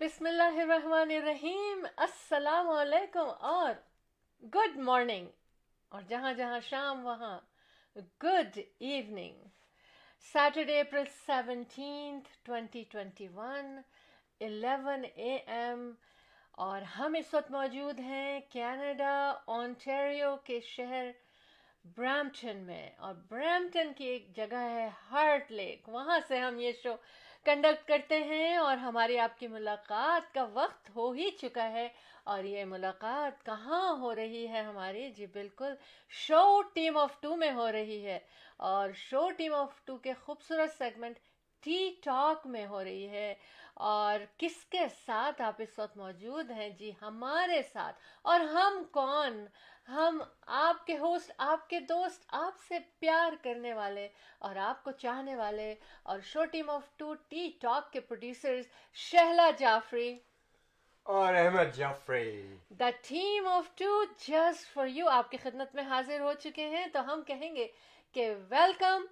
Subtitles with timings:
[0.00, 3.72] بسم اللہ الرحمن الرحیم السلام علیکم اور
[4.54, 5.26] گڈ مارننگ
[5.94, 7.38] اور جہاں جہاں شام وہاں
[8.22, 9.46] good evening
[10.32, 13.74] Saturday April seventeenth twenty twenty one
[14.50, 15.90] eleven A M
[16.68, 19.14] اور ہم اس وقت موجود ہیں کینیڈا
[19.60, 21.10] آنٹیریو کے شہر
[21.96, 26.94] برامٹن میں اور برامپٹن کی ایک جگہ ہے ہارٹ لیک وہاں سے ہم یہ شو
[27.46, 31.86] کنڈکٹ کرتے ہیں اور ہماری آپ کی ملاقات کا وقت ہو ہی چکا ہے
[32.32, 35.74] اور یہ ملاقات کہاں ہو رہی ہے ہماری جی بالکل
[36.26, 36.42] شو
[36.74, 38.18] ٹیم آف ٹو میں ہو رہی ہے
[38.70, 41.18] اور شو ٹیم آف ٹو کے خوبصورت سیگمنٹ
[41.64, 43.32] ٹی ٹاک میں ہو رہی ہے
[43.92, 47.96] اور کس کے ساتھ آپ اس وقت موجود ہیں جی ہمارے ساتھ
[48.32, 49.44] اور ہم کون
[49.88, 50.22] ہم
[50.58, 54.06] آپ کے ہوسٹ آپ کے دوست آپ سے پیار کرنے والے
[54.48, 55.74] اور آپ کو چاہنے والے
[56.14, 58.60] اور show team of two tea talk کے پروڈیوسر
[59.10, 60.10] شہلا جافری
[61.18, 66.20] اور Ahmed Jafri the team of two just for you آپ کی خدمت میں حاضر
[66.20, 67.68] ہو چکے ہیں تو ہم کہیں گے
[68.14, 69.04] کہ welcome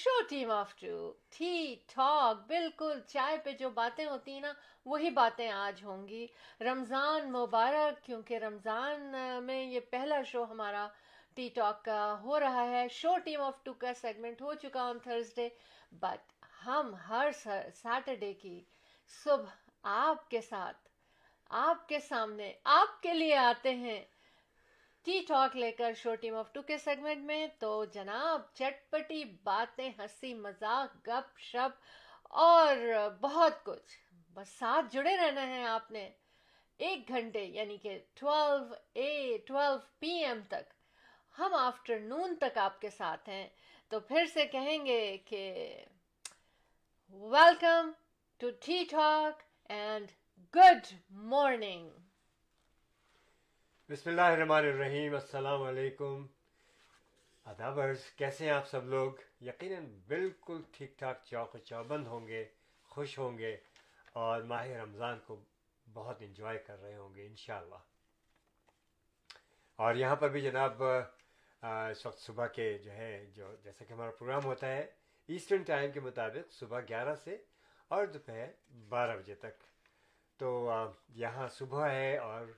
[0.00, 4.52] show team of two ٹھیک ٹھاک بالکل چائے پہ جو باتیں ہوتی ہیں نا
[4.86, 6.26] وہی باتیں آج ہوں گی
[6.64, 9.12] رمضان مبارک کیونکہ رمضان
[9.46, 10.86] میں یہ پہلا شو ہمارا
[11.34, 14.98] ٹی ٹاک کا ہو رہا ہے شو ٹیم آف ٹو کا سیگمنٹ ہو چکا آن
[15.02, 15.48] تھرز ڈے
[16.00, 16.32] بٹ
[16.66, 18.60] ہم ہر سیٹرڈے کی
[19.24, 20.88] صبح آپ کے ساتھ
[21.66, 24.00] آپ کے سامنے آپ کے لیے آتے ہیں
[25.04, 29.22] ٹی ٹاک لے کر شو ٹیم آف ٹو کے سیگمنٹ میں تو جناب چٹ پٹی
[29.44, 31.78] باتیں ہنسی مزاق گپ شپ
[32.48, 32.76] اور
[33.20, 33.96] بہت کچھ
[34.34, 36.08] بس ساتھ جڑے رہنا ہے آپ نے
[36.88, 40.70] ایک گھنٹے یعنی کہ twelve A twelve P M تک
[41.38, 43.46] ہم آفٹر نون تک آپ کے ساتھ ہیں
[43.90, 45.42] تو پھر سے کہیں گے کہ
[47.34, 47.90] ویلکم
[48.40, 49.42] ٹو ٹھیک ٹاک
[49.74, 50.12] اینڈ
[50.56, 50.94] گڈ
[51.34, 51.88] مارننگ
[53.92, 56.24] بسم اللہ الرحمن الرحیم السلام علیکم
[57.50, 59.14] ادابرز کیسے ہیں آپ سب لوگ
[59.46, 62.42] یقیناً بالکل ٹھیک ٹھاک چوک و چوبند ہوں گے
[62.94, 63.54] خوش ہوں گے
[64.22, 65.36] اور ماہ رمضان کو
[65.94, 67.78] بہت انجوائے کر رہے ہوں گے انشاءاللہ
[69.84, 74.10] اور یہاں پر بھی جناب اس وقت صبح کے جو ہے جو جیسا کہ ہمارا
[74.18, 74.82] پروگرام ہوتا ہے
[75.28, 77.36] ایسٹرن ٹائم کے مطابق صبح گیارہ سے
[77.96, 78.48] اور دوپہر
[78.88, 79.62] بارہ بجے تک
[80.38, 80.54] تو
[81.24, 82.52] یہاں صبح ہے اور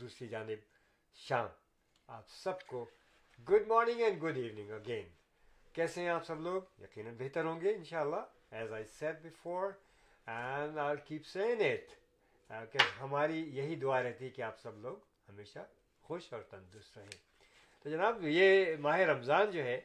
[0.00, 0.58] دوسری جانب
[1.14, 1.46] شام
[2.16, 2.84] آپ سب کو
[3.48, 5.08] good morning and good evening again
[5.74, 8.72] کیسے ہیں آپ سب لوگ یقیناً بہتر ہوں گے ان شاء اللہ ایز
[10.78, 11.62] آئی کیپ سین
[12.72, 14.96] کہ ہماری یہی دعا رہتی ہے کہ آپ سب لوگ
[15.28, 15.58] ہمیشہ
[16.06, 17.44] خوش اور تندرست رہیں
[17.82, 19.80] تو جناب یہ ماہ رمضان جو ہے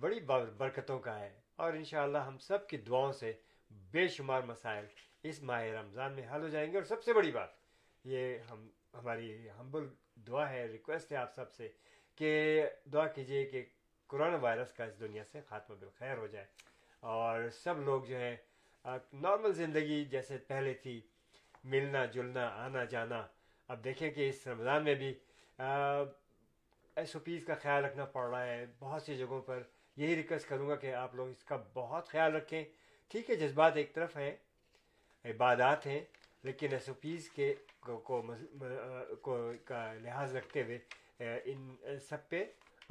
[0.00, 0.20] بڑی
[0.58, 3.32] برکتوں کا ہے اور ان اللہ ہم سب کی دعاؤں سے
[3.92, 4.84] بے شمار مسائل
[5.30, 7.60] اس ماہ رمضان میں حل ہو جائیں گے اور سب سے بڑی بات
[8.12, 9.86] یہ ہم ہماری ہمبل
[10.26, 11.68] دعا ہے ریکویسٹ ہے آپ سب سے
[12.18, 12.32] کہ
[12.92, 13.62] دعا کیجیے کہ
[14.10, 16.44] کرونا وائرس کا اس دنیا سے خاتمہ بالخیر ہو جائے
[17.12, 18.34] اور سب لوگ جو ہے
[19.20, 21.00] نارمل زندگی جیسے پہلے تھی
[21.72, 23.22] ملنا جلنا آنا جانا
[23.72, 25.12] اب دیکھیں کہ اس رمضان میں بھی
[26.98, 29.62] ایس او پیز کا خیال رکھنا پڑ رہا ہے بہت سی جگہوں پر
[29.96, 32.62] یہی ریکویسٹ کروں گا کہ آپ لوگ اس کا بہت خیال رکھیں
[33.12, 34.32] ٹھیک ہے جذبات ایک طرف ہیں
[35.32, 36.00] عبادات ہیں
[36.44, 37.52] لیکن ایس او پیز کے
[40.02, 41.66] لحاظ رکھتے ہوئے ان
[42.08, 42.44] سب پہ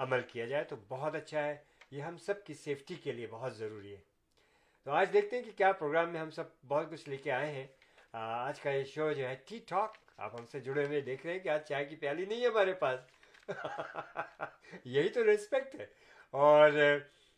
[0.03, 1.55] عمل کیا جائے تو بہت اچھا ہے
[1.91, 3.99] یہ ہم سب کی سیفٹی کے لیے بہت ضروری ہے
[4.83, 7.51] تو آج دیکھتے ہیں کہ کیا پروگرام میں ہم سب بہت کچھ لے کے آئے
[7.53, 7.67] ہیں
[8.21, 9.97] آج کا یہ شو جو ہے ٹی ٹاک
[10.27, 12.47] آپ ہم سے جڑے ہوئے دیکھ رہے ہیں کہ آج چائے کی پیالی نہیں ہے
[12.47, 12.99] ہمارے پاس
[14.95, 15.85] یہی تو ریسپیکٹ ہے
[16.45, 16.69] اور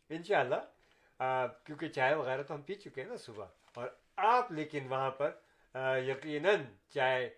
[0.08, 1.26] انشاءاللہ
[1.64, 3.88] کیونکہ چائے وغیرہ تو ہم پی چکے ہیں نا صبح اور
[4.32, 5.30] آپ لیکن وہاں پر
[6.02, 6.56] یقیناً
[6.94, 7.28] چائے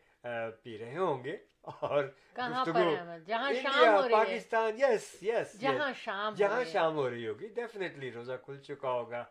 [0.62, 1.36] پی رہے ہوں گے
[1.80, 2.04] اور
[2.38, 8.60] گفتگو انڈیا پاکستان یس یس جہاں شام جہاں شام ہو رہی ہوگی ڈیفینیٹلی روزہ کھل
[8.66, 9.24] چکا ہوگا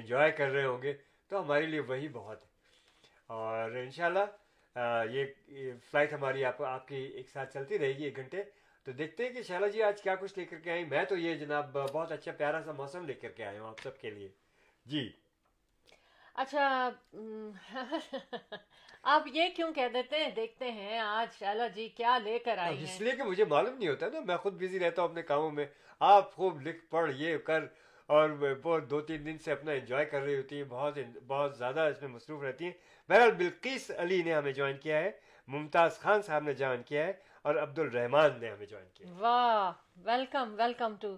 [0.00, 0.92] انجوائے کر رہے ہوں گے
[1.28, 2.48] تو ہمارے لیے وہی بہت ہے
[3.36, 4.82] اور انشاءاللہ
[5.12, 8.42] یہ فلائٹ ہماری آپ آپ کی ایک ساتھ چلتی رہے گی ایک گھنٹے
[8.84, 11.16] تو دیکھتے ہیں کہ شیلا جی آج کیا کچھ لے کر کے آئیں میں تو
[11.16, 14.10] یہ جناب بہت اچھا پیارا سا موسم لے کر کے آیا ہوں آپ سب کے
[14.10, 14.28] لیے
[14.94, 15.10] جی
[16.40, 16.90] اچھا
[19.14, 21.42] آپ یہ کیوں کہہ دیتے ہیں ہیں دیکھتے آج
[21.74, 25.02] جی کیا لے کر آئی اس لیے کہ مجھے معلوم نہیں ہوتا میں خود رہتا
[25.02, 25.66] ہوں اپنے کاموں میں
[26.10, 27.64] آپ خوب لکھ پڑھ یہ کر
[28.18, 32.00] اور دو تین دن سے اپنا انجوائے کر رہی ہوتی ہیں بہت بہت زیادہ اس
[32.02, 32.72] میں مصروف رہتی ہیں
[33.10, 35.10] بہرحال بلقیس علی نے ہمیں جوائن کیا ہے
[35.56, 37.12] ممتاز خان صاحب نے جوائن کیا ہے
[37.48, 39.70] اور عبد الرحمان نے ہمیں جوائن کیا واہ
[40.06, 41.16] welcome welcome to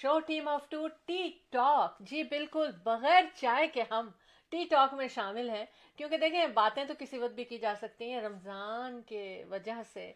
[0.00, 4.08] show team of two tea talk جی بالکل بغیر چائے کے ہم
[4.50, 5.64] ٹی ٹاک میں شامل ہیں
[5.96, 10.12] کیونکہ دیکھیں باتیں تو کسی وقت بھی کی جا سکتی ہیں رمضان کے وجہ سے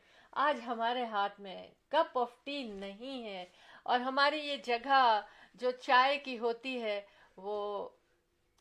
[0.47, 3.45] آج ہمارے ہاتھ میں کپ آف ٹی نہیں ہے
[3.83, 5.21] اور ہماری یہ جگہ
[5.61, 7.01] جو چائے کی ہوتی ہے
[7.45, 7.63] وہ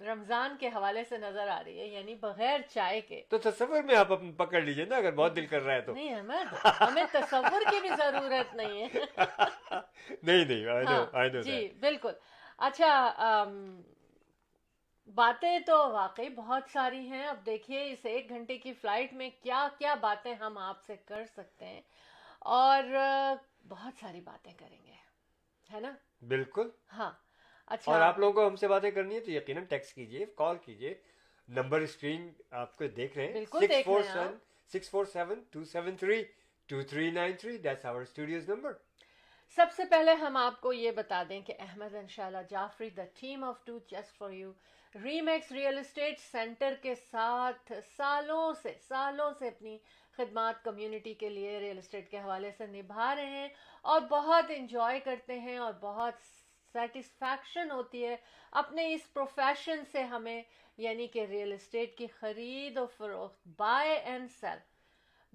[0.01, 3.95] رمضان کے حوالے سے نظر آ رہی ہے یعنی بغیر چائے کے تو تصور میں
[3.95, 4.07] آپ
[4.37, 7.79] پکڑ لیجیے نا اگر بہت دل کر رہا ہے تو نہیں احمد ہمیں تصور کی
[7.81, 9.05] بھی ضرورت نہیں ہے
[9.77, 12.13] نہیں نہیں ہاں، جی بالکل
[12.69, 13.43] اچھا
[15.15, 19.67] باتیں تو واقعی بہت ساری ہیں اب دیکھیے اس ایک گھنٹے کی فلائٹ میں کیا
[19.79, 21.81] کیا باتیں ہم آپ سے کر سکتے ہیں
[22.59, 22.83] اور
[23.69, 24.93] بہت ساری باتیں کریں گے
[25.73, 25.91] ہے نا
[26.27, 27.09] بالکل ہاں
[27.65, 30.57] اچھا اور آپ لوگوں کو ہم سے باتیں کرنی ہے تو یقیناً ٹیکس کیجیے کال
[30.65, 30.93] کیجیے
[31.59, 32.29] نمبر اسکرین
[32.63, 34.37] آپ کو دیکھ رہے ہیں six four seven
[34.73, 36.23] six four seven two seven three
[36.69, 38.73] two three nine three that's our studios number
[39.55, 42.89] سب سے پہلے ہم آپ کو یہ بتا دیں کہ احمد ان شاء اللہ Jafri
[42.97, 44.51] the team of two just for you
[45.03, 49.77] Remax real estate centre کے ساتھ سالوں سے سالوں سے اپنی
[50.17, 53.47] خدمات کمیونٹی کے لیے ریئل اسٹیٹ کے حوالے سے نبھا رہے ہیں
[53.93, 56.21] اور بہت انجوائے کرتے ہیں اور بہت
[56.73, 58.15] سیٹسفیکشن ہوتی ہے
[58.61, 60.41] اپنے اس پروفیشن سے ہمیں
[60.83, 64.59] یعنی کہ ریئل اسٹیٹ کی خرید و فروخت buy and sell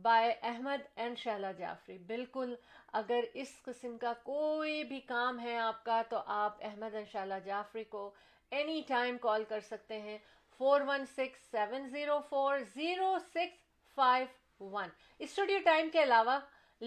[0.03, 2.55] buy Ahmed and Shehla Jafri بالکل
[3.01, 7.39] اگر اس قسم کا کوئی بھی کام ہے آپ کا تو آپ احمد اینڈ شہلا
[7.47, 8.11] جعفری کو
[8.59, 10.19] اینی ٹائم کال کر سکتے ہیں
[10.59, 14.89] four one six seven zero four zero six five one
[15.27, 16.39] studio time کے علاوہ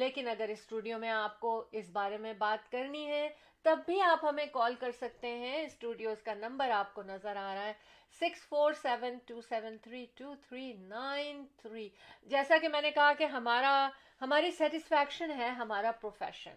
[0.02, 3.28] لیکن اگر اسٹوڈیو میں آپ کو اس بارے میں بات کرنی ہے
[3.64, 7.54] تب بھی آپ ہمیں کال کر سکتے ہیں اسٹوڈیوز کا نمبر آپ کو نظر آ
[7.56, 7.74] رہا ہے
[8.20, 11.88] six four seven two seven three two three nine three
[12.30, 13.74] جیسا کہ میں نے کہا کہ ہمارا
[14.22, 16.56] ہماری سیٹسفیکشن ہے ہمارا پروفیشن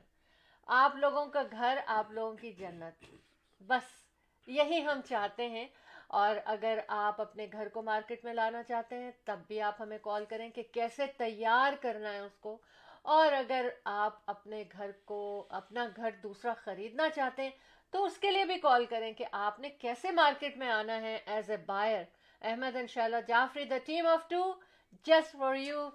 [0.83, 3.05] آپ لوگوں کا گھر آپ لوگوں کی جنت
[3.67, 3.93] بس
[4.59, 5.67] یہی ہم چاہتے ہیں
[6.23, 9.99] اور اگر آپ اپنے گھر کو مارکیٹ میں لانا چاہتے ہیں تب بھی آپ ہمیں
[10.03, 12.57] کال کریں کہ کیسے تیار کرنا ہے اس کو
[13.13, 15.19] اور اگر آپ اپنے گھر کو
[15.57, 17.51] اپنا گھر دوسرا خریدنا چاہتے ہیں
[17.93, 21.17] تو اس کے لیے بھی کال کریں کہ آپ نے کیسے مارکیٹ میں آنا ہے
[21.35, 22.03] ایز اے بائر
[22.51, 24.43] احمد ان شاء اللہ Jafri the team of two
[25.07, 25.89] for for you you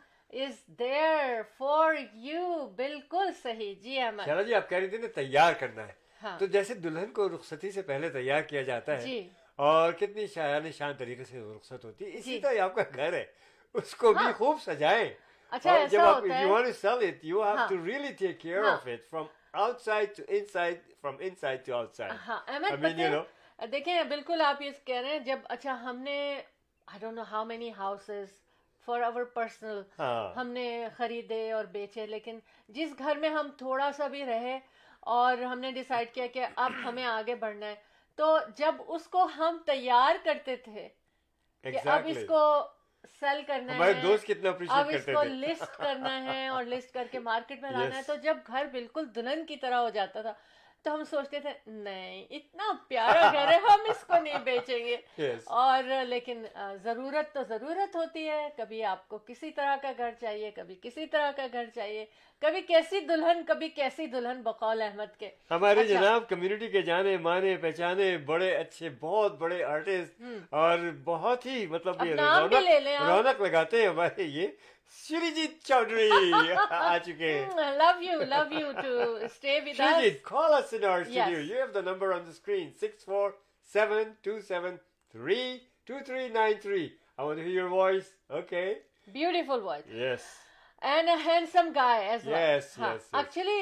[0.45, 1.41] is there
[2.77, 6.45] بالکل صحیح جی احمد جی آپ کہہ رہی تھی نا تیار کرنا ہے ہاں۔ تو
[6.57, 9.27] جیسے دلہن کو رخصتی سے پہلے تیار کیا جاتا ہے جی
[9.69, 13.23] اور کتنی شاعری طریقے سے رخصت ہوتی ہے اسی جی۔ طرح آپ کا گھر ہے
[13.81, 15.09] اس کو بھی ہاں۔ خوب سجائیں
[15.51, 16.13] دیکھیں
[24.07, 27.72] بالکل آپ یہ کہہ رہے ہیں جب اچھا ہم نے
[28.86, 29.81] فار اوور پرسنل
[30.36, 32.40] ہم نے خریدے اور بیچے لیکن
[32.78, 34.57] جس گھر میں ہم تھوڑا سا بھی رہے
[35.18, 37.75] اور ہم نے ڈسائڈ کیا کہ اب ہمیں آگے بڑھنا ہے
[38.16, 40.88] تو جب اس کو ہم تیار کرتے تھے
[41.92, 42.40] اب اس کو
[43.19, 47.19] سیل کرنا ہے دوست کتنا اب اس کو لسٹ کرنا ہے اور لسٹ کر کے
[47.29, 50.33] مارکیٹ میں لانا ہے تو جب گھر بالکل دلہن کی طرح ہو جاتا تھا
[50.84, 54.96] تو ہم سوچتے تھے نہیں اتنا پیارا گھر ہے ہم اس کو نہیں بیچیں گے
[55.62, 56.46] اور لیکن
[56.84, 61.06] ضرورت تو ضرورت ہوتی ہے کبھی آپ کو کسی طرح کا گھر چاہیے کبھی کسی
[61.16, 62.06] طرح کا گھر چاہیے
[62.42, 67.18] کبھی کیسی دلہن کبھی کیسی دلہن بقول احمد کے ہمارے اچھا۔ جناب کمیونٹی کے جانے
[67.28, 70.22] مانے پہچانے بڑے اچھے بہت بڑے آرٹسٹ
[70.62, 74.48] اور بہت ہی مطلب رونق لگاتے ہیں ہمارے یہ
[75.12, 78.74] I I love love you, you You
[79.19, 80.04] to stay with us.
[80.04, 81.40] us call in our studio.
[81.40, 81.52] Yes.
[81.60, 83.28] have the the number on screen love you
[85.86, 88.64] love you tuber voice okay
[89.18, 90.26] beautiful voice
[90.90, 93.62] and a handsome guy actually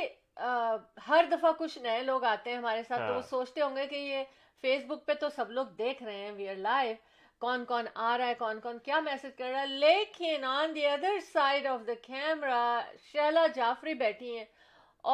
[1.08, 3.30] ہر دفعہ کچھ نئے لوگ آتے ہیں ہمارے ساتھ تو وہ ہاں.
[3.30, 4.24] سوچتے ہوں گے کہ یہ
[4.62, 6.94] فیس بک پہ تو سب لوگ دیکھ رہے ہیں وی آر لائیو
[7.39, 10.86] کون کون آ رہا ہے کون کون کیا میسج کر رہا ہے لیکن on the
[10.88, 12.62] other side of the camera
[13.12, 14.46] Sheila Jafri بیٹھی ہیں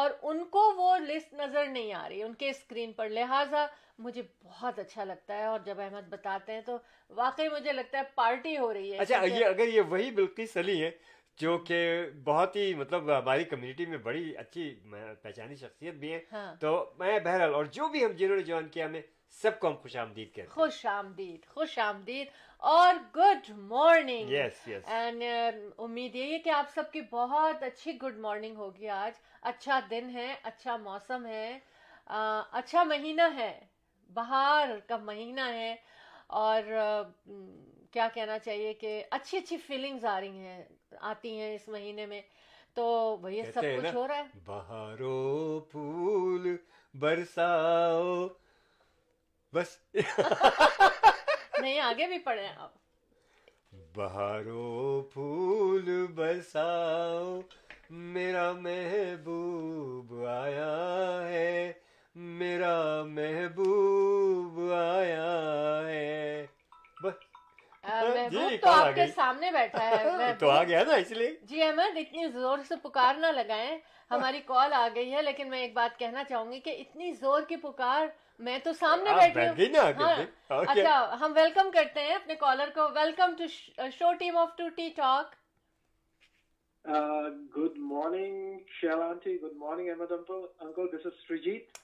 [0.01, 3.65] اور ان ان کو وہ لسٹ نظر نہیں آ رہی کے اسکرین پر لہٰذا
[4.05, 6.77] مجھے بہت اچھا لگتا ہے اور جب احمد بتاتے ہیں تو
[7.15, 10.81] واقعی مجھے لگتا ہے پارٹی ہو رہی ہے اچھا یہ اگر یہ وہی بالکل سلی
[10.83, 10.91] ہے
[11.41, 11.77] جو کہ
[12.23, 14.73] بہت ہی مطلب ہماری کمیونٹی میں بڑی اچھی
[15.21, 18.67] پہچانی شخصیت بھی ہے ہاں۔ تو میں بہرحال اور جو بھی ہم جنہوں نے جوائن
[18.71, 19.01] کیا ہمیں
[19.41, 22.27] سب کو ہم خوش آمدید کہتے ہیں خوش آمدید خوش آمدید
[22.71, 25.23] اور good morning yes yes and
[25.85, 29.13] امید یہ کہ آپ سب کی بہت اچھی گڈ مارننگ ہوگی آج
[29.51, 31.47] اچھا دن ہے اچھا موسم ہے
[32.61, 33.51] اچھا مہینہ ہے
[34.13, 35.75] بہار کا مہینہ ہے
[36.43, 36.71] اور
[37.91, 40.63] کیا کہنا چاہیے کہ اچھی اچھی فیلنگز آ رہی ہیں
[41.11, 42.21] آتی ہیں اس مہینے میں
[42.75, 42.85] تو
[43.29, 46.55] یہ سب کچھ ہو رہا ہے بہارو پھول
[46.99, 48.03] برساؤ
[49.53, 49.77] بس
[51.61, 52.71] نہیں آگے بھی پڑھے آپ
[53.95, 55.89] بہارو پھول
[58.13, 60.69] میرا محبوب آیا
[61.27, 61.71] ہے
[62.39, 62.77] میرا
[63.09, 65.31] محبوب آیا
[65.87, 66.45] ہے
[67.83, 72.57] ہاں، جی، سامنے بیٹھا ہے تو آ گیا نا اس لیے جی احمد اتنی زور
[72.67, 73.77] سے پکار نہ لگائے
[74.11, 77.41] ہماری کال آ گئی ہے لیکن میں ایک بات کہنا چاہوں گی کہ اتنی زور
[77.49, 78.05] کی پکار
[78.47, 83.33] میں تو سامنے بیٹھی ہوں ہاں۔ اچھا ہم ویلکم کرتے ہیں اپنے کالر کو welcome
[83.37, 83.43] to
[83.97, 85.35] show team of two tea talk
[87.55, 91.77] good morning Sheel aunty good morning Ahmed uncle this is Surjeet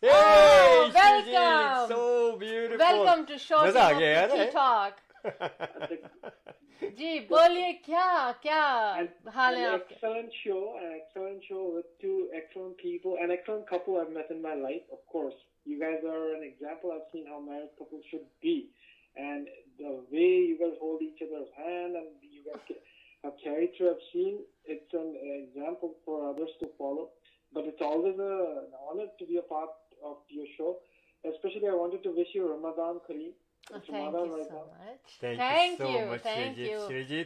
[2.84, 5.08] welcome to show tea talk
[6.98, 8.04] جی بولیے کیا
[8.42, 8.60] کیا
[9.36, 14.14] حال ہے آپ excellent show excellent show with two excellent people and excellent couple I
[14.18, 15.34] met in my life of course
[15.66, 18.70] You guys are an example I've seen how married couples should be.
[19.16, 19.48] And
[19.78, 22.62] the way you guys hold each other's hand and you guys
[23.24, 25.16] have carried through, I've seen it's an
[25.48, 27.10] example for others to follow.
[27.52, 29.70] But it's always a, an honor to be a part
[30.04, 30.78] of your show.
[31.26, 33.32] Especially, I wanted to wish you Ramadan Kareem.
[33.72, 34.48] Oh, thank, you so right
[35.20, 36.22] thank, thank you so much.
[36.22, 37.26] Thank, you, Shrejit.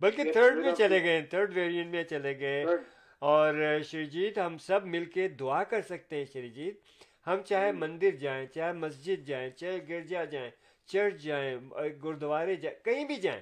[0.00, 2.64] بلکہ third میں چلے گئے third variant میں چلے گئے
[3.32, 3.54] اور
[3.90, 6.80] شریجیت ہم سب مل کے دعا کر سکتے ہیں شریجیت
[7.26, 10.50] ہم چاہے مندر جائیں چاہے مسجد جائیں چاہے گرجا جائیں
[10.92, 11.56] چرچ جائیں
[12.04, 13.40] گردوارے جائیں کہیں بھی جائیں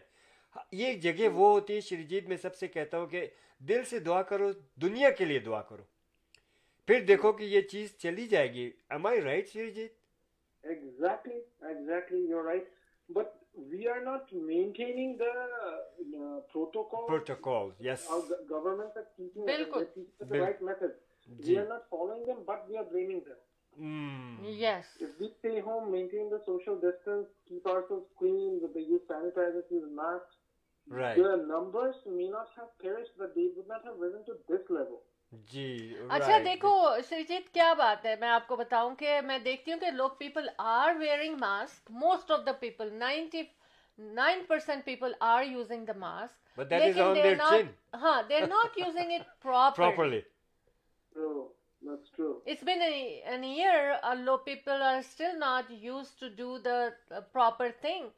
[0.82, 3.26] یہ جگہ وہ ہوتی ہے شریجیت میں سب سے کہتا ہوں کہ
[3.68, 4.50] دل سے دعا کرو
[4.82, 5.82] دنیا کے لیے دعا کرو
[6.86, 9.92] پھر دیکھو کہ یہ چیز چلی جائے گی am I right Shrijit
[10.66, 12.20] Exactly, exactly.
[12.28, 12.64] You're right.
[13.10, 17.04] But we are not maintaining the uh, protocol.
[17.06, 18.06] Protocol, yes.
[18.10, 19.86] Our g- government is teaching us
[20.18, 20.94] the Bil- right methods.
[21.42, 23.36] G- we are not following them, but we are blaming them.
[23.78, 24.58] Mm.
[24.58, 24.86] Yes.
[25.00, 29.68] If we stay home, maintain the social distance, keep ourselves clean, with the use sanitizers,
[29.70, 30.38] use masks,
[30.88, 31.16] right.
[31.16, 35.02] the numbers may not have perished, but they would not have risen to this level.
[35.50, 35.66] جی
[36.16, 36.70] اچھا دیکھو
[37.08, 40.48] سرجیت کیا بات ہے میں آپ کو بتاؤں کہ میں دیکھتی ہوں کہ لوگ people
[40.72, 43.42] are wearing mask most of the people ninety
[43.98, 46.60] nine percent people are using the mask
[48.02, 49.42] ہاں they are not using it
[49.76, 50.20] properly
[51.92, 58.08] it's been an year low people are still not use to do the proper thing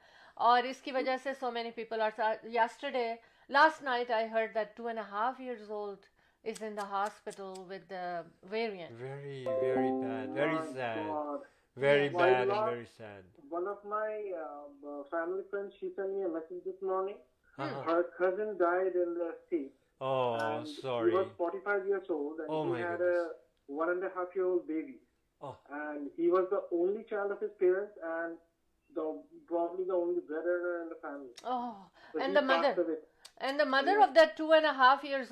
[0.49, 2.21] اور اس کی وجہ سے so many people are
[2.55, 3.13] yesterday
[3.57, 6.07] last night I heard that two and half years old
[6.47, 8.95] is in the hospital with the variant.
[8.95, 10.33] Very, very bad.
[10.33, 11.07] Very oh sad.
[11.07, 11.41] God.
[11.77, 13.23] Very yeah, bad and very sad.
[13.51, 14.09] One of my
[14.43, 17.19] uh, family friends, she sent me a message this morning.
[17.59, 17.83] Uh -huh.
[17.91, 19.67] Her cousin died in the sea.
[20.07, 21.11] Oh, sorry.
[21.11, 23.43] He was 45 years old and oh he had goodness.
[23.69, 24.97] a one and a half year old baby.
[25.45, 25.55] Oh.
[25.85, 28.33] And he was the only child of his parents and
[28.97, 29.05] the,
[29.53, 31.35] probably the only brother in the family.
[31.53, 31.75] Oh,
[32.13, 32.73] so and the mother.
[32.85, 33.01] Away.
[33.43, 35.23] Mother of then half year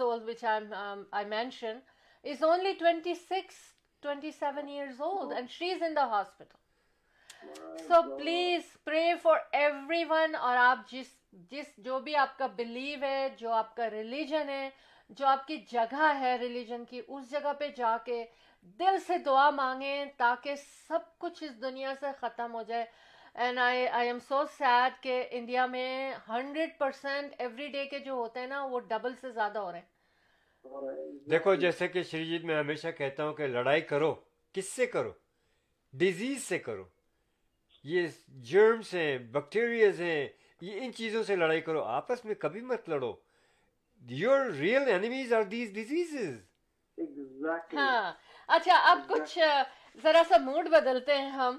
[9.23, 9.38] for
[10.08, 11.14] everyone اور آپ جس
[11.50, 14.68] جس جو بھی آپ کا blue ہے جو آپ کا ریلیجن ہے
[15.16, 18.25] جو آپ کی جگہ ہے ریلیجن کی اس جگہ پہ جا کے
[18.78, 20.54] دل سے دعا مانگیں تاکہ
[20.88, 22.84] سب کچھ اس دنیا سے ختم ہو جائے
[23.43, 25.91] and I I am so sad کہ انڈیا میں
[26.29, 29.79] ہنڈریڈ پرسینٹ ایوری ڈے کے جو ہوتے ہیں نا وہ ڈبل سے زیادہ ہو رہے
[29.81, 29.87] ہیں
[31.31, 34.14] دیکھو جیسے کہ شری جیت میں ہمیشہ کہتا ہوں کہ لڑائی کرو
[34.55, 35.12] کس سے کرو
[36.03, 36.85] ڈیزیز سے کرو
[37.95, 38.07] یہ
[38.53, 40.29] جرمس ہیں بیکٹیریاز ہیں
[40.61, 43.12] یہ ان چیزوں سے لڑائی کرو آپس میں کبھی مت لڑو
[44.21, 46.17] your real enemies are these diseases
[47.76, 48.12] ہاں
[48.57, 49.38] اچھا اب کچھ
[50.03, 51.59] ذرا سا موڈ بدلتے ہیں ہم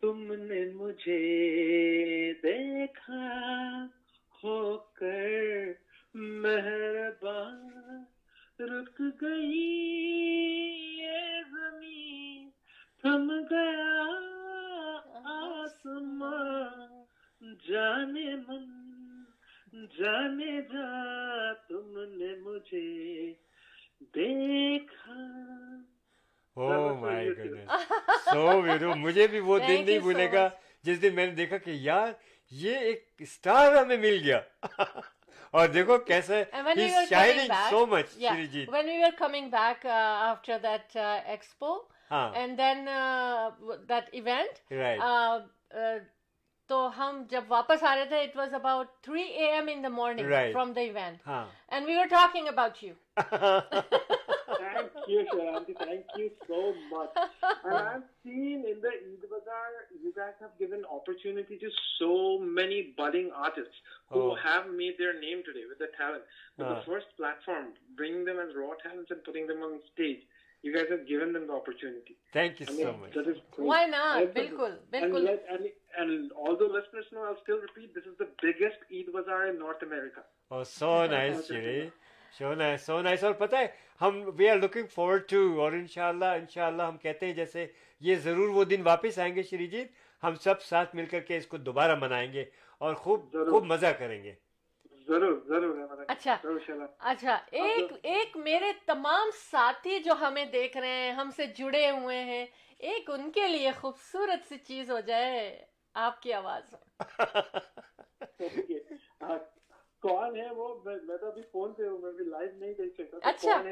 [0.00, 1.20] تم نے مجھے
[2.42, 3.86] دیکھا
[4.42, 4.58] ہو
[5.00, 5.66] کر
[6.14, 7.58] مہربان
[8.70, 9.92] رک گئی
[11.54, 12.48] زمین
[13.02, 13.98] تھم گیا
[15.32, 16.99] آسمان
[17.40, 23.32] جانے من جانے جا تم نے مجھے
[24.14, 25.14] دیکھا
[26.56, 27.70] او مائی گڈنس
[28.24, 30.48] سو بیوٹیفل مجھے بھی وہ دن نہیں بھولے گا
[30.88, 32.12] جس دن میں نے دیکھا کہ یار
[32.64, 34.40] یہ ایک اسٹار ہمیں مل گیا
[35.58, 36.42] اور دیکھو کیسے
[37.08, 38.16] shining so much
[38.52, 41.74] G when we are coming back after that expo
[42.16, 42.86] and then
[43.88, 44.62] that event
[46.70, 49.82] تو ہم جب واپس آ رہے تھے it was about about three A M in
[49.92, 50.28] morning
[50.74, 52.94] the event and we are talking you
[75.98, 79.58] And all the listeners know, I'll still repeat, this is the biggest Eid bazaar in
[79.58, 80.20] North America.
[80.50, 81.90] Oh, so nice, Jimmy.
[82.38, 83.22] So nice, so nice.
[83.24, 83.66] اور پتہ ہے
[84.00, 87.66] ہم we are looking forward to اور انشاءاللہ انشاءاللہ ہم کہتے ہیں جیسے
[88.08, 89.90] یہ ضرور وہ دن واپس آئیں گے شری جیت
[90.24, 92.44] ہم سب ساتھ مل کر کے اس کو دوبارہ منائیں گے
[92.86, 94.34] اور خوب خوب مزہ کریں گے
[95.08, 96.36] ضرور ضرور اچھا
[97.10, 102.22] اچھا ایک ایک میرے تمام ساتھی جو ہمیں دیکھ رہے ہیں ہم سے جڑے ہوئے
[102.30, 102.44] ہیں
[102.92, 105.38] ایک ان کے لیے خوبصورت سی چیز ہو جائے
[106.04, 106.74] آپ کی آواز
[110.02, 113.28] کون ہے وہ میں تو ابھی فون پہ ہوں میں بھی لائیو نہیں دیکھ سکتا
[113.28, 113.62] اچھا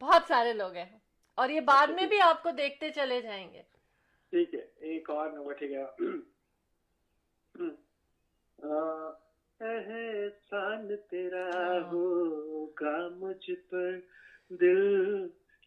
[0.00, 0.86] بہت سارے لوگ ہیں
[1.40, 3.62] اور یہ بعد اچھا، میں بھی آپ کو دیکھتے چلے جائیں گے
[4.30, 4.60] ٹھیک ہے
[4.92, 5.84] ایک اور نمبر ٹھیک ہے
[9.62, 13.98] احسان تیرا ہاں۔ ہوگا مجھ پر
[14.60, 15.26] دل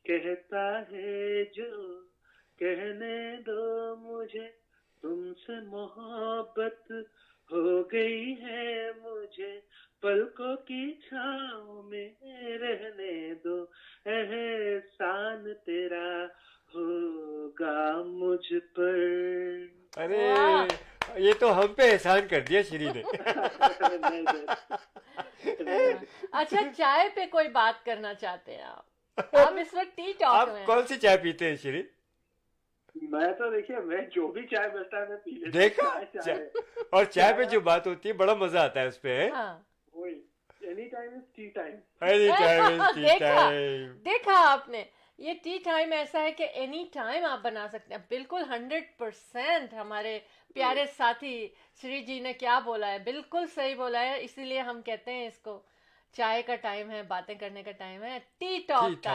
[0.09, 1.71] کہتا ہے جو
[2.57, 4.47] کہنے دو مجھے
[5.03, 6.91] تم سے محبت
[7.51, 8.67] ہو گئی ہے
[9.03, 9.53] مجھے
[10.01, 12.07] پلکوں کی چھاؤں میں
[12.61, 13.55] رہنے دو
[14.15, 16.07] احسان تیرا
[16.75, 18.95] ہوگا مجھ پر
[20.03, 20.25] ارے
[21.23, 23.03] یہ تو ہم پہ احسان کر دیا شری نے
[26.31, 30.87] اچھا چائے پہ کوئی بات کرنا چاہتے ہیں آپ آپ اس وقت ٹی آپ کون
[30.87, 31.81] سی چائے پیتے ہیں شری
[33.11, 34.59] میں تو دیکھیے
[36.91, 39.27] اور چائے پہ جو بات ہوتی ہے بڑا مزہ آتا ہے اس پہ
[41.35, 41.47] ٹی
[45.59, 45.89] ٹائم
[46.93, 50.17] ٹائم آپ بنا سکتے ہیں بالکل ہنڈریڈ پرسینٹ ہمارے
[50.53, 51.37] پیارے ساتھی
[51.81, 55.27] شری جی نے کیا بولا ہے بالکل صحیح بولا ہے اسی لیے ہم کہتے ہیں
[55.27, 55.61] اس کو
[56.17, 59.07] چائے کا ٹائم ہے باتیں کرنے کا ٹائم ہے tea talk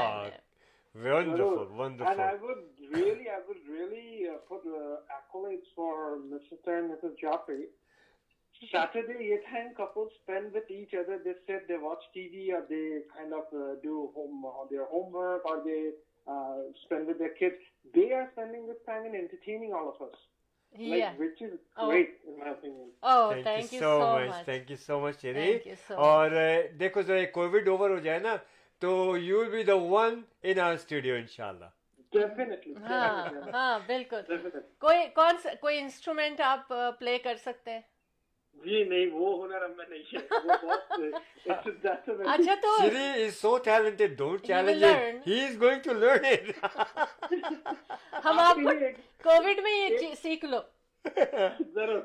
[1.04, 2.12] Wonderful, so, wonderful.
[2.12, 6.78] And I would really, I would really uh, put the accolades for Mr.
[6.78, 7.14] and Mrs.
[7.22, 7.70] Joffrey.
[8.72, 11.20] Saturday, eight hand couples spend with each other.
[11.24, 15.44] They sit, they watch TV, or they kind of uh, do home uh, their homework,
[15.44, 15.90] or they
[16.26, 17.54] uh, spend with their kids.
[17.94, 20.14] They are spending this time in entertaining all of us.
[20.76, 21.10] Yeah.
[21.10, 22.32] Like, which is great, oh.
[22.32, 22.88] in my opinion.
[23.02, 24.28] Oh, thank, thank you, you so, so much.
[24.28, 24.46] much.
[24.46, 25.34] Thank you so much, Chiri.
[25.34, 26.32] Thank you so much.
[26.32, 28.38] And, uh, COVID over, ho jaye na.
[28.82, 30.16] تو you will be the one
[30.50, 31.70] in our studio ان شاء اللہ
[32.88, 33.16] ہاں
[33.52, 34.20] ہاں بالکل
[35.62, 37.78] کوئی instrument آپ پلے کر سکتے
[38.64, 39.26] جی نہیں وہ
[42.30, 42.54] اچھا،
[49.26, 49.88] کووڈ میں یہ
[50.22, 50.60] سیکھ لو
[51.74, 51.98] ضرور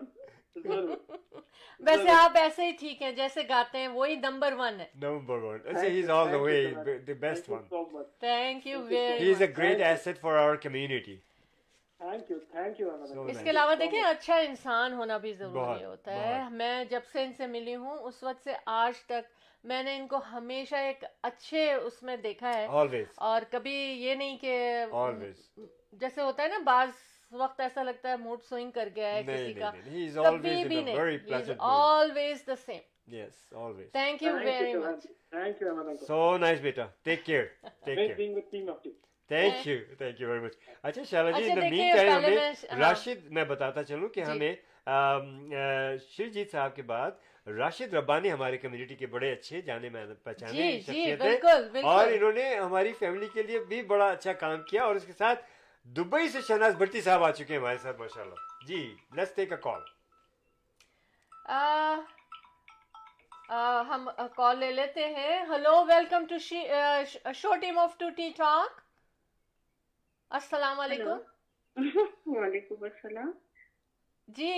[0.56, 5.90] ویسے آپ ایسے ہی ٹھیک ہیں جیسے گاتے ہیں وہی نمبر ون ون ون ہے
[6.02, 7.50] number best
[8.20, 8.82] thank you
[9.86, 11.16] greatest for community
[12.12, 17.34] اس کے علاوہ دیکھیں اچھا انسان ہونا بھی ضروری ہوتا ہے میں جب سے ان
[17.38, 19.32] سے ملی ہوں اس وقت سے آج تک
[19.72, 22.66] میں نے ان کو ہمیشہ ایک اچھے اس میں دیکھا ہے
[23.30, 24.86] اور کبھی یہ نہیں کہ
[26.00, 26.90] جیسے ہوتا ہے نا بعض
[27.40, 29.72] وقت ایسا لگتا ہے موڈ سوئنگ کر گیا ہے کسی کا
[30.30, 33.14] کبھی بھی نہیں always the same
[33.94, 35.06] thank you very much
[36.08, 37.44] so nice beta take care
[37.86, 38.20] thank
[39.68, 44.54] you thank you very much اچھا شالا جی میں راشد میں بتاتا چلوں کہ ہمیں
[46.16, 47.12] شیوجیت صاحب کے بعد
[47.58, 51.12] راشد ربانی ہمارے کمیونٹی کے بڑے اچھے جانے میں پہچانے
[51.82, 55.14] اور انہوں نے ہماری فیملی کے لیے بھی بڑا اچھا کام کیا اور اس کے
[55.18, 55.44] ساتھ
[55.96, 58.76] دبئی سے شہناز بھٹی صاحب آ چکے ہیں ہمارے ساتھ ماشاء اللہ جی
[59.16, 59.82] لیٹس ٹیک اے کال
[63.90, 66.38] ہم کال لے لیتے ہیں hello welcome to
[67.42, 68.80] show team of two tea talk
[70.40, 71.86] السلام علیکم
[72.38, 73.32] وعلیکم السلام
[74.36, 74.58] جی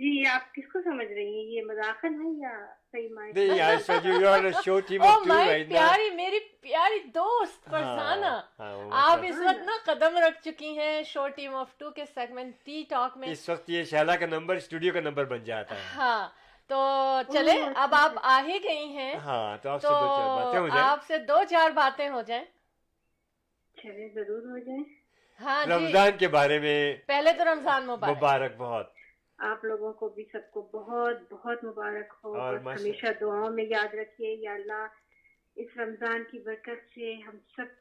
[0.00, 2.08] جی آپ کس کو سمجھ رہی ہیں یہ مذاق ہے
[2.42, 2.56] یا
[2.92, 3.78] ہاں،
[7.68, 12.04] سانا ہاں، آپ اس وقت نا قدم رکھ چکی ہیں شو ٹیم آف ٹو کے
[12.14, 15.74] سیگمنٹ ٹی ٹاک میں اس وقت یہ شیلا کا نمبر اسٹوڈیو کا نمبر بن جاتا
[15.74, 16.28] ہے ہاں
[16.68, 16.78] تو
[17.32, 19.54] چلے ہاں، اب آپ آ ہی گئی ہیں ہاں
[20.80, 22.44] آپ سے دو چار باتیں ہو جائیں
[23.82, 24.82] چلے ضرور ہو جائیں
[25.42, 26.76] ہاں جی۔ رمضان کے بارے میں
[27.06, 28.91] پہلے تو رمضان مبارک بہت
[29.50, 33.94] آپ لوگوں کو بھی سب کو بہت بہت مبارک ہو اور ہمیشہ دعاؤں میں یاد
[34.00, 37.80] رکھیے یا اللہ اس رمضان کی برکت سے ہم سب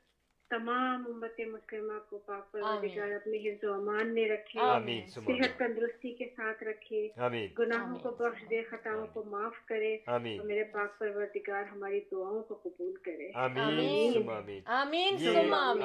[0.56, 6.26] تمام امت مسلمہ کو پاک پر اپنے حفظ و امان میں رکھے صحت تندرستی کے
[6.36, 7.08] ساتھ رکھے
[7.60, 12.94] گناہوں کو بخش دے خطاؤں کو معاف کرے میرے پاک پروردگار ہماری دعاؤں کو قبول
[13.06, 13.30] کرے
[14.82, 15.26] آمین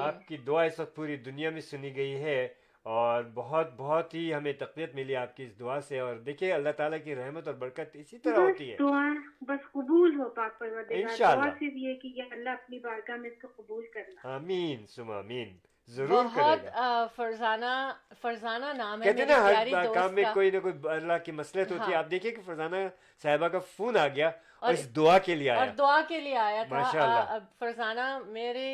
[0.09, 2.47] آپ کی دعا اس وقت پوری دنیا میں سنی گئی ہے
[2.87, 6.73] اور بہت بہت ہی ہمیں تقویت ملی آپ کی اس دعا سے اور دیکھیں اللہ
[6.77, 9.01] تعالیٰ کی رحمت اور برکت اسی طرح ہوتی ہے دعا
[9.49, 13.49] بس قبول ہو پاک پروردگار دعا صرف یہ کہ اللہ اپنی بارگاہ میں اس کو
[13.63, 15.57] قبول کرنا آمین سم آمین
[15.97, 16.69] ضرور بہت
[17.17, 17.73] فرزانہ
[18.21, 21.95] فرزانہ نام کہتے ہیں ہر کام میں کوئی نہ کوئی اللہ کی مسئلہ ہوتی ہے
[21.97, 22.77] ہاں۔ آپ دیکھیں کہ فرزانہ
[23.23, 26.37] صاحبہ کا فون آ گیا اور اس دعا کے لیے آیا اور دعا کے لیے
[26.47, 28.67] آیا تھا فرزانہ میرے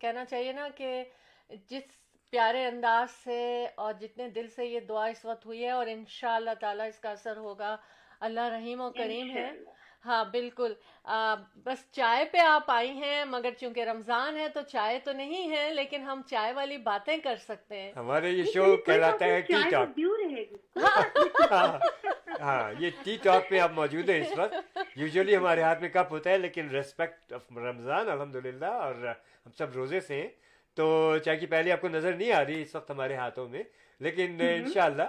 [0.00, 1.02] کہنا چاہیے نا کہ
[1.70, 1.82] جس
[2.30, 3.40] پیارے انداز سے
[3.84, 5.86] اور جتنے دل سے یہ دعا اس وقت ہوئی ہے اور
[6.60, 7.76] تعالیٰ اس کا اثر ہوگا
[8.28, 9.50] اللہ رحیم و کریم ہے
[10.04, 10.72] ہاں بالکل
[11.64, 15.68] بس چائے پہ آپ آئی ہیں مگر چونکہ رمضان ہے تو چائے تو نہیں ہے
[15.74, 20.00] لیکن ہم چائے والی باتیں کر سکتے ہیں ہمارے یہ شو کہلاتا ہے ٹی ٹاک
[20.76, 21.02] ہاں۔,
[21.50, 21.78] ہاں،,
[22.40, 26.12] ہاں یہ ٹی ٹاک پہ آپ موجود ہیں اس وقت یوزلی ہمارے ہاتھ میں کپ
[26.12, 30.28] ہوتا ہے لیکن ریسپیکٹ آف رمضان الحمد للہ اور ہم سب روزے سے ہیں
[30.78, 30.86] تو
[31.24, 33.62] چائے کی پہلی آپ کو نظر نہیں آ رہی اس وقت ہمارے ہاتھوں میں
[34.06, 35.08] لیکن ان شاء اللہ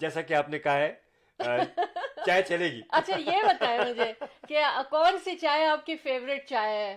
[0.00, 0.92] جیسا کہ آپ نے کہا ہے
[2.26, 6.92] چائے چلے گی اچھا یہ بتایا کون سی چائے آپ کی فیوریٹ چائے ہے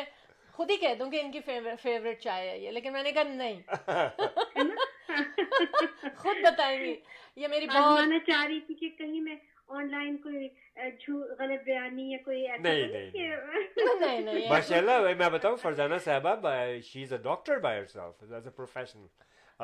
[0.57, 3.23] خود ہی کہہ دوں کہ ان کی فیوریٹ چائے ہے یہ لیکن میں نے کہا
[3.35, 3.59] نہیں
[6.15, 6.95] خود بتائیں گی
[7.35, 9.35] یہ میری بہت چاہ رہی تھی کہ کہیں میں
[9.67, 10.47] آن لائن کوئی
[11.39, 12.87] غلط بیانی یا کوئی نہیں
[13.75, 16.47] نہیں نہیں ماشاء اللہ میں بتاؤں فرزانہ صاحبہ
[16.91, 19.05] she is a doctor by herself as a professional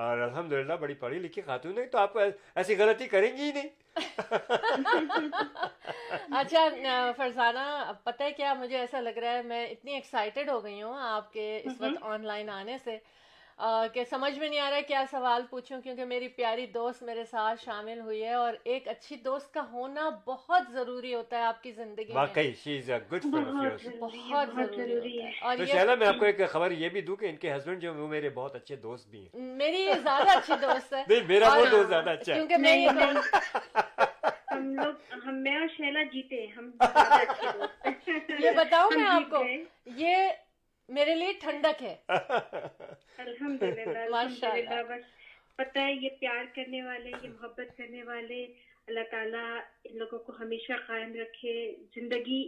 [0.01, 3.51] اور الحمد للہ بڑی پڑھی لکھی خاتون ہے تو آپ ایسی غلطی کریں گی ہی
[3.51, 3.69] نہیں
[6.39, 10.81] اچھا فرزانہ پتہ ہے کیا مجھے ایسا لگ رہا ہے میں اتنی ایکسائٹیڈ ہو گئی
[10.81, 12.97] ہوں آپ کے اس وقت آن لائن آنے سے
[13.93, 17.59] کہ سمجھ میں نہیں آ رہا کیا سوال پوچھوں کیونکہ میری پیاری دوست میرے ساتھ
[17.63, 21.71] شامل ہوئی ہے اور ایک اچھی دوست کا ہونا بہت ضروری ہوتا ہے آپ کی
[21.75, 26.71] زندگی واقعی شی از گڈ بہت ضروری ہے اور شہلا میں آپ کو ایک خبر
[26.81, 29.41] یہ بھی دوں کہ ان کے ہسبینڈ جو وہ میرے بہت اچھے دوست بھی ہیں
[29.63, 32.85] میری زیادہ اچھی دوست ہے نہیں میرا وہ دوست زیادہ اچھا ہے کیونکہ میں
[34.55, 36.71] ہم لوگ ہم میں اور شیلا جیتے ہم
[38.43, 39.43] یہ بتاؤں میں آپ کو
[39.97, 40.29] یہ
[40.97, 41.95] میرے لیے ٹھنڈک ہے
[43.25, 45.05] الحمد للہ بس
[45.55, 48.43] پتہ ہے یہ پیار کرنے والے یہ محبت کرنے والے
[48.91, 49.45] اللہ تعالیٰ
[49.83, 51.53] ان لوگوں کو ہمیشہ قائم رکھے
[51.95, 52.41] زندگی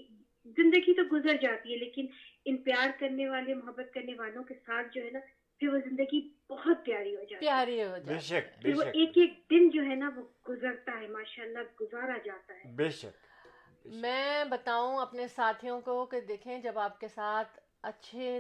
[0.59, 2.07] زندگی تو گزر جاتی ہے لیکن
[2.51, 5.19] ان پیار کرنے والے محبت کرنے والوں کے ساتھ جو ہے نا
[5.59, 6.19] پھر وہ زندگی
[6.53, 9.85] بہت پیاری ہو جاتی پیاری ہو جاتی بے شک پھر وہ ایک ایک دن جو
[9.89, 14.25] ہے نا وہ گزرتا ہے ماشاء اللہ گزارا جاتا ہے بے شک میں
[14.57, 18.39] بتاؤں اپنے ساتھیوں کو کہ دیکھیں جب آپ کے ساتھ اچھے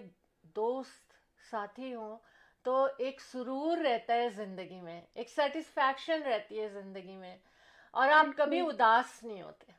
[0.55, 1.13] دوست
[1.49, 2.17] ساتھی ہوں
[2.63, 2.75] تو
[3.05, 7.35] ایک سرور رہتا ہے زندگی میں ایک سیٹسفیکشن رہتی ہے زندگی میں
[8.01, 9.71] اور آپ کبھی اداس نہیں ہوتے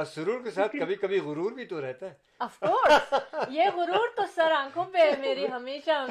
[0.00, 4.50] اور سرور کے ساتھ کبھی کبھی غرور بھی تو رہتا ہے یہ غرور تو سر
[4.56, 6.04] آنکھوں پہ میری ہمیشہ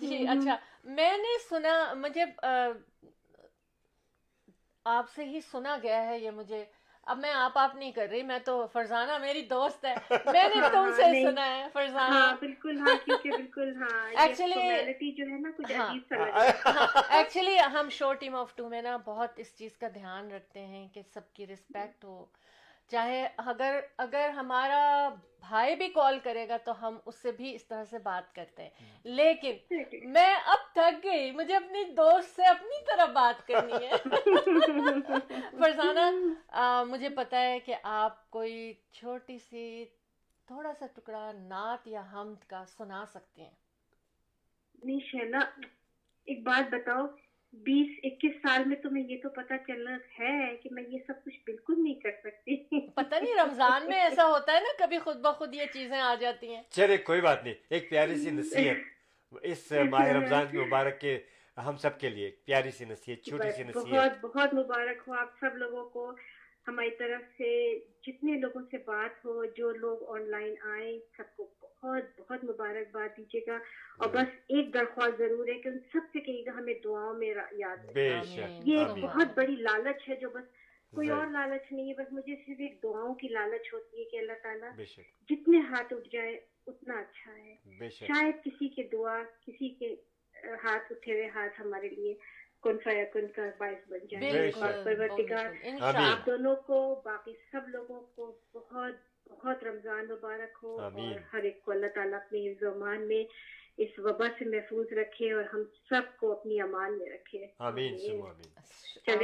[0.00, 0.56] جی اچھا
[1.00, 1.74] میں نے سنا
[2.06, 2.24] مجھے
[4.96, 6.64] آپ سے ہی سنا گیا ہے یہ مجھے
[7.12, 9.94] اب میں آپ آپ نہیں کر رہی میں تو فرزانہ میری دوست ہے
[10.32, 10.60] میں نے
[10.96, 13.32] سے سنا ہے فرزانہ ہاں، بالکل ہاں، بالکل
[14.18, 14.62] ایکچولی
[17.58, 20.84] ہاں، ہم شو ٹیم آف ٹو میں نا بہت اس چیز کا دھیان رکھتے ہیں
[20.94, 22.18] کہ سب کی ریسپیکٹ ہو
[22.90, 23.72] چاہے اگر
[24.06, 24.84] اگر ہمارا
[25.46, 28.62] بھائی بھی کال کرے گا تو ہم اس سے بھی اس طرح سے بات کرتے
[28.62, 33.96] ہیں لیکن میں اب تھک گئی مجھے اپنی دوست سے اپنی طرح بات کرنی ہے
[35.60, 39.64] فرزانہ مجھے پتا ہے کہ آپ کوئی چھوٹی سی
[40.48, 45.16] تھوڑا سا ٹکڑا نعت یا حمد کا سنا سکتے ہیں
[46.70, 47.06] بتاؤ
[47.66, 51.24] بیس اکیس سال میں تو میں یہ تو پتا چلنا ہے کہ میں یہ سب
[51.24, 55.20] کچھ بالکل نہیں کر سکتی پتا نہیں رمضان میں ایسا ہوتا ہے نا کبھی خود
[55.24, 59.70] بخود یہ چیزیں آ جاتی ہیں چلے کوئی بات نہیں ایک پیاری سی نصیحت اس
[59.90, 61.18] ماہ رمضان کی مبارک کے
[61.66, 65.32] ہم سب کے لیے پیاری سی نصیحت چھوٹی سی نصیحت بہت بہت مبارک ہو آپ
[65.40, 66.10] سب لوگوں کو
[66.68, 67.48] ہماری طرف سے
[68.06, 71.46] جتنے لوگوں سے بات ہو جو لوگ آن لائن آئے سب کو
[71.82, 73.56] بہت بہت مبارکباد دیجیے گا
[74.02, 77.32] اور بس ایک درخواست ضرور ہے کہ ان سب سے کہیں گا ہمیں دعاؤں میں
[77.60, 77.96] یاد
[78.68, 80.48] یہ بہت بڑی لالچ ہے جو بس
[80.96, 84.18] کوئی اور لالچ نہیں ہے بس مجھے صرف ایک دعاؤں کی لالچ ہوتی ہے کہ
[84.18, 84.72] اللہ تعالیٰ
[85.32, 86.36] جتنے ہاتھ اٹھ جائے
[86.74, 89.94] اتنا اچھا ہے شاید کسی کے دعا کسی کے
[90.64, 92.14] ہاتھ اٹھے ہوئے ہاتھ ہمارے لیے
[92.62, 94.50] کن کا کن کا باعث بن جائے
[94.84, 95.42] پرورٹگا
[95.90, 101.12] آپ دونوں کو باقی سب لوگوں کو بہت بہت رمضان مبارک ہو آمین.
[101.12, 102.56] اور ہر ایک کو اللہ تعالیٰ اپنے
[104.50, 107.44] محفوظ رکھے اور ہم سب کو اپنی امان میں رکھے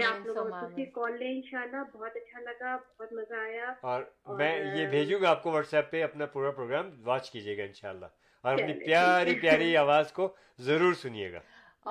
[0.08, 5.20] آپ لوگ کال لیں انشاءاللہ بہت اچھا لگا بہت مزہ آیا اور میں یہ بھیجوں
[5.22, 8.12] گا آپ کو واٹس ایپ پہ اپنا پورا پروگرام واچ کیجیے گا انشاءاللہ
[8.42, 10.28] اور اپنی پیاری پیاری آواز کو
[10.70, 11.38] ضرور سنیے گا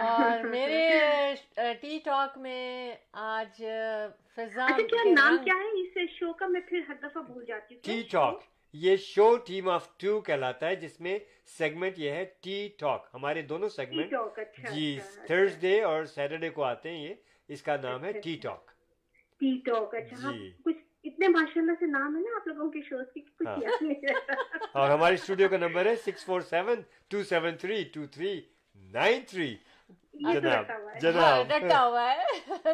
[0.01, 1.36] اور میرے
[1.82, 3.62] ٹی ٹاک میں آج
[4.36, 7.82] فضا اچھا، کیا نام کیا ہے شو کا میں پھر ہر دفعہ بھول جاتی ہوں
[7.86, 8.39] ٹی ٹاک
[8.84, 11.17] یہ شو ٹیم آف ٹو کہلاتا ہے جس میں
[11.58, 16.63] سیگمنٹ یہ ہے ٹی ٹاک ہمارے دونوں سیگمنٹ اچھا، اچھا، جی تھرسڈے اور سیٹرڈے کو
[16.63, 17.13] آتے ہیں یہ
[17.53, 18.71] اس کا نام ہے ٹی ٹاک
[19.39, 22.79] ٹی ٹاک ہاں، جی کچھ اتنے ماشاء اللہ سے نام ہے نا آپ لوگوں کے
[22.88, 23.58] شو ہاں۔
[24.82, 28.39] اور ہمارے اسٹوڈیو کا نمبر ہے six four seven two seven three two three
[28.93, 29.56] nine three
[30.23, 31.43] ہاں،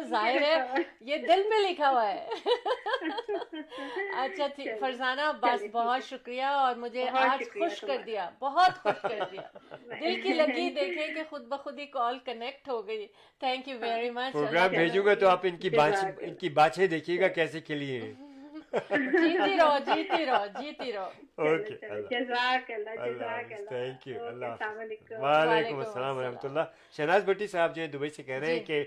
[0.08, 2.26] ظاہر ہے یہ دل میں لکھا ہوا ہے
[4.24, 9.20] اچھا ٹھیک فرزانہ بس بہت شکریہ اور مجھے آج خوش کر دیا بہت خوش کر
[9.32, 9.42] دیا
[10.00, 13.06] دل کی لگی دیکھے کہ خود بخود ہی کال کنیکٹ ہو گئی
[13.40, 15.70] thank you very much programme بھیجوں گا تو آپ ان کی
[16.22, 18.12] ان کی باتیں دیکھیے گا کیسے کھلی ہیں
[18.90, 21.08] جیتی رہو جیتی رہو جیتی رہو
[21.40, 22.26] اوکے
[23.68, 24.56] تھینک یو اللہ
[25.20, 26.64] وعلیکم السلام ورحمۃ اللہ
[26.96, 28.82] شہناز بٹی صاحب جو ہے دبئی سے کہہ رہے ہیں کہ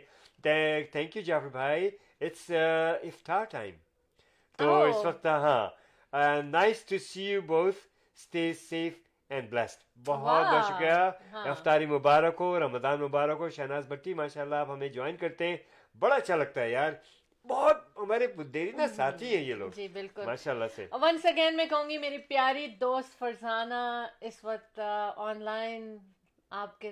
[0.91, 1.87] تھینک یو جعفر بھائی
[2.25, 3.75] اٹس افطار ٹائم
[4.57, 7.77] تو اس وقت ہاں nice to see you both
[8.17, 14.13] stay safe and blessed بہت بہت شکریہ افطاری مبارک ہو رمضان مبارک ہو شہناز بٹی
[14.21, 15.57] ماشاء اللہ آپ ہمیں جوائن کرتے ہیں
[15.99, 16.91] بڑا اچھا لگتا ہے یار
[17.47, 21.55] بہت ہمارے دیری نا ساتھی ہیں یہ لوگ جی بالکل ماشاء اللہ سے ونس اگین
[21.57, 23.81] میں کہوں گی میری پیاری دوست فرزانہ
[24.29, 25.95] اس وقت آن لائن
[26.61, 26.91] آپ کے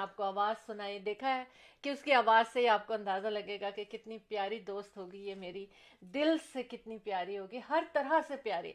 [0.00, 1.44] آپ کو آواز سنائی دیکھا ہے
[1.82, 4.96] کہ اس کی آواز سے ہی آپ کو اندازہ لگے گا کہ کتنی پیاری دوست
[4.98, 5.64] ہوگی یہ میری
[6.14, 8.72] دل سے کتنی پیاری ہوگی ہر طرح سے پیاری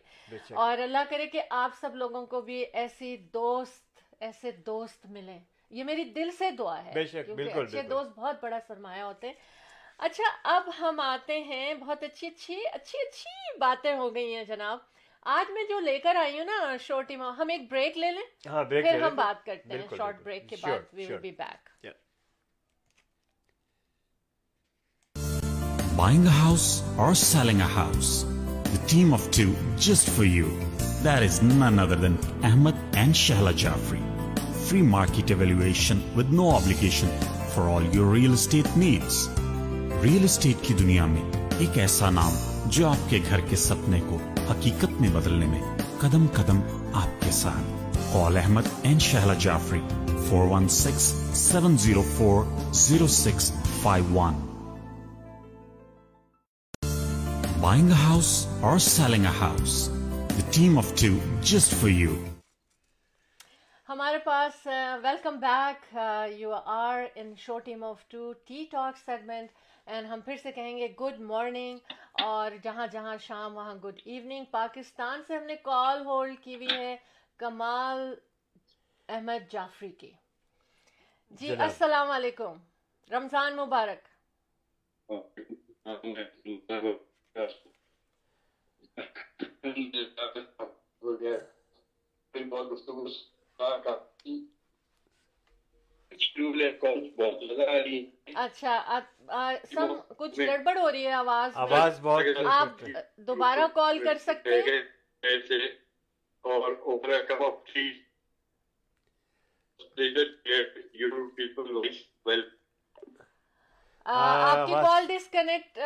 [0.66, 5.40] اور اللہ کرے کہ آپ سب لوگوں کو بھی ایسی دوست ایسے دوست ملیں
[5.78, 9.59] یہ میری دل سے دعا ہے کیونکہ اچھے دوست بہت بڑا سرمایہ ہوتے ہیں
[10.06, 14.78] اچھا اب ہم آتے ہیں بہت اچھی اچھی اچھی اچھی باتیں ہو گئی ہیں جناب
[15.38, 18.24] آج میں جو لے کر آئی ہوں نا شورٹی ما ہم ایک بریک لے لیں
[18.50, 21.88] ہاں، پھر ہم بات کرتے ہیں شارٹ بریک کے بعد we will be back
[25.96, 26.70] buying house
[27.06, 27.62] اور selling
[32.50, 34.00] Ahmed and Shahla Jafri
[34.70, 37.16] free market evaluation with no obligation
[37.56, 39.28] for all your real estate needs
[40.04, 41.22] real estate کی دنیا میں
[41.64, 42.34] ایک ایسا نام
[42.76, 44.18] جو آپ کے گھر کے سپنے کو
[44.50, 45.60] حقیقت میں بدلنے میں
[46.02, 46.60] قدم قدم
[47.02, 47.98] آپ کے ساتھ
[48.38, 48.68] احمد
[49.08, 49.80] شہلا جعفری
[58.06, 58.32] ہاؤس
[58.70, 59.88] اور selling house
[60.54, 61.18] two
[61.52, 62.14] just for you
[63.90, 64.66] ہمارے پاس
[65.04, 65.96] welcome back
[66.40, 72.86] you are in talk segment and ہم پھر سے کہیں گے گڈ مارننگ اور جہاں
[72.92, 76.96] جہاں شام وہاں گڈ ایوننگ پاکستان سے ہم نے کال ہولڈ کی ہوئی ہے
[77.44, 78.14] کمال
[79.16, 80.12] احمد جعفری کی
[81.40, 82.58] جی السلام علیکم
[83.14, 84.06] رمضان مبارک
[96.20, 99.00] اچھا
[99.74, 102.82] سم جی، کچھ گڑبڑ ہو رہی ہے آواز آواز بہت آپ
[103.28, 104.78] دوبارہ کال کر سکتے
[114.12, 115.78] آپ کی کال ڈسکنیکٹ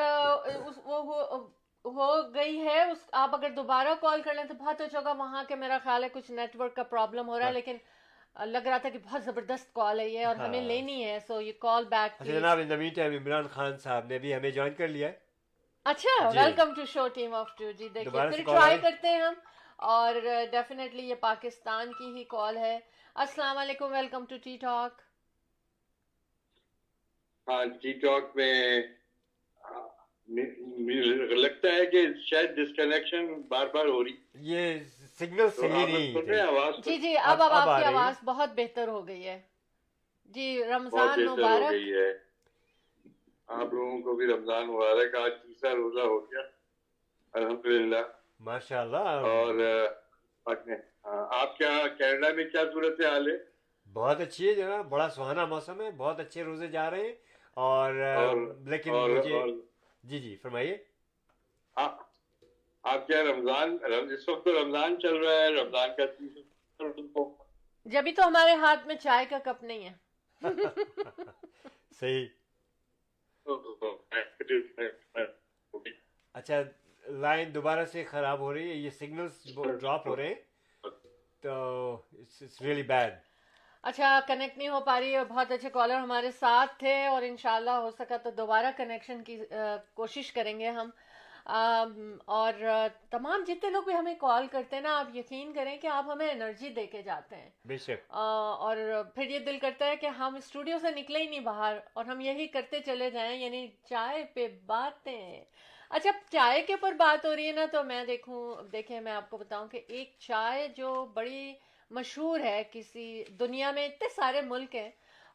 [1.86, 2.82] ہو گئی ہے
[3.22, 6.10] آپ اگر دوبارہ کال کر لیں تو بہت اچھا ہوگا وہاں کے میرا خیال ہے
[6.14, 7.76] کچھ نیٹ ورک کا پرابلم ہو رہا ہے ہاں۔ لیکن
[8.46, 11.40] لگ رہا تھا کہ بہت زبردست کال ہے یہ اور ہمیں ہاں۔ لینی ہے سو
[11.42, 14.88] یہ کال بیک جناب in meantime Imran Khan صاحب نے بھی ہمیں جوائن کر
[14.88, 15.22] لیا ہے
[15.92, 19.34] اچھا welcome to show team of two جی دیکھیے پھر ٹرائی کرتے ہیں ہم
[19.96, 20.16] اور
[20.52, 22.78] ڈیفینیٹلی یہ پاکستان کی ہی کال ہے
[23.26, 25.02] السلام علیکم ویلکم ٹو ٹی ٹاک
[27.48, 28.54] ہاں ٹی ٹاک میں
[30.30, 34.16] لگتا ہے کہ شاید ڈسکنیکشن بار بار ہو رہی
[34.52, 34.78] یہ
[35.20, 39.40] سگنل صحیح نہیں جی جی اب اب آپ کی آواز بہت بہتر ہو گئی ہے
[40.36, 42.22] جی رمضان مبارک
[43.62, 46.42] آپ لوگوں کو بھی رمضان مبارک آج تیسرا روزہ ہو گیا
[47.40, 48.02] الحمد للہ
[48.46, 49.62] ماشاء اللہ اور
[50.46, 53.38] آپ کیا کینیڈا میں کیا صورت حال ہے
[53.98, 57.14] بہت اچھی ہے جناب بڑا سہانا موسم ہے بہت اچھے روزے جا رہے ہیں
[57.64, 57.94] اور
[58.70, 59.32] لیکن مجھے
[60.10, 60.76] جی جی فرمائیے
[61.78, 61.90] ہاں،
[62.94, 63.78] آپ کیا رمضان
[64.14, 66.06] اس وقت رمضان چل رہا ہے رمضان کا
[67.94, 69.94] جبھی جی، تو ہمارے ہاتھ میں چائے کا کپ نہیں ہے
[72.00, 72.26] صحیح
[76.34, 76.62] اچھا
[77.26, 80.90] لائن دوبارہ سے خراب ہو رہی ہے یہ سگنلز ڈراپ ہو رہے ہیں
[81.44, 81.56] تو
[82.20, 83.14] اٹس ریئلی بیڈ
[83.92, 87.70] اچھا کنیکٹ نہیں ہو پا رہی ہے بہت اچھے کالر ہمارے ساتھ تھے اور انشاءاللہ
[87.86, 89.38] ہو سکا تو دوبارہ کنیکشن کی
[89.96, 90.90] کوشش کریں گے ہم
[92.36, 92.62] اور
[93.12, 96.30] تمام جتنے لوگ بھی ہمیں کال کرتے ہیں نا آپ یقین کریں کہ آپ ہمیں
[96.30, 97.96] انرجی دے کے جاتے ہیں
[98.28, 98.78] اور
[99.16, 102.22] پھر یہ دل کرتا ہے کہ ہم اسٹوڈیو سے نکلے ہی نہیں باہر اور ہم
[102.22, 105.42] یہی کرتے چلے جائیں یعنی چائے پہ باتیں
[105.90, 109.30] اچھا چائے کے اوپر بات ہو رہی ہے نا تو میں دیکھوں دیکھیں میں آپ
[109.30, 111.54] کو بتاؤں کہ ایک چائے جو بڑی
[111.98, 114.90] مشہور ہے کسی دنیا میں اتنے سارے ملک ہیں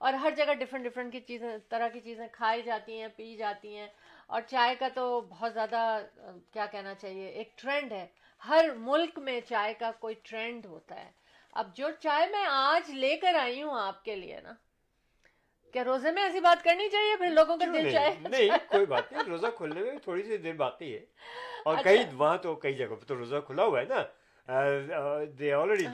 [0.07, 3.77] اور ہر جگہ ڈفرینٹ ڈفرینٹ کی چیزیں طرح کی چیزیں کھائی جاتی ہیں پی جاتی
[3.77, 3.89] ہیں
[4.37, 5.81] اور چائے کا تو بہت زیادہ
[6.53, 8.07] کیا کہنا چاہیے ایک ٹرینڈ ہے
[8.49, 11.11] ہر ملک میں چائے کا کوئی ٹرینڈ ہوتا ہے
[11.61, 14.53] اب جو چائے میں آج لے کر آئی ہوں آپ کے لیے نا
[15.73, 19.23] کیا روزے میں ایسی بات کرنی چاہیے پھر لوگوں کا چاہے نہیں کوئی بات نہیں
[19.31, 21.05] روزہ کھلنے میں تھوڑی سی دیر باقی ہے
[21.65, 24.03] اور اچھا۔ کئی وہاں تو کئی جگہ پہ تو روزہ کھلا ہوا ہے نا
[24.49, 25.87] ایک چائے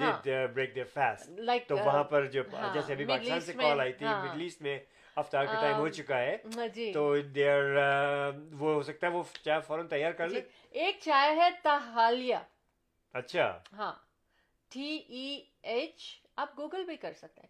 [15.62, 16.04] ایچ
[16.36, 17.46] آپ گوگل بھی کر سکتے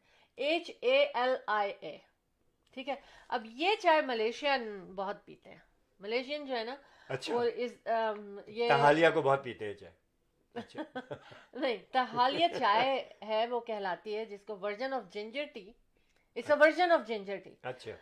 [0.47, 1.11] ایچ اے
[1.81, 1.99] اے
[2.71, 2.95] ٹھیک ہے
[3.29, 5.59] اب یہ چائے ملیشین بہت پیتے ہیں
[6.01, 6.77] ملیشین جو ہے نا
[9.21, 9.73] بہت پیتے
[10.57, 10.83] اچھا۔
[11.61, 15.71] نہیں یہ چائے ہے وہ کہلاتی ہے جس کو version of ginger tea
[16.37, 17.93] it's a version of ginger tea اچھا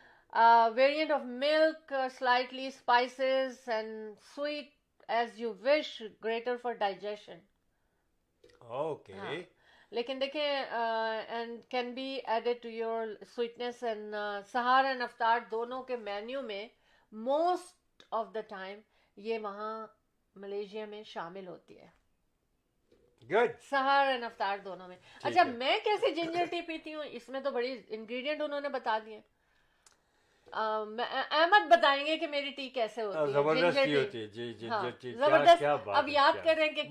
[0.77, 7.09] variant of milk slightly spices and sweet as you wish greater for
[8.75, 9.13] okay
[9.97, 10.65] لیکن دیکھیں
[14.53, 16.67] سہار اینڈ افطار دونوں کے مینیو میں
[17.27, 18.81] موسٹ آف دا ٹائم
[19.29, 19.75] یہ وہاں
[20.45, 21.89] ملیشیا میں شامل ہوتی ہے
[23.29, 23.41] میں
[23.73, 25.31] اچھا،
[35.91, 36.83] اب یاد کریں کہ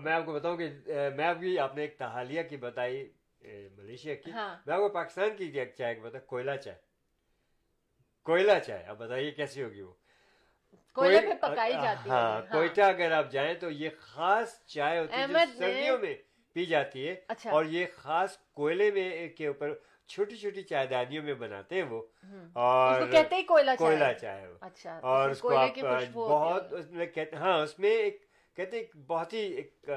[0.00, 0.68] میں آپ کو بتاؤں کہ
[1.16, 1.34] میں
[1.76, 3.02] ایک تحالیہ کی بتائی
[3.76, 5.50] ملیشیا کی ہاں۔ پاکستان کی
[6.26, 6.78] کوئلہ چائے
[8.28, 9.92] کوئلہ چائے اب بتائیے کیسی ہوگی وہ
[10.94, 15.16] کوئلے پہ پکائی جاتی ہاں،, ہاں کوئٹہ اگر آپ جائیں تو یہ خاص چائے ہوتی
[15.20, 16.14] ہے سردیوں میں
[16.52, 19.72] پی جاتی ہے اچھا۔ اور یہ خاص کوئلے میں کے اوپر
[20.12, 22.00] چھوٹی چھوٹی چائے دانیوں میں بناتے ہیں وہ
[22.60, 23.02] اور
[23.78, 24.44] کوئلہ چائے
[25.00, 27.06] اور اس کو اچھا، آپ بہت اس میں
[27.40, 28.22] ہاں اس میں ایک
[28.56, 29.88] کہتے بہت ہی ایک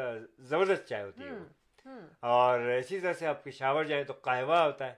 [0.49, 1.91] زبردست چائے ہوتی ہے
[2.35, 4.93] اور اسی طرح سے آپ پشاور جائیں تو قہوہ ہوتا ہے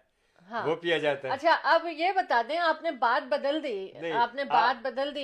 [0.52, 4.12] ہاں۔ وہ پیا جاتا ہے اچھا اب یہ بتا دیں آپ نے بات بدل دی
[4.22, 5.24] آپ نے بات بدل دی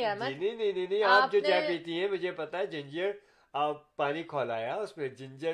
[0.88, 3.11] جی، آپ جو چائے پیتی ہیں مجھے پتا ہے جنجر
[3.63, 5.53] آپ پانی کھولایا اس میں جنجر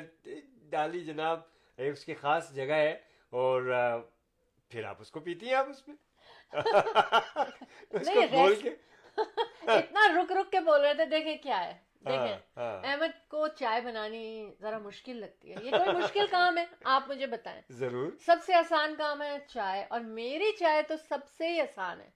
[0.70, 1.40] ڈالی جناب
[1.90, 2.94] اس کی خاص جگہ ہے
[3.42, 3.72] اور
[4.70, 5.96] پھر آپ اس کو پیتی ہیں آپ اس میں
[9.74, 11.72] اتنا رک رک کے بول رہے تھے دیکھیں کیا ہے
[12.06, 12.26] ہاں،
[12.58, 14.24] ہاں۔ احمد کو چائے بنانی
[14.60, 18.54] ذرا مشکل لگتی ہے یہ کوئی مشکل کام ہے آپ مجھے بتائیں ضرور سب سے
[18.54, 22.10] آسان کام ہے چائے اور میری چائے تو سب سے ہی آسان ہے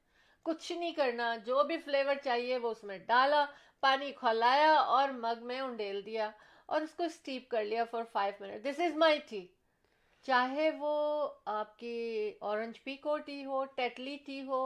[0.48, 3.44] کچھ نہیں کرنا جو بھی فلیور چاہیے وہ اس میں ڈالا
[3.80, 6.30] پانی کھولایا اور مگ میں انڈیل دیا
[6.72, 9.46] اور اس کو اسٹیپ کر لیا four five minute this is my tea
[10.26, 10.94] چاہے وہ
[11.58, 11.96] آپ کی
[12.48, 14.62] اورنج پی کو ٹی ہو ٹیٹلی ٹی ہو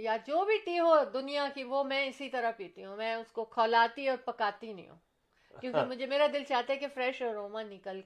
[0.00, 3.32] یا جو بھی ٹی ہو دنیا کی وہ میں اسی طرح پیتی ہوں میں اس
[3.32, 7.34] کو کھولاتی اور پکاتی نہیں ہوں کیونکہ مجھے میرا دل چاہتا ہے کہ فریش اور
[7.34, 8.00] روما نکل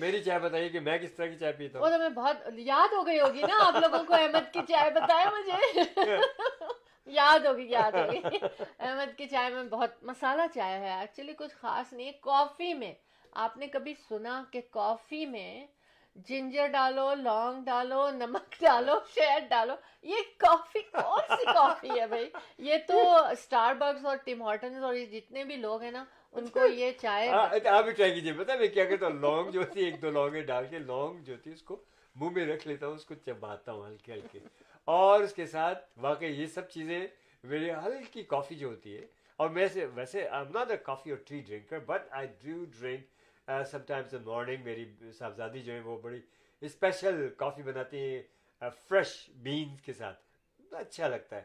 [0.00, 2.48] میری چائے بتائیے کہ میں کس طرح کی چائے پیتا ہوں وہ تو میں بہت
[2.56, 6.16] یاد ہو گئی ہوگی نا آپ لوگوں کو احمد کی چائے بتائے مجھے
[7.16, 11.92] یاد ہوگی یاد ہوگی احمد کی چائے میں بہت مسالہ چائے ہے ایکچولی کچھ خاص
[11.92, 12.92] نہیں کافی میں
[13.46, 15.50] آپ نے کبھی سنا کہ کافی میں
[16.26, 19.74] جنجر ڈالو لونگ ڈالو نمک ڈالو شہد ڈالو
[20.12, 22.28] یہ کافی کافی کون سی ہے بھائی
[22.68, 22.98] یہ تو
[23.30, 24.16] اسٹار بکس اور
[24.82, 26.04] اور جتنے بھی لوگ ہیں نا
[26.38, 29.60] ان کو یہ چائے ہاں، آپ بھی ٹرائی کیجیے پتا میں کیا ہوں لونگ جو
[29.60, 31.76] ہوتی ہے ایک دو لونگ ڈال کے لونگ جو ہوتی ہے اس کو
[32.20, 34.38] منہ میں رکھ لیتا ہوں اس کو چباتا ہوں ہلکے ہلکے
[34.96, 37.00] اور اس کے ساتھ واقعی یہ سب چیزیں
[37.52, 39.06] میری ہلکی کافی جو ہوتی ہے
[39.42, 40.26] اور میں سے ویسے
[40.84, 43.16] کافی اور tea drink but I do drink
[43.86, 44.84] sometimes morning میری
[45.18, 46.20] صاحبزادی جو ہے وہ بڑی
[46.66, 51.42] اسپیشل کافی بناتی ہیں فریش بینس کے ساتھ اچھا لگتا ہے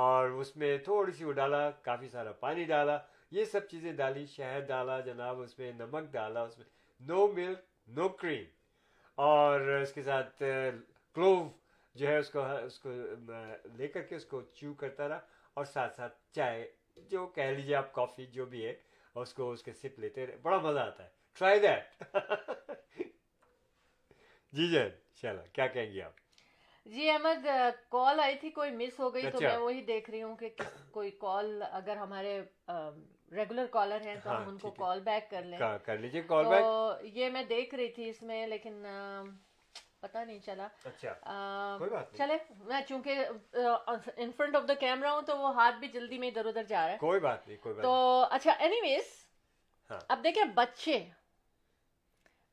[0.00, 2.98] اور اس میں تھوڑی سی وہ ڈالا کافی سارا پانی ڈالا
[3.36, 6.66] یہ سب چیزیں ڈالی شہد ڈالا جناب اس میں نمک ڈالا اس میں
[7.08, 7.60] نو ملک
[7.98, 8.44] نو کریم
[9.28, 11.48] اور اس کے ساتھ کلوو
[11.94, 12.90] جو ہے اس کو اس کو
[13.78, 15.20] لے کر کے اس کو چو کرتا رہا
[15.54, 16.68] اور ساتھ ساتھ چائے
[17.10, 18.74] جو کہہ لیجیے آپ کافی جو بھی ہے
[19.22, 21.08] اس کو اس کے سپ لیتے رہے بڑا مزہ آتا ہے
[21.38, 22.16] ٹرائی دیٹ
[24.56, 24.78] جی جی
[25.20, 26.20] چلا کیا کہیں گے آپ
[26.94, 27.46] جی احمد
[27.90, 30.48] کال آئی تھی کوئی مس ہو گئی تو میں وہی دیکھ رہی ہوں کہ
[30.92, 32.40] کوئی کال اگر ہمارے
[33.36, 37.16] ریگولر کالر ہیں تو ہم ان کو کال بیک کر لیں کر لیجیے کال بیک
[37.16, 38.82] یہ میں دیکھ رہی تھی اس میں لیکن
[40.00, 40.68] پتا نہیں چلا
[42.18, 42.36] چلے
[42.68, 43.24] میں چونکہ
[44.16, 46.84] in front of the camera ہوں تو وہ ہاتھ بھی جلدی میں ادھر ادھر جا
[46.86, 47.94] رہا ہے کوئی بات نہیں تو
[48.30, 49.20] اچھا اینی ویز
[50.08, 51.02] اب دیکھیں بچے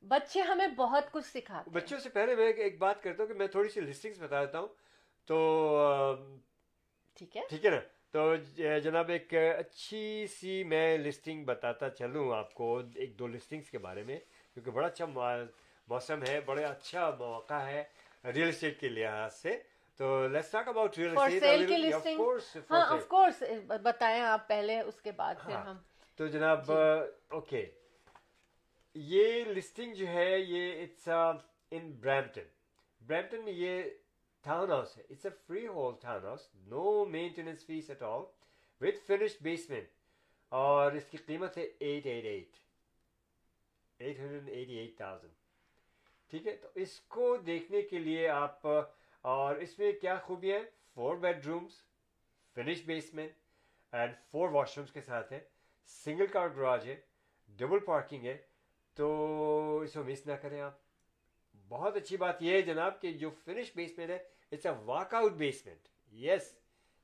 [0.08, 3.46] بچے ہمیں بہت کچھ سکھا بچوں سے پہلے میں ایک بات کرتا ہوں کہ میں
[3.54, 4.68] تھوڑی سی لسٹنگ دیتا ہوں
[5.26, 5.38] تو
[7.18, 7.80] ٹھیک ٹھیک ہے ہے نا
[8.12, 8.34] تو
[8.84, 14.02] جناب ایک اچھی سی میں لسٹنگ بتاتا چلوں آپ کو ایک دو لسٹنگس کے بارے
[14.04, 14.18] میں
[14.54, 15.06] کیونکہ بڑا اچھا
[15.88, 17.82] موسم ہے بڑا اچھا موقع ہے
[18.34, 19.58] ریئل اسٹیٹ کے لحاظ سے
[19.96, 20.08] تو
[22.70, 25.74] ہاں، پہلے اس کے بعد ہاں۔
[26.16, 27.70] تو جناب اوکے جی۔
[28.94, 32.46] یہ لسٹنگ جو ہے یہ اٹس ان برمپٹن
[33.06, 33.82] برمپٹن میں یہ
[34.44, 35.30] ٹاؤن ہاؤس ہے it's a
[35.66, 38.22] freehold town house no maintenance fee at all
[38.84, 39.88] with finished basement
[40.62, 42.58] اور اس کی قیمت ہے eight eight eight
[43.98, 45.32] eight hundred eighty eight thousand
[46.30, 48.66] ٹھیک ہے تو اس کو دیکھنے کے لیے آپ
[49.36, 50.58] اور اس میں کیا خوبیاں
[50.94, 51.16] four
[51.46, 51.80] bedrooms
[52.54, 55.40] finish basement and four washrooms کے ساتھ ہے
[56.04, 56.96] سنگل کار گراج ہے
[57.58, 58.36] ڈبل پارکنگ ہے
[59.00, 60.74] تو اس کو مس نہ کریں آپ
[61.68, 64.18] بہت اچھی بات یہ ہے جناب کہ جو فنش بیسمنٹ ہے
[64.52, 65.86] it's a walk out basement
[66.22, 66.50] yes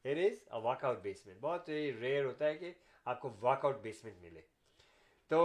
[0.04, 2.72] it is a walk out basement بہت ہی ریئر ہوتا ہے کہ
[3.12, 4.40] آپ کو واک آؤٹ بیسمنٹ ملے
[5.28, 5.38] تو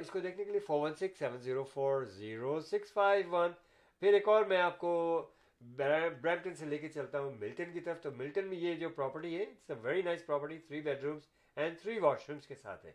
[0.00, 3.52] اس کو دیکھنے کے لیے four one six seven zero four zero six five one
[4.00, 4.92] پھر ایک اور میں آپ کو
[5.76, 9.36] برمپٹن سے لے کے چلتا ہوں ملٹن کی طرف تو ملٹن میں یہ جو پراپرٹی
[9.36, 12.86] ہے it's a very nice property three bedrooms and three washrooms کے ساتھ
[12.86, 12.92] ہے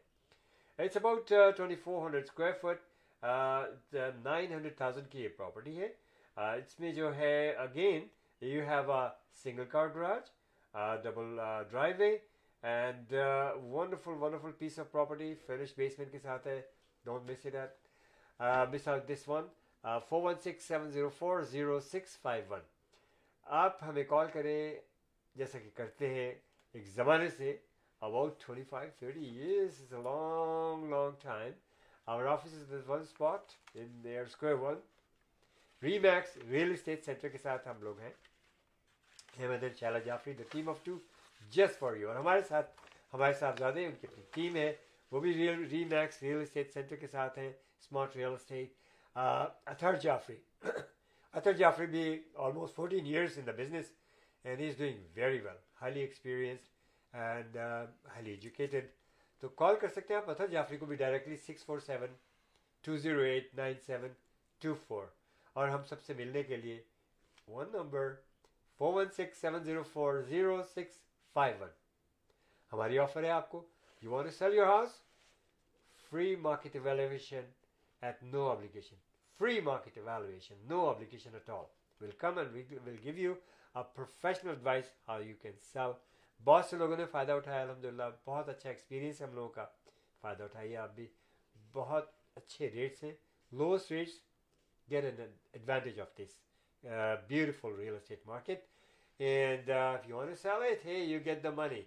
[0.83, 1.27] it's about
[1.57, 2.89] twenty four hundred square fit
[3.21, 5.87] thousand کی یہ پراپرٹی ہے
[6.57, 8.07] اس میں جو ہے again
[8.41, 9.07] you have a
[9.43, 10.29] single car garage
[11.03, 12.11] double driveway
[12.71, 13.13] and
[13.71, 16.59] wonderful wonderful piece of property fresh basement کے ساتھ ہے
[17.05, 19.47] don't miss it at miss out this one
[20.09, 22.61] four one six seven zero four zero six five one
[23.63, 24.75] آپ ہمیں call کریں
[25.37, 26.31] جیسا کہ کرتے ہیں
[26.73, 27.55] ایک زمانے سے
[28.07, 31.51] about twenty five thirty years is a long long time
[32.07, 34.43] Our office is our offices اسپ
[35.83, 38.09] Remax real estate centre کے ساتھ ہم لوگ ہیں
[39.39, 40.97] Ahmed and Jafri the team of two
[41.55, 42.71] just for you اور ہمارے ساتھ
[43.13, 44.71] ہمارے ساتھ زیادہ ان کی اپنی ٹیم ہے
[45.11, 48.73] وہ بھی real Remax real estate centre کے ساتھ ہیں smart real estate
[49.15, 50.35] Athar Jafri
[50.65, 52.03] Athar Jafri بھی
[52.47, 53.91] almost fourteen years in the business
[54.43, 57.57] and he is doing very well highly experienced and
[58.13, 58.89] highly educated
[59.41, 62.13] تو کال کر سکتے ہیں آپ اتھر جعفری کو بھی directly six four seven
[62.85, 64.11] two zero eight nine seven
[64.61, 65.05] two four
[65.59, 66.81] اور ہم سب سے ملنے کے لیے
[67.47, 68.13] one number
[68.77, 70.99] four one six seven zero four zero six
[71.33, 71.69] five one
[72.73, 73.63] ہماری آفر ہے آپ کو
[74.01, 75.01] you want to sell your house
[76.09, 77.49] free market valuation
[78.11, 78.95] at no obligation
[79.39, 81.65] free market valuation no obligation at all
[82.01, 82.53] we'll come and
[82.85, 83.33] we'll give you
[83.73, 85.99] a professional advice how you can sell
[86.43, 89.65] بہت سے لوگوں نے فائدہ اٹھایا الحمد للہ بہت اچھا ایکسپیرینس ہے ہم لوگوں کا
[90.21, 91.05] فائدہ اٹھائیے آپ بھی
[91.73, 93.11] بہت اچھے ریٹس ہیں
[93.59, 94.11] lowest rates
[94.91, 96.35] get an advantage of this
[97.27, 98.65] beautiful real estate market
[99.21, 99.69] and
[100.09, 101.81] you sell ہے you get the money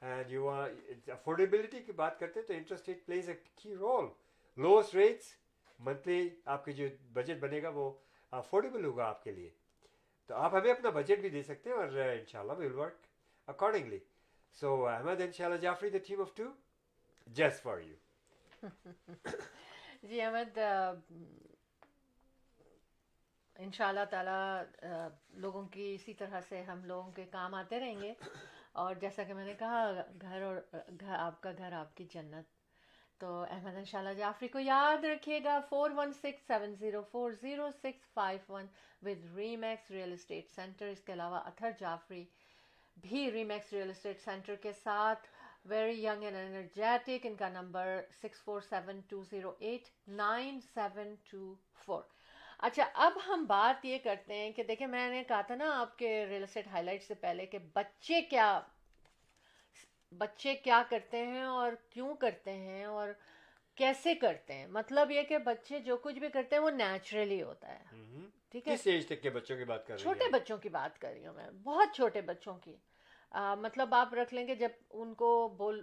[0.00, 4.06] and you affordability کی بات کرتے ہیں تو انٹرسٹ ریٹ پلیز اے کی رول
[4.62, 5.32] لوئسٹ ریٹس
[5.86, 7.90] منتھلی آپ کے جو بجٹ بنے گا وہ
[8.40, 9.50] افورڈیبل ہوگا آپ کے لیے
[10.26, 13.06] تو آپ ہمیں اپنا بجٹ بھی دے سکتے ہیں اور ان شاء اللہ will work
[13.48, 14.00] accordingly.
[14.52, 16.50] So uh, and Shala Jafri, the team of two,
[17.34, 17.94] just for you.
[20.08, 20.58] جی احمد
[23.62, 24.98] ان شاء اللہ تعالیٰ
[25.44, 28.12] لوگوں کی اسی طرح سے ہم لوگوں کے کام آتے رہیں گے
[28.82, 29.82] اور جیسا کہ میں نے کہا
[30.20, 30.56] گھر اور
[31.00, 32.54] گھر آپ کا گھر آپ کی جنت
[33.20, 37.02] تو احمد ان شاء اللہ جعفری کو یاد رکھیے گا four one six seven zero
[37.12, 38.66] four zero six five one
[39.06, 42.24] with Remax real estate centre اس کے علاوہ اتھر جعفری
[43.00, 45.26] بھی ریمیکس ریئل اسٹیٹ سینٹر کے ساتھ
[45.68, 49.88] ویری ینگ اینڈ انرجیٹک ان کا number six four seven two zero eight
[50.20, 51.52] nine seven two
[51.84, 52.02] four
[52.68, 55.96] اچھا اب ہم بات یہ کرتے ہیں کہ دیکھیں میں نے کہا تھا نا آپ
[55.98, 58.48] کے ریئل اسٹیٹ ہائی لائٹ سے پہلے کہ بچے کیا
[60.18, 63.08] بچے کیا کرتے ہیں اور کیوں کرتے ہیں اور
[63.80, 67.74] کیسے کرتے ہیں مطلب یہ کہ بچے جو کچھ بھی کرتے ہیں وہ نیچرلی ہوتا
[67.74, 70.68] ہے ٹھیک ہے کس ایج تک کے بچوں کی بات کر رہی چھوٹے بچوں کی
[70.78, 72.74] بات کر رہی ہوں میں بہت چھوٹے بچوں کی
[73.60, 75.82] مطلب آپ رکھ لیں گے جب ان کو بول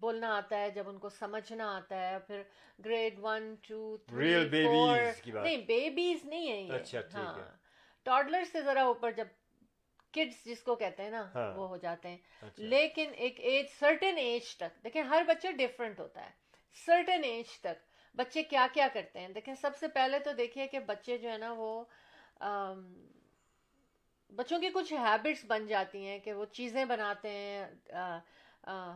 [0.00, 2.42] بولنا آتا ہے جب ان کو سمجھنا آتا ہے پھر
[2.84, 4.96] grade one two three four
[5.42, 7.38] نہیں بیبیز نہیں ہے یہ اچھا، ہاں
[8.04, 9.26] ٹاڈلر سے ذرا اوپر جب
[10.14, 13.66] کڈس جس کو کہتے ہیں نا ہاں۔ وہ ہو جاتے ہیں اچھا۔ لیکن ایک ایج
[13.78, 16.30] سرٹن ایج تک دیکھیں ہر بچہ ڈفرینٹ ہوتا ہے
[16.86, 17.84] سرٹن ایج تک
[18.16, 21.36] بچے کیا کیا کرتے ہیں دیکھیں سب سے پہلے تو دیکھیے کہ بچے جو ہے
[21.38, 21.68] نا وہ
[24.36, 27.64] بچوں کی کچھ ہیبٹس بن جاتی ہیں کہ وہ چیزیں بناتے ہیں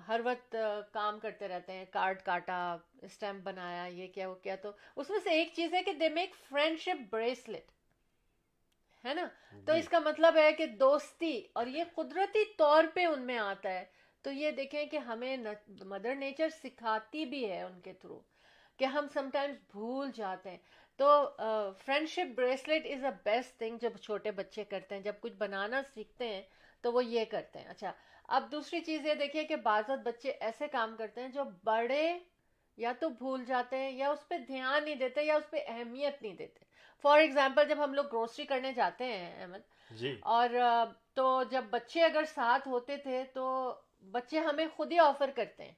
[0.08, 0.56] ہر وقت
[0.92, 2.58] کام کرتے رہتے ہیں کارڈ کاٹا
[3.02, 6.08] اسٹیمپ بنایا یہ کیا وہ کیا تو اس میں سے ایک چیز ہے کہ they
[6.18, 7.70] make friendship bracelet
[9.04, 9.26] ہے نا
[9.66, 13.38] تو جی۔ اس کا مطلب ہے کہ دوستی اور یہ قدرتی طور پہ ان میں
[13.38, 13.84] آتا ہے
[14.22, 15.36] تو یہ دیکھیں کہ ہمیں
[15.86, 18.20] مدر نیچر سکھاتی بھی ہے ان کے تھرو
[18.78, 20.58] کہ ہم سم ٹائمز بھول جاتے ہیں
[20.98, 21.06] تو
[22.08, 26.28] friendship bracelet is a best thing جب چھوٹے بچے کرتے ہیں جب کچھ بنانا سیکھتے
[26.34, 26.42] ہیں
[26.82, 27.92] تو وہ یہ کرتے ہیں اچھا
[28.36, 32.06] اب دوسری چیز یہ دیکھیے کہ بعض بچے ایسے کام کرتے ہیں جو بڑے
[32.84, 36.22] یا تو بھول جاتے ہیں یا اس پہ دھیان نہیں دیتے یا اس پہ اہمیت
[36.22, 36.64] نہیں دیتے
[37.02, 40.48] فار ایگزامپل جب ہم لوگ گروسری کرنے جاتے ہیں احمد جی۔ اور
[41.14, 43.48] تو جب بچے اگر ساتھ ہوتے تھے تو
[44.12, 45.72] بچے ہمیں خود ہی آفر کرتے ہیں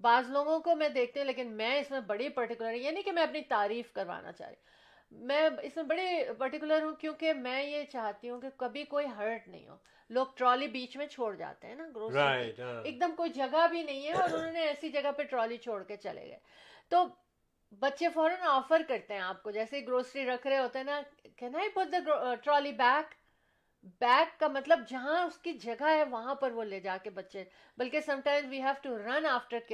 [0.00, 3.22] بعض لوگوں کو میں دیکھتے ہیں لیکن میں اس میں بڑی پرٹیکولر یعنی کہ میں
[3.22, 6.02] اپنی تعریف کروانا چاہ رہی ہوں میں اس میں بڑی
[6.38, 9.76] پرٹیکولر ہوں کیونکہ میں یہ چاہتی ہوں کہ کبھی کوئی ہرٹ نہیں ہو
[10.16, 14.06] لوگ ٹرالی بیچ میں چھوڑ جاتے ہیں نا گروسری ایک دم کوئی جگہ بھی نہیں
[14.06, 16.38] ہے اور انہوں نے ایسی جگہ پہ ٹرالی چھوڑ کے چلے گئے
[16.88, 17.06] تو
[17.80, 21.00] بچے فوراً آفر کرتے ہیں آپ کو جیسے گروسری رکھ رہے ہوتے ہیں نا
[21.36, 23.14] کہنا ٹرالی بیک
[24.00, 27.44] بیک کا مطلب جہاں اس کی جگہ ہے وہاں پر وہ لے جا کے بچے
[27.78, 28.20] بلکہ some
[28.50, 29.72] we have to run after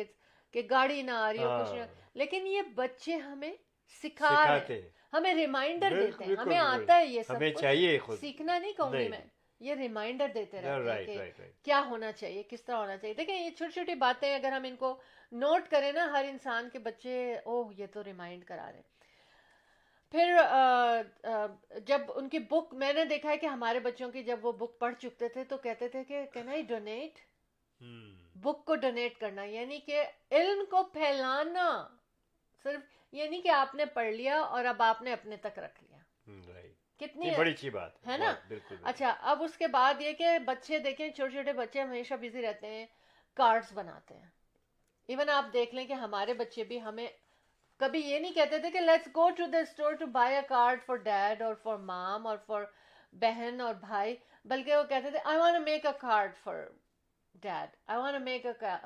[0.53, 1.87] کہ گاڑی نہ آ رہی ہاں۔
[2.23, 3.53] لیکن یہ بچے ہمیں
[4.03, 4.81] سکھا رہے
[5.13, 9.21] ہمیں ریمائنڈر دیتے ہیں ہمیں آتا ہے یہ سب چاہیے سیکھنا نہیں کہوں گی میں
[9.67, 10.61] یہ ریمائنڈر دیتے
[11.37, 14.65] کہ کیا ہونا چاہیے کس طرح ہونا چاہیے دیکھیں یہ چھوٹی چھوٹی باتیں اگر ہم
[14.69, 14.97] ان کو
[15.45, 18.93] نوٹ کریں نا ہر انسان کے بچے اوہ یہ تو ریمائنڈ کرا رہے ہیں
[20.15, 20.37] پھر
[21.87, 24.79] جب ان کی بک میں نے دیکھا ہے کہ ہمارے بچوں کی جب وہ بک
[24.81, 27.19] پڑھ چکتے تھے تو کہتے تھے کہ کہ کہ can I donate
[27.81, 30.01] donate book کو کو کرنا یعنی یعنی
[30.41, 30.63] علم
[30.93, 31.67] پھیلانا
[32.63, 36.63] صرف یعنی آپ نے پڑھ لیا اور اب آپ نے اپنے تک رکھ لیا
[37.01, 38.33] کتنی بڑی اچھی بات ہے نا
[38.93, 42.71] اچھا اب اس کے بعد یہ کہ بچے دیکھیں چھوٹے چھوٹے بچے ہمیشہ بزی رہتے
[42.77, 42.87] ہیں
[43.43, 44.29] کارڈ بناتے ہیں
[45.15, 47.07] ایون آپ دیکھ لیں کہ ہمارے بچے بھی ہمیں
[47.81, 50.83] کبھی یہ نہیں کہتے تھے کہ let's go to the store to buy a card
[50.87, 52.63] for dad اور فار مام اور فار
[53.21, 54.15] بہن اور بھائی
[54.53, 56.67] بلکہ وہ کہتے تھے I I want want make make a a card card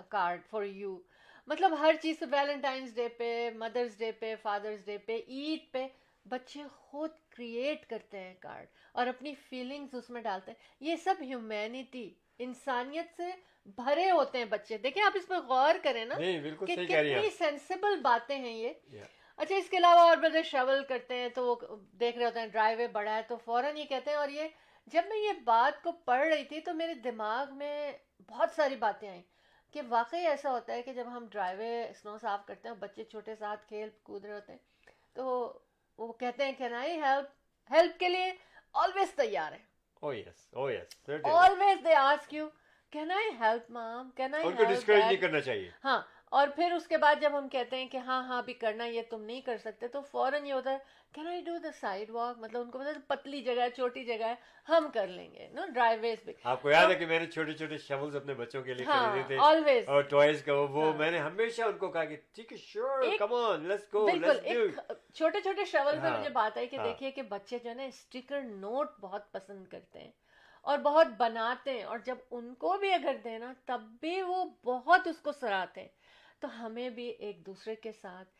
[0.06, 0.98] for for dad you
[1.46, 5.86] مطلب ہر چیز سے ویلنٹائنس ڈے پہ مدرس ڈے پہ فادرس ڈے پہ عید پہ
[6.28, 8.66] بچے خود کریٹ کرتے ہیں کارڈ
[8.98, 12.08] اور اپنی فیلنگس اس میں ڈالتے ہیں یہ سب ہیومینٹی
[12.46, 13.30] انسانیت سے
[13.76, 16.14] بھرے ہوتے ہیں بچے دیکھیں آپ اس پر غور کریں نا
[16.60, 19.00] کتنی سینسیبل باتیں ہیں یہ
[19.36, 22.46] اچھا اس کے علاوہ اور بردر شاول کرتے ہیں تو وہ دیکھ رہے ہوتے ہیں
[22.52, 24.28] ڈرائیو بڑا ہے تو یہ یہ کہتے ہیں اور
[24.92, 27.92] جب میں یہ بات کو پڑھ رہی تھی تو میرے دماغ میں
[28.30, 29.20] بہت ساری باتیں آئیں
[29.72, 31.70] کہ واقعی ایسا ہوتا ہے کہ جب ہم ڈرائیوے
[32.02, 35.26] سنو صاف کرتے ہیں بچے چھوٹے ساتھ کھیل کود رہے ہوتے ہیں تو
[35.98, 36.68] وہ کہتے ہیں کہ
[37.70, 38.32] ہیلپ کے لیے
[39.16, 39.52] تیار
[40.06, 40.14] oh
[40.62, 42.48] oh
[42.90, 46.00] can I help mom can I help discourage نہیں کرنا چاہیے ہاں
[46.38, 49.02] اور پھر اس کے بعد جب ہم کہتے ہیں کہ ہاں ہاں ابھی کرنا یہ
[49.10, 50.76] تم نہیں کر سکتے تو فوراً یہ ہوتا ہے
[51.14, 51.68] can I do the
[52.10, 54.34] sidewalk مطلب ان کو مطلب پتلی جگہ ہے چھوٹی جگہ ہے
[54.68, 57.26] ہم کر لیں گے نو ڈرائیو ویز بھی آپ کو یاد ہے کہ میں نے
[57.36, 60.84] چھوٹے چھوٹے شبلز اپنے بچوں کے لیے ہاں، خریدے تھے آلویز اور ٹوائز کا وہ
[60.84, 64.04] ہاں۔ میں نے ہمیشہ ان کو کہا کہ ٹھیک ہے شور کم آن لیٹس گو
[64.06, 64.70] بالکل
[65.14, 67.82] چھوٹے چھوٹے شبل پہ ہاں، مجھے بات آئی کہ دیکھیے کہ بچے جو ہے نا
[67.94, 70.10] اسٹیکر نوٹ بہت پسند کرتے ہیں
[70.68, 75.06] اور بہت بناتے ہیں اور جب ان کو بھی اگر دینا تب بھی وہ بہت
[75.08, 75.86] اس کو سراتے
[76.40, 78.34] تو ہمیں بھی ایک دوسرے کے ساتھ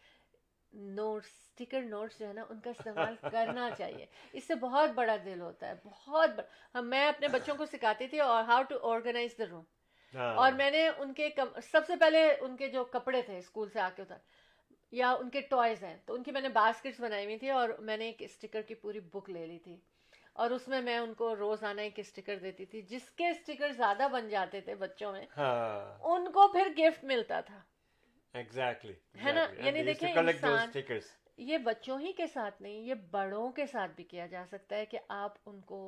[0.98, 4.06] نوٹس اسٹیکر نوٹس جو ہے نا ان کا استعمال کرنا چاہیے
[4.40, 8.20] اس سے بہت بڑا دل ہوتا ہے بہت بڑا میں اپنے بچوں کو سکھاتی تھی
[8.26, 10.14] اور how to organise the room
[10.44, 11.28] اور میں نے ان کے
[11.72, 14.16] سب سے پہلے ان کے جو کپڑے تھے اسکول سے آ کے اتر
[15.02, 17.78] یا ان کے ٹوائز ہیں تو ان کی میں نے باسکٹس بنائی ہوئی تھی اور
[17.90, 19.78] میں نے ایک اسٹیکر کی پوری بک لے لی تھی
[20.42, 24.06] اور اس میں میں ان کو روزانہ ایک اسٹیکر دیتی تھی جس کے اسٹیکر زیادہ
[24.12, 27.58] بن جاتے تھے بچوں میں ہاں۔ ان کو پھر گفٹ ملتا تھا
[28.42, 28.92] ایگزیکٹلی
[29.24, 31.00] ہے نا یعنی دیکھیں
[31.50, 34.86] یہ بچوں ہی کے ساتھ نہیں یہ بڑوں کے ساتھ بھی کیا جا سکتا ہے
[34.94, 35.80] کہ آپ ان کو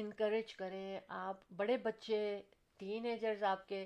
[0.00, 2.20] انکریج کریں آپ بڑے بچے
[2.78, 3.84] ٹین ایجرز آپ کے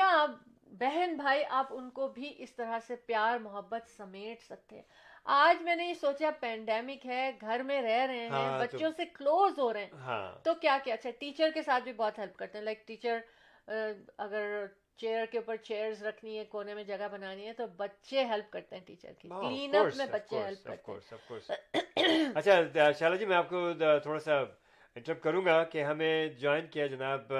[0.00, 0.40] یا آپ
[0.80, 4.82] بہن بھائی آپ ان کو بھی اس طرح سے پیار محبت سمیٹ سکتے ہیں
[5.32, 9.04] آج میں نے یہ سوچا پینڈیمک ہے گھر میں رہ رہے ہیں ہاں، بچوں سے
[9.12, 12.36] کلوز ہو رہے ہیں ہاں۔ تو کیا کیا اچھا ٹیچر کے ساتھ بھی بہت ہیلپ
[12.38, 13.18] کرتے ہیں لائک ٹیچر
[14.26, 14.66] اگر
[15.00, 18.76] چیئر کے اوپر چیئرز رکھنی ہے کونے میں جگہ بنانی ہے تو بچے ہیلپ کرتے
[18.76, 21.52] ہیں ٹیچر کی کلین اپ میں بچے ہیلپ کرتے
[22.06, 23.68] ہیں اچھا شالا جی میں آپ کو
[24.02, 27.32] تھوڑا سا انٹرپ کروں گا کہ ہمیں جوائن کیا جناب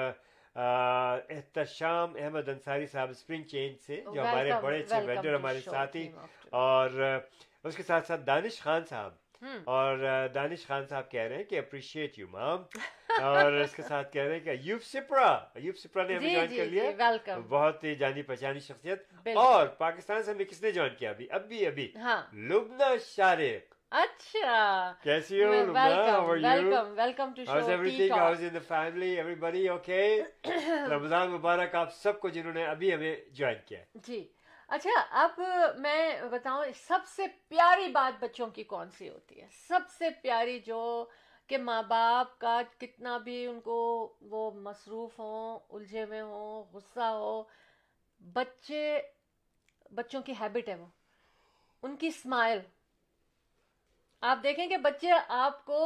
[1.34, 6.10] احتشام احمد انصاری صاحب اسپرنگ چینج سے جو oh, ہمارے بڑے اچھے وینڈر ہمارے ساتھی
[6.62, 7.18] اور
[7.68, 9.98] اس کے ساتھ ساتھ دانش خان صاحب اور
[10.34, 12.62] دانش خان صاحب کہہ رہے ہیں کہ اپریشیٹ یو مام
[13.26, 15.28] اور اس کے ساتھ کہہ رہے ہیں کہ ایوب سپرا
[15.60, 19.06] ایوب سپرا نے ہمیں جوائن جی، جی، کر جی، لیا بہت ہی جانی پہچانی شخصیت
[19.36, 24.92] اور پاکستان سے ہمیں کس نے جوائن کیا ابھی ابھی ابھی ہاں۔ لبنا شارق اچھا
[25.02, 25.50] کیسی ہو
[28.68, 29.16] فیملی
[30.90, 34.24] رمضان مبارک آپ سب کو جنہوں نے ابھی ہمیں جوائن کیا جی
[34.72, 35.40] اچھا اب
[35.80, 40.58] میں بتاؤں سب سے پیاری بات بچوں کی کون سی ہوتی ہے سب سے پیاری
[40.66, 40.78] جو
[41.46, 43.74] کہ ماں باپ کا کتنا بھی ان کو
[44.30, 47.42] وہ مصروف ہوں الجھے میں ہوں غصہ ہو
[48.32, 48.82] بچے
[49.94, 50.86] بچوں کی ہیبٹ ہے وہ
[51.86, 52.58] ان کی اسمائل
[54.30, 55.80] آپ دیکھیں کہ بچے آپ کو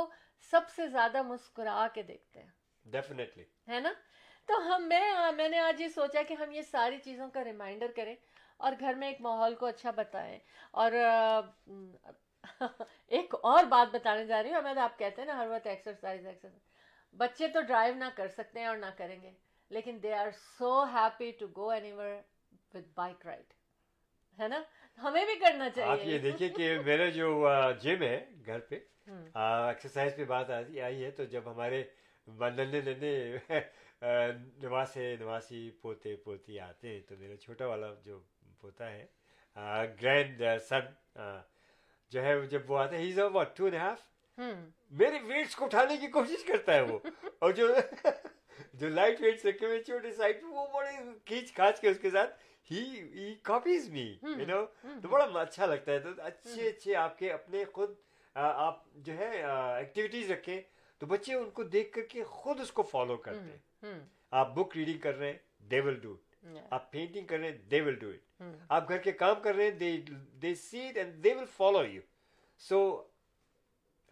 [0.51, 2.51] سب سے زیادہ مسکرا کے دیکھتے ہیں
[2.91, 3.93] ڈیفینیٹلی ہے نا
[4.47, 4.89] تو ہم
[5.37, 8.15] میں نے آج یہ سوچا کہ ہم یہ ساری چیزوں کا ریمائنڈر کریں
[8.65, 10.39] اور گھر میں ایک ماحول کو اچھا بتائیں
[10.85, 10.93] اور
[13.17, 16.27] ایک اور بات بتانے جا رہی ہوں احمد آپ کہتے ہیں نا ہر وقت ایکسرسائز
[16.27, 19.31] ایکسرسائز بچے تو ڈرائیو نہ کر سکتے ہیں اور نہ کریں گے
[19.77, 22.13] لیکن they are so happy to go anywhere
[22.75, 24.61] with bike ride ہے نا
[25.03, 27.31] ہمیں بھی کرنا چاہیے آپ یہ دیکھیے کہ میرا جو
[27.83, 28.79] جم ہے گھر پہ
[29.35, 31.83] ایکسرسائز پہ بات آئی ہے تو جب ہمارے
[32.41, 33.61] ننے ننے
[34.63, 38.19] نواسے نواسی پوتے پوتی آتے ہیں تو میرا چھوٹا والا جو
[38.61, 39.07] پوتا ہے
[40.03, 40.87] گرینڈ سن
[42.11, 44.07] جو ہے جب وہ آتا ہے ٹو اینڈ ہاف
[45.01, 46.99] میرے ویٹس کو اٹھانے کی کوشش کرتا ہے وہ
[47.39, 47.69] اور جو
[48.81, 50.93] جو لائٹ ویٹس رکھے ہوئے چھوٹے سائڈ وہ بڑے
[51.31, 52.37] کھینچ کھانچ کے اس کے ساتھ
[52.71, 54.65] ہی کاپیز می یو نو
[55.03, 57.95] تو بڑا اچھا لگتا ہے تو اچھے اچھے آپ کے اپنے خود
[58.43, 60.61] آپ جو ہے ایکٹیویٹیز رکھیں
[60.99, 63.99] تو بچے ان کو دیکھ کر کے خود اس کو فالو کرتے ہیں
[64.43, 65.39] آپ بک ریڈنگ کر رہے ہیں
[65.71, 68.27] دے ول ڈو اٹ آپ پینٹنگ کر رہے ہیں دے ول ڈو اٹ
[68.77, 69.99] آپ گھر کے کام کر رہے
[70.45, 71.35] ہیں
[72.69, 72.79] سو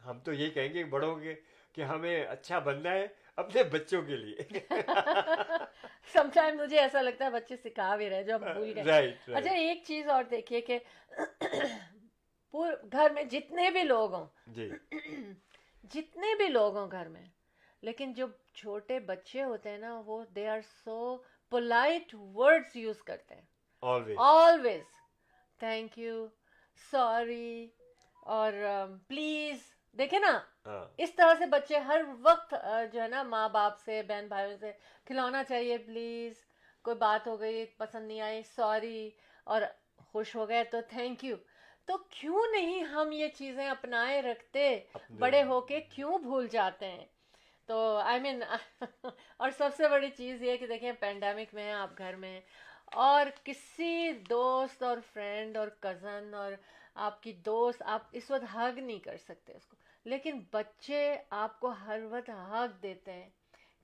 [0.07, 1.35] ہم تو کہیں گے بڑوں کے
[1.75, 3.07] کہ ہمیں اچھا بننا ہے
[3.43, 4.61] اپنے بچوں کے لیے
[6.59, 10.09] مجھے ایسا لگتا ہے بچے سکھا بھی رہے جو ہم بھول گئے اچھا ایک چیز
[10.11, 10.79] اور دیکھیے کہ
[12.93, 14.69] گھر میں جتنے بھی لوگ ہوں جی۔
[15.95, 17.25] جتنے بھی لوگ ہوں گھر میں
[17.89, 18.27] لیکن جو
[18.61, 21.17] چھوٹے بچے ہوتے ہیں نا وہ they are so
[21.51, 22.15] polite
[22.75, 23.45] use کرتے ہیں
[23.81, 24.85] آلویز
[25.61, 26.27] تھینک یو
[26.91, 27.67] سوری
[28.37, 28.53] اور
[29.09, 32.55] پلیز um, دیکھے نا ہاں۔ اس طرح سے بچے ہر وقت
[32.93, 34.73] جو ہے نا ماں باپ سے بہن بھائیوں سے
[35.07, 36.43] کھلونا چاہیے پلیز
[36.85, 39.09] کوئی بات ہو گئی پسند نہیں آئی سوری
[39.53, 39.63] اور
[40.13, 41.37] خوش ہو گئے تو تھینک یو
[41.87, 44.69] تو کیوں نہیں ہم یہ چیزیں اپنائے رکھتے
[45.19, 47.05] بڑے ہو کے کیوں بھول جاتے ہیں
[47.67, 48.43] تو آئی مین
[49.37, 52.41] اور سب سے بڑی چیز یہ کہ دیکھیں پینڈیمک میں آپ گھر میں
[53.05, 56.53] اور کسی دوست اور فرینڈ اور کزن اور
[57.07, 59.77] آپ کی دوست آپ اس وقت حق نہیں کر سکتے اس کو
[60.11, 61.01] لیکن بچے
[61.45, 63.29] آپ کو ہر وقت حق دیتے ہیں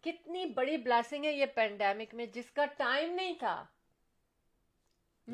[0.05, 3.65] کتنی بڑی بلاسنگ ہے یہ پینڈیمک میں جس کا ٹائم نہیں تھا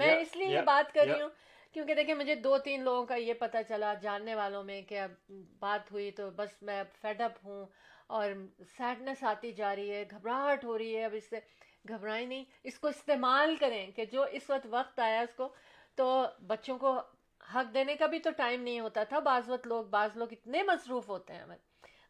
[0.00, 1.28] میں اس لیے یہ بات کر رہی ہوں
[1.72, 5.10] کیونکہ دیکھیں مجھے دو تین لوگوں کا یہ پتہ چلا جاننے والوں میں کہ اب
[5.60, 7.64] بات ہوئی تو بس میں فیڈ اپ ہوں
[8.16, 8.30] اور
[8.76, 11.38] سیڈنس آتی جا رہی ہے گھبراہٹ ہو رہی ہے اب اس سے
[11.88, 15.48] گھبرائیں نہیں اس کو استعمال کریں کہ جو اس وقت وقت آیا اس کو
[15.96, 16.08] تو
[16.46, 16.94] بچوں کو
[17.54, 20.62] حق دینے کا بھی تو ٹائم نہیں ہوتا تھا بعض وقت لوگ بعض لوگ اتنے
[20.72, 21.56] مصروف ہوتے ہیں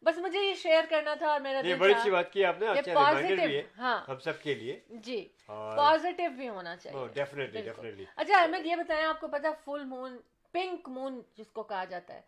[0.05, 2.67] بس مجھے یہ شیئر کرنا تھا اور میرا یہ بڑی اچھی بات کی آپ نے
[2.69, 5.17] اچھا پازیٹیو ہاں ہم سب کے لیے جی
[5.47, 10.17] پازیٹیو بھی ہونا چاہیے ڈیفینیٹلی ڈیفینیٹلی اچھا احمد یہ بتائیں آپ کو پتہ فل مون
[10.51, 12.21] پنک مون جس کو کہا جاتا ہے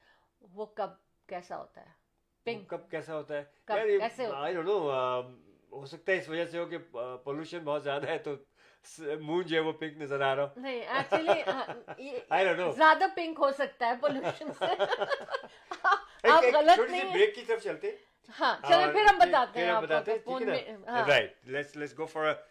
[0.55, 0.89] وہ کب
[1.29, 1.99] کیسا ہوتا ہے
[2.45, 4.19] پنک کب کیسا ہوتا ہے
[5.71, 6.77] ہو سکتا ہے اس وجہ سے ہو کہ
[7.23, 8.33] پولوشن بہت زیادہ ہے تو
[9.21, 10.69] من جو ہے وہ پنک نظر آ رہا
[12.77, 14.47] زیادہ پنک ہو سکتا ہے pollution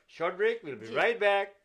[0.08, 1.58] short break will be right back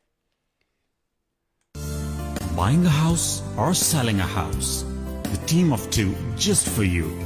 [2.55, 4.83] buying house اور selling house
[5.73, 6.11] of two
[6.45, 7.19] just for you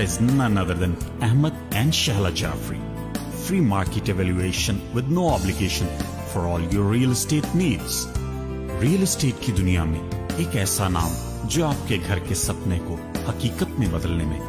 [0.00, 0.94] is none other than
[1.24, 2.80] Ahmed and Shahla Jafri
[3.46, 4.76] free market evaluation
[6.32, 8.06] for all your estate needs
[8.80, 10.00] real estate کی دنیا میں
[10.36, 11.12] ایک ایسا نام
[11.54, 12.96] جو آپ کے گھر کے سپنے کو
[13.28, 14.40] حقیقت میں بدلنے میں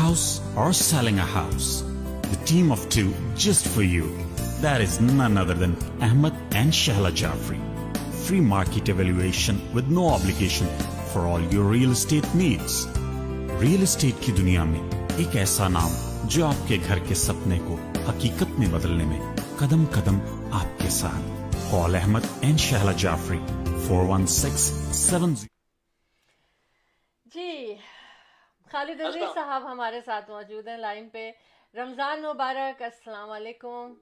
[0.00, 1.80] ہاؤس اور selling a house
[2.72, 3.10] of two
[3.44, 4.23] just for you
[4.64, 5.72] that is none other than
[6.04, 7.58] Ahmed and Shahla Jaffrey.
[8.26, 10.70] Free market evaluation with no obligation
[11.14, 12.76] for all your real estate needs.
[13.62, 14.94] Real estate ki dunia mein
[15.26, 16.00] ek aisa naam
[16.32, 17.74] جو آپ کے گھر کے سپنے کو
[18.08, 19.18] حقیقت میں بدلنے میں
[19.58, 20.18] قدم قدم
[20.60, 23.38] آپ کے ساتھ کال احمد این شہلہ جعفری
[23.88, 25.34] 416-70
[27.34, 27.58] جی
[28.72, 31.30] خالد عزیز صاحب ہمارے ساتھ موجود ہیں لائن پہ
[31.76, 33.92] رمضان مبارک السلام علیکم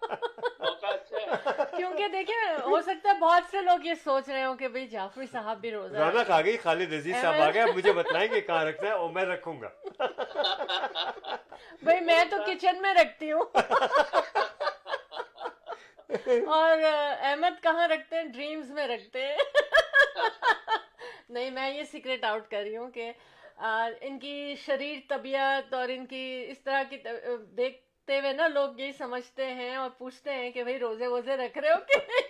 [1.77, 4.85] کیونکہ دیکھیں ہو سکتا ہے ہے بہت سے لوگ یہ سوچ رہے ہوں کہ کہ
[4.91, 5.97] جعفری صاحب صاحب بھی روزہ
[6.31, 7.17] آ گئی خالد عزیز
[7.55, 9.69] گئے مجھے بتلائیں کہاں رکھنا اور میں میں رکھوں گا
[12.31, 13.45] تو کچن میں رکھتی ہوں
[16.55, 19.39] اور احمد کہاں رکھتے ہیں ڈریمز میں رکھتے ہیں
[21.35, 23.13] نہیں میں یہ سیکرٹ آؤٹ کر رہی ہوں کہ
[23.61, 26.97] ان کی شریر طبیعت اور ان کی اس طرح کی
[27.57, 31.59] دیکھتے ہوئے نا لوگ یہ سمجھتے ہیں اور پوچھتے ہیں کہ بھائی روزے ووزے رکھ
[31.59, 32.23] رہے ہو کہ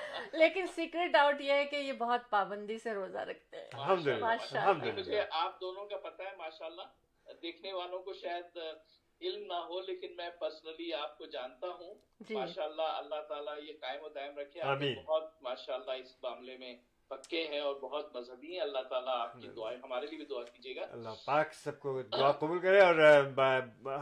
[0.38, 5.96] لیکن سیکرٹ یہ ہے کہ یہ بہت پابندی سے روزہ رکھتے ہیں آپ دونوں کا
[6.08, 11.16] پتہ ہے ماشاء اللہ دیکھنے والوں کو شاید علم نہ ہو لیکن میں پرسنلی آپ
[11.18, 11.94] کو جانتا ہوں
[12.28, 16.56] جی۔ ماشاء اللہ اللہ تعالیٰ یہ قائم و دائم رکھے بہت ماشاء اللہ اس معاملے
[16.60, 16.74] میں
[17.22, 20.42] پکے ہیں اور بہت مذہبی ہیں اللہ تعالیٰ آپ کی دعائیں ہمارے لیے بھی دعا
[20.52, 22.98] کیجیے گا اللہ پاک سب کو دعا قبول کرے اور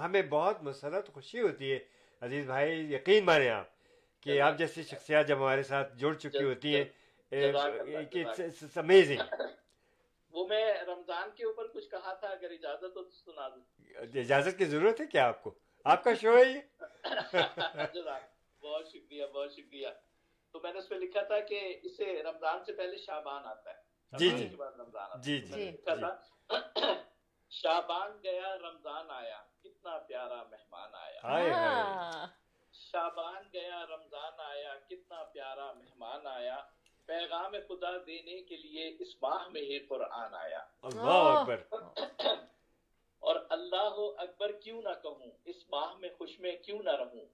[0.02, 1.78] ہمیں بہت مسرت خوشی ہوتی ہے
[2.26, 3.68] عزیز بھائی یقین مانے آپ
[4.22, 6.84] کہ آپ جیسی شخصیات جب ہمارے ساتھ جڑ چکی ہوتی ہیں
[10.34, 13.62] وہ میں رمضان کے اوپر کچھ کہا تھا اگر اجازت ہو تو سنا دوں
[14.20, 15.50] اجازت کی ضرورت ہے کیا آپ کو
[15.94, 16.44] آپ کا شو ہے
[18.62, 19.88] بہت شکریہ بہت شکریہ
[20.52, 21.58] تو میں نے اس میں لکھا تھا کہ
[21.90, 23.42] اسے رمضان سے پہلے شابان
[24.18, 26.90] جی، جی۔ آتا ہے جی جی لکھا تھا
[27.60, 32.26] شابان گیا رمضان آیا کتنا پیارا مہمان آیا
[32.82, 36.58] شابان گیا رمضان آیا کتنا پیارا مہمان آیا
[37.06, 42.28] پیغام خدا دینے کے لیے اس ماہ میں ہی قرآن آیا اللہ اکبر
[43.30, 47.24] اور اللہ اکبر کیوں نہ کہوں اس ماہ میں خوش میں کیوں نہ رہوں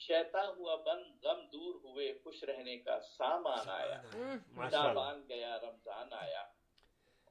[0.00, 4.00] شیتا ہوا بند غم دور ہوئے خوش رہنے کا سامان آیا
[4.70, 6.40] شاہ گیا رمضان آیا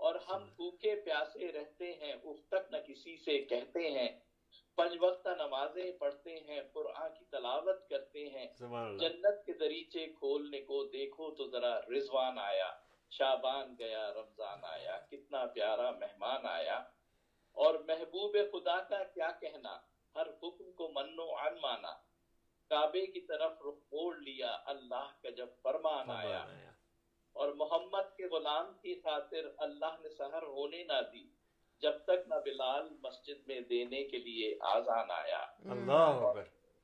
[0.08, 2.14] اور ہم بھوکے پیاسے رہتے ہیں
[2.50, 4.08] تک نہ کسی سے کہتے ہیں
[4.76, 8.46] پنج وقت نمازیں پڑھتے ہیں قرآن کی تلاوت کرتے ہیں
[9.00, 12.70] جنت کے دریچے کھولنے کو دیکھو تو ذرا رضوان آیا
[13.18, 16.78] شابان گیا رمضان آیا کتنا پیارا مہمان آیا
[17.64, 19.78] اور محبوب خدا کا کیا کہنا
[20.16, 21.16] ہر حکم کو من
[21.62, 21.92] مانا
[22.72, 26.40] کعبے کی طرف رخ موڑ لیا اللہ کا جب فرمان آیا
[27.44, 31.24] اور محمد کے غلام کی خاطر اللہ نے سحر ہونے نہ دی
[31.86, 35.40] جب تک نہ بلال مسجد میں دینے کے لیے آزان آیا
[35.76, 36.40] اللہ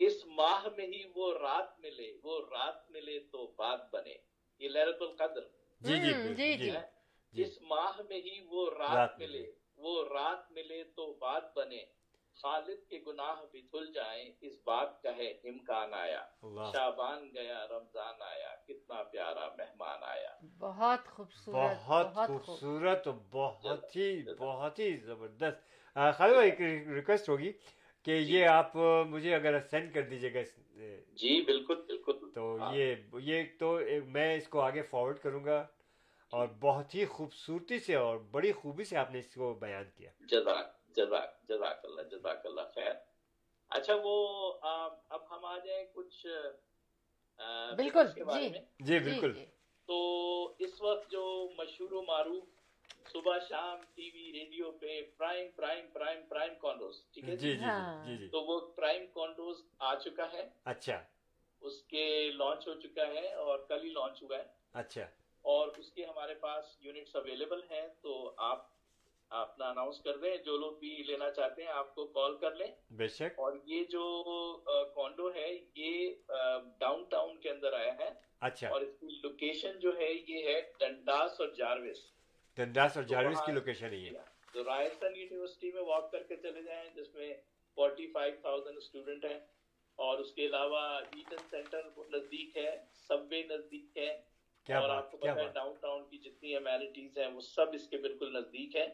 [0.08, 4.18] اس ماہ میں ہی وہ رات ملے وہ رات ملے تو بات بنے
[4.66, 5.50] یہ لہرت القدر
[5.88, 9.46] جی جی جی جی جس جی۔ ماہ میں ہی وہ رات ملے
[9.86, 11.82] وہ رات ملے تو بات بنے
[12.42, 16.22] خالد کے گناہ بھی دھل جائیں اس بات کا ہے امکان آیا
[16.74, 20.30] شابان گیا رمضان آیا کتنا پیارا مہمان آیا
[20.60, 21.48] بہت خوبصورت
[21.88, 24.10] بہت خوبصورت بہت ہی
[24.40, 26.62] بہت ہی زبردست خالد بھائی ایک
[26.96, 27.52] ریکویسٹ ہوگی
[28.06, 28.76] کہ جی۔ یہ آپ
[29.10, 30.40] مجھے اگر سینڈ کر دیجیے گا
[31.22, 32.96] جی بالکل بالکل تو ہاں۔ یہ
[33.30, 33.78] یہ تو
[34.20, 38.52] میں اس کو آگے فارورڈ کروں گا جی۔ اور بہت ہی خوبصورتی سے اور بڑی
[38.62, 42.94] خوبی سے آپ نے اس کو بیان کیا جزاک جزاک اللہ جزاک اللہ خیر
[43.78, 44.14] اچھا وہ
[44.70, 46.32] اب ہم آ جائیں کچھ جی۔
[47.70, 48.12] جی، بالکل
[48.86, 49.46] جی بالکل جی۔
[49.90, 49.98] تو
[50.66, 51.24] اس وقت جو
[51.58, 52.56] مشہور و معروف
[53.12, 57.58] صبح شام ٹی وی ریڈیو پہ prime prime prime prime condos ٹھیک ہے جی جی
[57.58, 61.00] جی ہاں۔ تو وہ پرائم کانڈوز آ چکا ہے اچھا
[61.68, 62.06] اس کے
[62.38, 64.44] لانچ ہو چکا ہے اور کل ہی لانچ ہوا ہے
[64.82, 65.06] اچھا
[65.54, 68.16] اور اس کے ہمارے پاس یونٹس اویلیبل ہیں تو
[68.52, 68.66] آپ
[69.36, 72.68] اپنا اناؤنس کر دیں جو لوگ بھی لینا چاہتے ہیں آپ کو کال کر لیں
[72.98, 74.04] بے شک اور یہ جو
[74.96, 76.14] کانڈو ہے یہ
[76.80, 78.10] ڈاؤن ٹاؤن کے اندر آیا ہے
[78.50, 82.04] اچھا اور اس کی لوکیشن جو ہے یہ ہے ڈنڈاس اور جارویس
[82.58, 84.18] ڈنڈاس اور جارویس کی لوکیشن ہے یہ
[84.54, 87.34] تو رائستان یونیورسٹی میں واک کر کے چلے جائیں جس میں
[87.76, 89.40] فورٹی فائیو تھاؤزینڈ اسٹوڈنٹ ہیں
[90.06, 92.70] اور اس کے علاوہ ایٹن سینٹر نزدیک ہے
[93.08, 94.10] سب وے نزدیک ہے
[94.78, 97.98] اور آپ کو پتہ ہے ڈاؤن ٹاؤن کی جتنی امیلٹیز ہیں وہ سب اس کے
[98.08, 98.88] بالکل نزدیک ہیں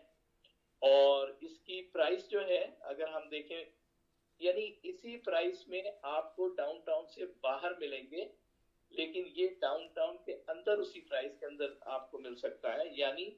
[0.87, 2.57] اور اس کی پرائس جو ہے
[2.93, 3.63] اگر ہم دیکھیں
[4.45, 5.81] یعنی اسی پرائس میں
[6.15, 8.25] آپ کو ڈاؤن ٹاؤن سے باہر ملیں گے
[8.97, 12.87] لیکن یہ ڈاؤن ٹاؤن کے اندر اسی پرائز کے اندر آپ کو مل سکتا ہے
[12.97, 13.29] یعنی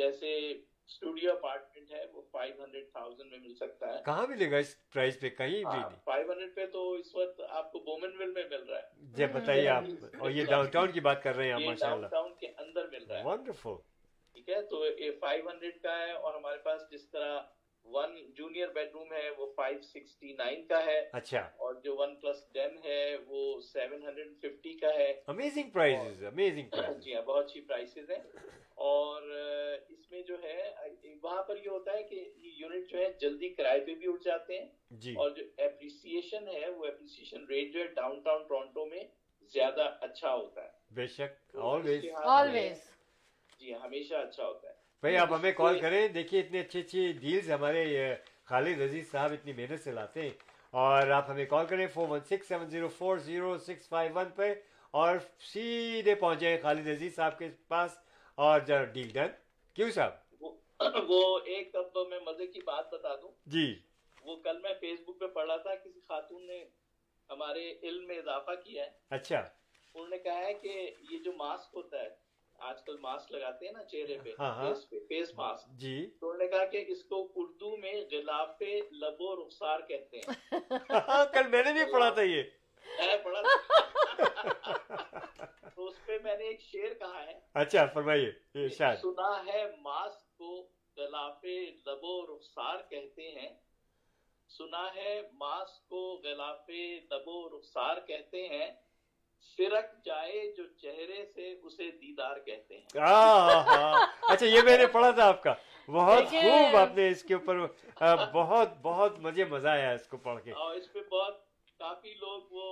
[0.00, 4.56] جیسے اسٹوڈیو اپارٹمنٹ ہے وہ فائیو ہنڈریڈ تھاؤزینڈ میں مل سکتا ہے کہاں ملے گا
[4.64, 8.16] اس پرائز پہ کہیں بھی فائیو ہاں، ہنڈریڈ پہ تو اس وقت آپ کو بومن
[8.18, 9.84] ویل میں مل رہا ہے جب جی، بتائیے آپ
[10.18, 13.18] اور یہ ڈاؤن ٹاؤن کی بات کر رہے ہیں ڈاؤن ٹاؤن کے اندر مل رہا
[13.18, 13.80] ہے ونڈرفل
[14.32, 17.40] ٹھیک ہے تو یہ فائیو ہنڈریڈ کا ہے اور ہمارے پاس جس طرح
[17.92, 22.14] ون جونیئر بیڈ روم ہے وہ فائیو سکسٹی نائن کا ہے اچھا اور جو ون
[22.22, 23.40] پلس ٹین ہے وہ
[23.72, 25.76] سیون ہنڈریڈ ففٹی کا ہے امیزنگ
[26.26, 28.20] امیزنگ پرائز جی ہاں بہت اچھی پرائسز ہیں
[28.90, 29.22] اور
[29.94, 30.58] اس میں جو ہے
[31.22, 32.22] وہاں پر یہ ہوتا ہے کہ
[32.58, 34.68] یونٹ جو ہے جلدی کرائے پہ بھی اٹھ جاتے ہیں
[35.00, 39.02] جی اور جو اپریسیشن ہے وہ اپریسیشن ریٹ جو ہے ڈاؤن ٹاؤن ٹورنٹو میں
[39.52, 42.89] زیادہ اچھا ہوتا ہے بے شک آلویز آلویز
[43.60, 47.50] جی ہمیشہ اچھا ہوتا ہے بھائی آپ ہمیں کال کریں دیکھیے اتنے اچھے اچھے ڈیلز
[47.50, 47.82] ہمارے
[48.50, 50.30] خالد عزیز صاحب اتنی محنت سے لاتے ہیں
[50.84, 52.88] اور آپ ہمیں کال کریں four four one one six six seven zero
[53.24, 53.56] zero
[53.88, 54.52] five پہ
[55.00, 55.16] اور
[55.52, 57.98] سیدھے پہنچے پاس
[58.46, 58.60] اور
[58.92, 59.28] ڈیل ڈن
[59.74, 60.44] کیوں صاحب
[61.08, 61.76] وہ ایک
[62.10, 63.66] میں مزے کی بات بتا دوں جی
[64.24, 66.64] وہ کل میں فیس بک پہ پڑھ رہا تھا کسی خاتون نے
[67.30, 69.38] ہمارے علم میں اضافہ کیا ہے اچھا
[69.94, 70.80] انہوں نے کہا ہے کہ
[71.10, 72.08] یہ جو ماسک ہوتا ہے
[72.68, 74.16] آج کل ماسک لگاتے ہیں نا چہرے
[75.08, 75.20] پہ
[76.90, 77.92] اس کو اردو میں
[78.28, 78.46] ہاں،
[81.58, 82.42] بھی پڑھا تھا یہ
[85.76, 88.68] اس پہ میں نے ایک شعر کہا ہے اچھا فرمائیے
[89.02, 90.54] سنا ہے ماسک کو
[90.98, 93.48] گلافے لبو رخسار کہتے ہیں
[94.58, 95.88] سنا ہے ماسک
[97.24, 98.70] کو رخسار کہتے ہیں
[99.56, 103.00] فرق جائے جو چہرے سے اسے دیدار کہتے ہیں
[104.28, 105.54] اچھا یہ میں نے پڑھا تھا آپ کا
[105.92, 107.58] بہت خوب آپ نے اس کے اوپر
[108.32, 111.38] بہت بہت مزے مزہ آیا اس کو پڑھ کے اس پہ بہت
[111.78, 112.66] کافی لوگ وہ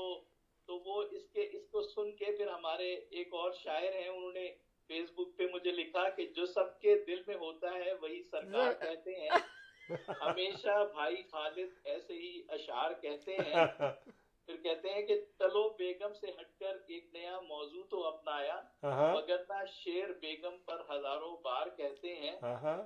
[0.66, 4.32] تو وہ اس کے اس کو سن کے پھر ہمارے ایک اور شاعر ہیں انہوں
[4.32, 4.48] نے
[4.88, 8.72] فیس بک پہ مجھے لکھا کہ جو سب کے دل میں ہوتا ہے وہی سرکار
[8.84, 13.64] کہتے ہیں ہمیشہ بھائی خالد ایسے ہی اشعار کہتے ہیں
[14.48, 18.92] پھر کہتے ہیں کہ تلو بیگم سے ہٹ کر ایک نیا موضوع تو اپنایا ہاں
[18.98, 22.76] ہاں۔ مگرنا شیر بیگم پر ہزاروں بار کہتے ہیں ہاں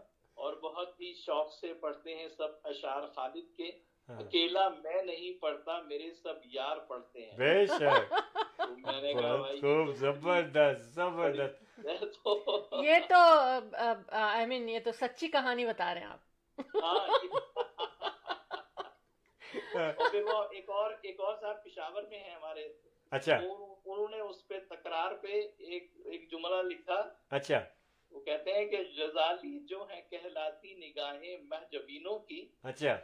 [0.44, 3.68] اور بہت ہی شوق سے پڑھتے ہیں سب اشار خالد کے
[4.24, 8.12] اکیلا میں نہیں پڑھتا میرے سب یار پڑھتے ہیں بے شک
[10.00, 10.98] زبردست
[12.88, 13.20] یہ تو
[14.20, 16.20] آئی مین یہ تو سچی کہانی بتا رہے ہیں آپ
[19.72, 23.36] پھر وہ ایک اور ایک اور صاحب پشاور میں ہیں ہیں ہیں ہیں ہمارے اچھا
[23.36, 23.52] اچھا اچھا
[23.84, 27.00] انہوں نے اس پہ پہ تکرار ایک ایک جملہ لکھا
[27.36, 27.60] اچھا۔
[28.10, 29.58] وہ کہتے کہ غزالی
[32.62, 32.98] اچھا۔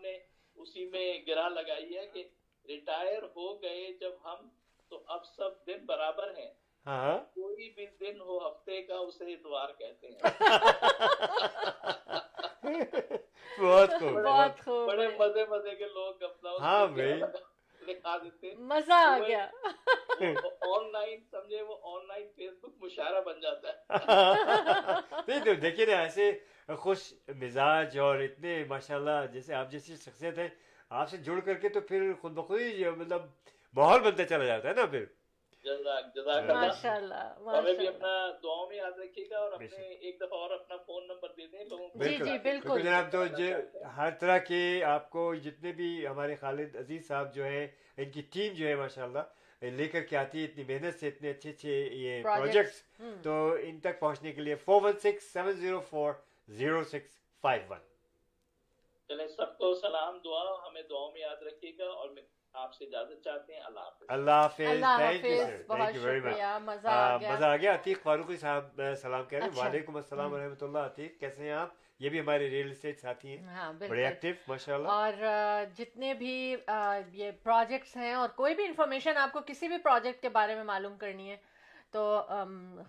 [0.01, 0.17] نے
[0.57, 2.25] اسی میں گرا لگائی ہے کہ
[2.69, 4.49] ریٹائر ہو گئے جب ہم
[4.89, 6.51] تو اب سب دن برابر ہیں
[6.87, 7.19] ہاں، ہاں.
[7.35, 11.23] کوئی بھی دن ہو ہفتے کا اسے اتوار کہتے ہیں
[13.59, 16.25] بہت خوب خوب بہت بڑے مزے مزے کے لوگ
[16.61, 17.21] ہاں بھائی
[18.69, 21.77] مزہ آ گیا آن آن لائن لائن سمجھے وہ
[22.37, 26.31] فیس بک مشاعرہ بن جاتا ہے نہیں دیکھیے نا ایسے
[26.85, 27.03] خوش
[27.43, 30.49] مزاج اور اتنے ماشاءاللہ جیسے آپ جیسی شخصیت ہے
[31.01, 33.27] آپ سے جڑ کر کے تو پھر خود بخود ہی مطلب
[33.77, 35.05] ماحول بنتا چلا جاتا ہے نا پھر
[35.67, 36.23] ہر
[44.21, 48.67] طرح کے آپ کو جتنے بھی ہمارے خالد عزیز صاحب جو ان کی ٹیم جو
[48.67, 49.29] ہے ماشاء اللہ
[49.77, 52.73] لے کر کے آتی ہے اتنی محنت سے اتنے اچھے اچھے یہ پروجیکٹ
[53.25, 56.13] تو ان تک پہنچنے کے لیے four one six seven zero four
[56.63, 57.11] zero six
[57.43, 57.81] five one
[59.09, 62.09] چلے سب کو سلام دعا ہمیں دعاؤں میں یاد رکھیے گا اور
[62.59, 65.97] آپ سے اجازت چاہتے اللہ اللہ حافظ
[66.65, 70.63] مزہ آ گیا عتیق فاروقی صاحب سلام کہہ رہے ہیں اچھا۔ وعلیکم السلام و رحمۃ
[70.63, 74.35] اللہ عتیق کیسے ہیں آپ یہ بھی ہمارے ریئل اسٹیٹ ساتھی ہیں ہاں، بڑے ایکٹیو
[74.49, 75.13] ماشاء اللہ اور
[75.79, 76.33] جتنے بھی
[77.13, 80.65] یہ پروجیکٹس ہیں اور کوئی بھی انفارمیشن آپ کو کسی بھی پروجیکٹ کے بارے میں
[80.75, 81.37] معلوم کرنی ہے
[81.95, 82.03] تو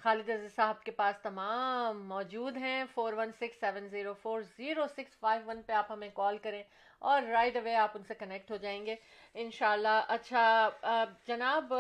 [0.04, 4.84] خالد عزیز صاحب کے پاس تمام موجود ہیں four one six seven zero four zero
[4.96, 6.62] six five one پہ آپ ہمیں کال کریں
[7.12, 8.96] اور رائٹ اوے آپ ان سے کنیکٹ ہو جائیں گے
[9.44, 10.46] انشاءاللہ اچھا
[11.28, 11.74] جناب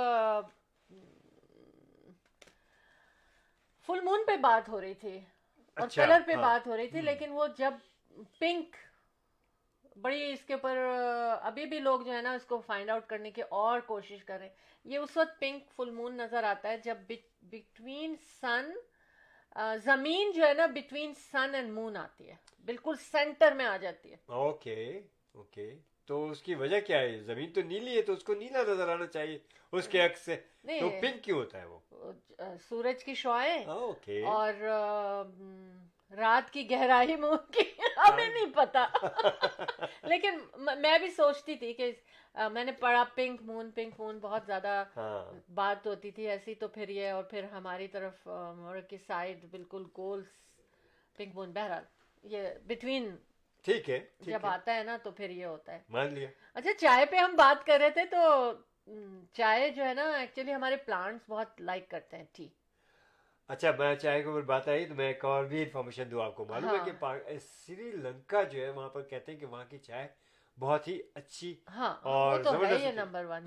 [3.88, 6.88] فل مون پہ بات ہو رہی تھی اور اچھا، کلر پہ ہاں۔ بات ہو رہی
[6.94, 7.82] تھی لیکن وہ جب
[8.40, 8.76] پنک
[10.02, 10.78] بڑی اس کے اوپر
[11.50, 14.50] ابھی بھی لوگ جو ہے نا اس کو فائنڈ آؤٹ کرنے کی اور کوشش ہیں
[14.92, 17.12] یہ اس وقت پنک فل مون نظر آتا ہے جب
[18.42, 18.72] سن
[19.84, 22.36] زمین جو ہے نا بٹوین سن اینڈ مون آتی ہے
[22.66, 24.86] بالکل سینٹر میں آ جاتی ہے اوکے
[25.34, 25.74] اوکے
[26.08, 28.90] تو اس کی وجہ کیا ہے زمین تو نیلی ہے تو اس کو نیلا نظر
[28.96, 29.38] آنا چاہیے
[29.80, 30.36] اس کے عکس سے
[30.80, 32.12] تو پنک کیوں ہوتا ہے وہ
[32.68, 33.64] سورج کی شوائے
[34.34, 34.64] اور
[36.18, 37.64] رات کی گہرائی ان کی
[37.98, 38.86] ہمیں نہیں پتا
[40.10, 40.40] لیکن
[40.82, 41.92] میں بھی سوچتی تھی کہ
[42.52, 45.18] میں نے پڑھا پنک مون پنک مون بہت زیادہ ہاں۔
[45.56, 48.28] بات ہوتی تھی ایسی تو پھر یہ اور پھر ہماری طرف
[48.90, 50.24] کی سائڈ بالکل گول
[51.18, 51.84] پنک مون بہرحال
[52.34, 53.16] یہ بٹوین
[53.66, 57.06] ٹھیک ہے جب آتا ہے نا تو پھر یہ ہوتا ہے مان لیا اچھا چائے
[57.12, 58.52] پہ ہم بات کر رہے تھے تو
[59.38, 62.52] چائے جو ہے نا ایکچولی ہمارے پلانٹس بہت لائک کرتے ہیں ٹھیک
[63.48, 66.46] اچھا میں چائے کو بات آئی تو میں ایک اور بھی انفارمیشن دوں آپ کو
[66.50, 69.78] معلوم ہے ہاں۔ کہ سری لنکا جو ہے وہاں پر کہتے ہیں کہ وہاں کی
[69.88, 70.08] چائے
[70.60, 72.40] بہت ہی اچھی ہاں، اور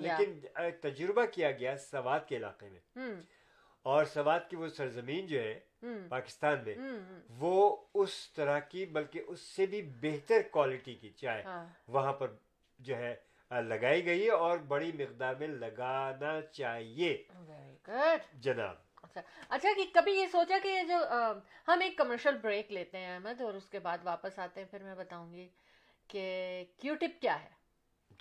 [0.01, 0.39] لیکن
[0.83, 3.11] تجربہ کیا گیا سوات کے علاقے میں
[3.95, 5.59] اور سوات کی وہ سرزمین جو ہے
[6.09, 6.75] پاکستان میں
[7.39, 7.53] وہ
[8.03, 11.65] اس طرح کی بلکہ اس سے بھی بہتر کوالٹی کی چائے ہاں۔
[11.97, 12.35] وہاں پر
[12.89, 13.15] جو ہے
[13.69, 17.17] لگائی گئی اور بڑی مقدار میں لگانا چاہیے
[18.43, 19.21] جناب اچھا،,
[19.55, 20.97] اچھا کہ کبھی یہ سوچا کہ جو
[21.69, 24.71] ہم ایک کمرشل بریک لیتے ہیں احمد اور اس کے بعد واپس آتے ہیں ہیں
[24.71, 25.47] پھر پھر میں بتاؤں گی
[26.09, 26.25] کہ
[26.83, 27.49] کیو ٹپ کیا ہے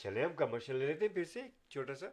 [0.03, 2.07] چلے کمرشل لیتے سے چھوٹا سا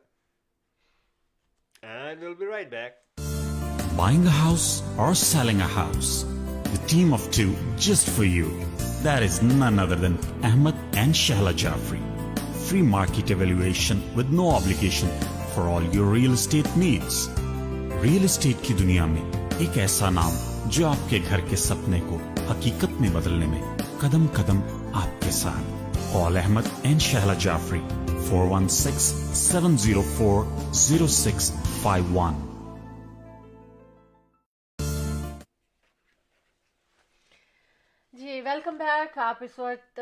[18.04, 19.20] ریل اسٹیٹ کی دنیا میں
[19.64, 20.32] ایک ایسا نام
[20.76, 22.16] جو آپ کے گھر کے سپنے کو
[22.48, 23.60] حقیقت میں بدلنے میں
[24.00, 24.58] قدم قدم
[25.02, 25.96] آپ کے ساتھ
[26.38, 26.98] احمد این
[27.44, 27.80] جعفری
[28.50, 28.66] ون
[38.20, 40.00] جی ویلکم بیک آپ اس وقت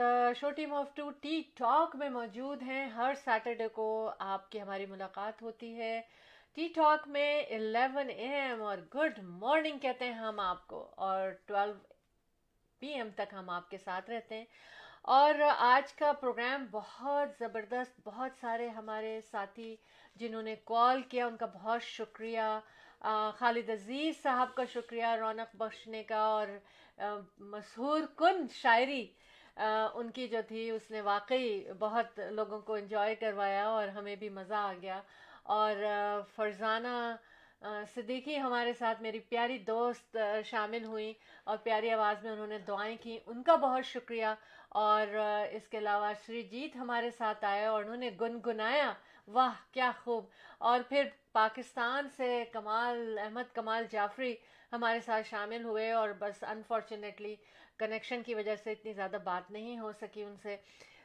[0.96, 3.88] ٹو ٹی ٹاک میں موجود ہیں ہر سیٹرڈے کو
[4.34, 6.00] آپ کی ہماری ملاقات ہوتی ہے
[6.54, 7.28] ٹی ٹاک میں
[7.58, 11.72] 11 اے ایم اور گڈ مارننگ کہتے ہیں ہم آپ کو اور 12
[12.80, 14.44] پی ایم تک ہم آپ کے ساتھ رہتے ہیں
[15.16, 19.74] اور آج کا پروگرام بہت زبردست بہت سارے ہمارے ساتھی
[20.20, 22.50] جنہوں نے کال کیا ان کا بہت شکریہ
[23.38, 26.48] خالد عزیز صاحب کا شکریہ رونق بخشنے کا اور
[27.52, 29.04] مسہور کن شاعری
[30.02, 31.48] ان کی جو تھی اس نے واقعی
[31.78, 35.00] بہت لوگوں کو انجوائے کروایا اور ہمیں بھی مزہ آ گیا
[35.44, 35.76] اور
[36.34, 37.14] فرزانہ
[37.94, 41.12] صدیقی ہمارے ساتھ میری پیاری دوست شامل ہوئیں
[41.50, 44.34] اور پیاری آواز میں انہوں نے دعائیں کیں ان کا بہت شکریہ
[44.80, 45.14] اور
[45.56, 48.92] اس کے علاوہ جیت ہمارے ساتھ آئے اور انہوں نے گنگنایا
[49.32, 50.24] واہ کیا خوب
[50.70, 54.34] اور پھر پاکستان سے کمال احمد کمال جعفری
[54.72, 57.34] ہمارے ساتھ شامل ہوئے اور بس انفارچونیٹلی
[57.78, 60.56] کنیکشن کی وجہ سے اتنی زیادہ بات نہیں ہو سکی ان سے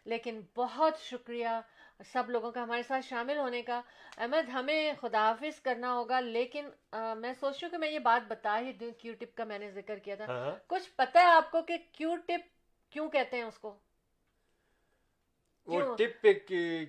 [0.05, 1.59] لیکن بہت شکریہ
[2.05, 3.79] سب لوگوں کا ہمارے ساتھ شامل ہونے کا
[4.17, 6.69] احمد ہمیں خدا حافظ کرنا ہوگا لیکن
[7.21, 10.11] میں سوچ رہی ہوں کہ میں یہ بات بتا ہی
[11.15, 12.45] میں آپ کو کہ کیو ٹپ
[12.93, 13.53] کیوں کہتے ہیں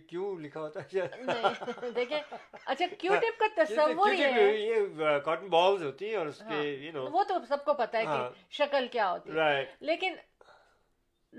[0.08, 2.20] کیوں لکھا ہوتا ہے دیکھیں
[2.64, 3.90] اچھا کیو ہاں، ٹپ کا تصور
[7.12, 8.28] وہ تو سب کو پتہ ہے کہ ہاں۔
[8.58, 10.14] شکل کیا ہوتی ہے لیکن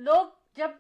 [0.10, 0.26] لوگ
[0.58, 0.72] جب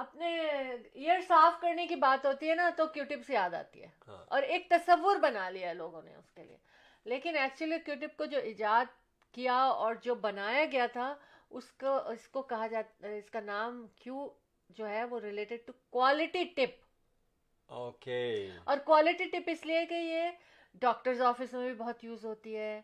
[0.00, 3.88] اپنے ایئر صاف کرنے کی بات ہوتی ہے نا تو کیوٹپ سے یاد آتی ہے
[4.08, 6.56] ہاں۔ اور ایک تصور بنا لیا لوگوں نے اس کے لیے
[7.12, 8.94] لیکن ایکچولی کیوٹپ کو جو ایجاد
[9.38, 11.12] کیا اور جو بنایا گیا تھا
[11.58, 14.28] اس کو اس کو کہا جاتا اس کا نام کیوں
[14.78, 18.22] جو ہے وہ related to quality tip okay
[18.70, 20.30] اور کوالٹی ٹپ اس لیے کہ یہ
[20.86, 22.74] ڈاکٹرز آفس میں بھی بہت یوز ہوتی ہے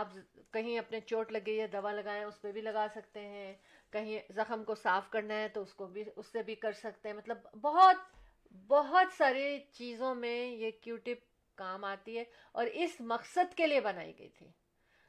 [0.00, 0.14] آپ
[0.52, 3.52] کہیں اپنے چوٹ گئی یا دوا لگائیں اس پہ بھی لگا سکتے ہیں
[3.92, 7.08] کہیں زخم کو صاف کرنا ہے تو اس کو بھی اس سے بھی کر سکتے
[7.08, 8.04] ہیں مطلب بہت
[8.68, 11.24] بہت ساری چیزوں میں یہ کیو ٹپ
[11.58, 14.46] کام آتی ہے اور اس مقصد کے لیے بنائی گئی تھی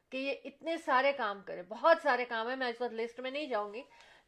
[0.10, 3.32] کہ یہ اتنے سارے کام کرے بہت سارے کام ہیں میں اس وقت لسٹ میں
[3.32, 3.82] نہیں جاؤں گی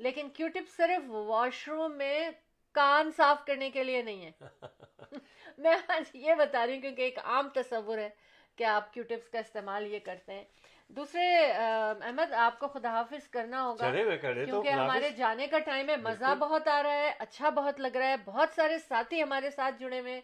[0.07, 2.29] لیکن کیو ٹپ صرف واش روم میں
[2.77, 4.67] کان صاف کرنے کے لیے نہیں ہے
[5.57, 8.09] میں آج یہ بتا رہی ہوں کیونکہ ایک عام تصور ہے
[8.55, 10.43] کہ آپ کیو ٹپس کا استعمال یہ کرتے ہیں
[10.95, 11.25] دوسرے
[11.55, 13.89] احمد آپ کو خدا حافظ کرنا ہوگا
[14.21, 18.07] کیونکہ ہمارے جانے کا ٹائم ہے مزہ بہت آ رہا ہے اچھا بہت لگ رہا
[18.09, 20.19] ہے بہت سارے ساتھی ہمارے ساتھ جڑے ہوئے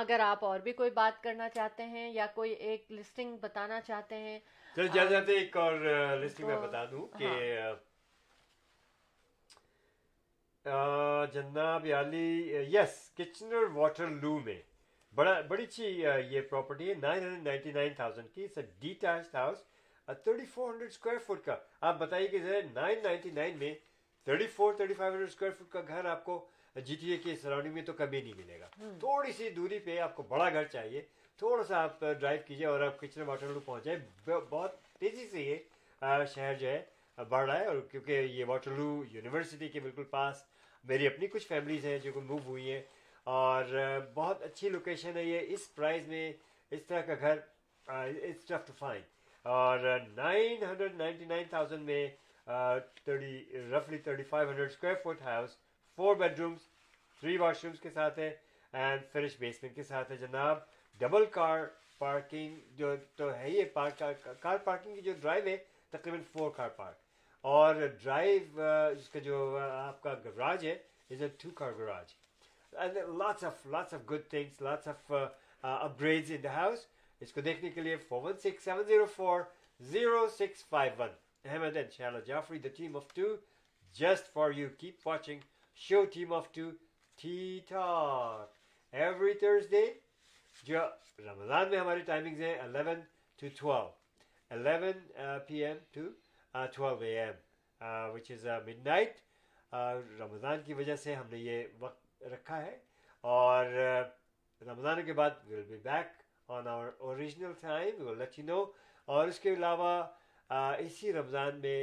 [0.00, 4.16] اگر آپ اور بھی کوئی بات کرنا چاہتے ہیں یا کوئی ایک لسٹنگ بتانا چاہتے
[4.18, 4.38] ہیں
[4.94, 5.72] جا جاتے ایک اور
[6.22, 7.26] لسٹنگ میں بتا دوں کہ
[10.66, 11.86] ہاں۔ جناب
[12.72, 14.60] یس کچنر واٹر لو میں
[15.48, 18.00] بڑی یہ پراپرٹی ہے nine hundred
[19.34, 19.64] house
[20.24, 21.56] thirty four hundred square foot کا
[21.88, 22.38] آپ بتائیے کہ
[22.74, 23.74] نائن نائنٹی نائن میں
[24.24, 26.44] thirty four thirty five hundred square foot کا گھر آپ کو
[26.86, 28.68] جی ٹی اے کے سراؤنڈنگ میں تو کبھی نہیں ملے گا
[29.00, 31.02] تھوڑی سی دوری پہ آپ کو بڑا گھر چاہیے
[31.38, 33.98] تھوڑا سا آپ ڈرائیو کیجیے اور آپ کچن واٹر لو جائیں
[34.28, 39.02] بہت تیزی سے یہ شہر جو ہے بڑھ رہا ہے اور کیونکہ یہ واٹر لو
[39.12, 40.42] یونیورسٹی کے بالکل پاس
[40.88, 42.82] میری اپنی کچھ فیملیز ہیں جو کہ موو ہوئی ہیں
[43.38, 43.64] اور
[44.14, 46.32] بہت اچھی لوکیشن ہے یہ اس پرائز میں
[46.74, 47.38] اس طرح کا گھر
[48.78, 49.00] فائن
[49.50, 49.78] اور
[50.16, 52.06] nine hundred ninety nine thousand میں
[53.04, 55.56] thirty رفلی thirty five hundred square foot house
[55.96, 56.66] four bedrooms
[57.20, 58.30] three washrooms کے ساتھ ہے
[58.82, 60.58] اینڈ فنش بیسمنٹ کے ساتھ ہے جناب
[60.98, 61.64] ڈبل کار
[61.98, 65.56] پارکنگ جو تو ہے یہ کار پارکنگ کی جو ڈرائیو ہے
[65.90, 67.00] تقریباً فور کار پارک
[67.56, 68.62] اور ڈرائیو
[68.98, 70.76] اس کا جو آپ کا گراج ہے
[71.10, 72.14] is a two car garage
[73.18, 75.12] lots of lots of good things lots of
[76.00, 76.86] upgrades in the house
[77.22, 79.40] اس کو دیکھنے کے لیے four one six seven zero four
[79.90, 81.08] zero six five one
[81.50, 83.26] Ahmed and Shahla Jafri the team of two
[83.98, 85.40] just for you keep watching
[85.84, 86.68] show team of two
[87.20, 87.36] ٹھی
[87.68, 88.56] ٹھاک
[89.04, 89.84] every تھرس day
[90.64, 90.80] جو
[91.24, 93.00] رمضان میں ہماری timings ہیں eleven
[93.40, 93.88] to twelve
[94.56, 96.06] eleven P M to
[96.74, 98.46] twelve A M which is
[98.88, 99.20] midnight
[100.20, 102.76] Ramzan کی وجہ سے ہم نے یہ وقت رکھا ہے
[103.36, 104.08] اور uh,
[104.70, 106.21] رمضان کے بعد will be back
[106.52, 108.64] on our original time let you know
[109.12, 109.90] اور اس کے علاوہ
[110.84, 111.78] اسی رمضان میں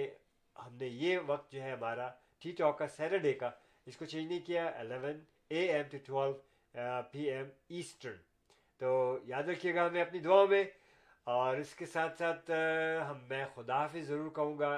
[0.65, 2.07] ہم نے یہ وقت جو ہے ہمارا
[2.43, 3.49] ٹی ٹاک کا سیٹرڈے کا
[3.91, 5.19] اس کو چینج نہیں کیا eleven
[5.53, 7.47] a m to twelve p m
[7.77, 8.17] eastern
[8.79, 8.91] تو
[9.27, 10.63] یاد رکھیے گا ہمیں اپنی دعاؤں میں
[11.37, 12.51] اور اس کے ساتھ ساتھ
[13.09, 14.71] ہم میں خدا حافظ ضرور کہوں گا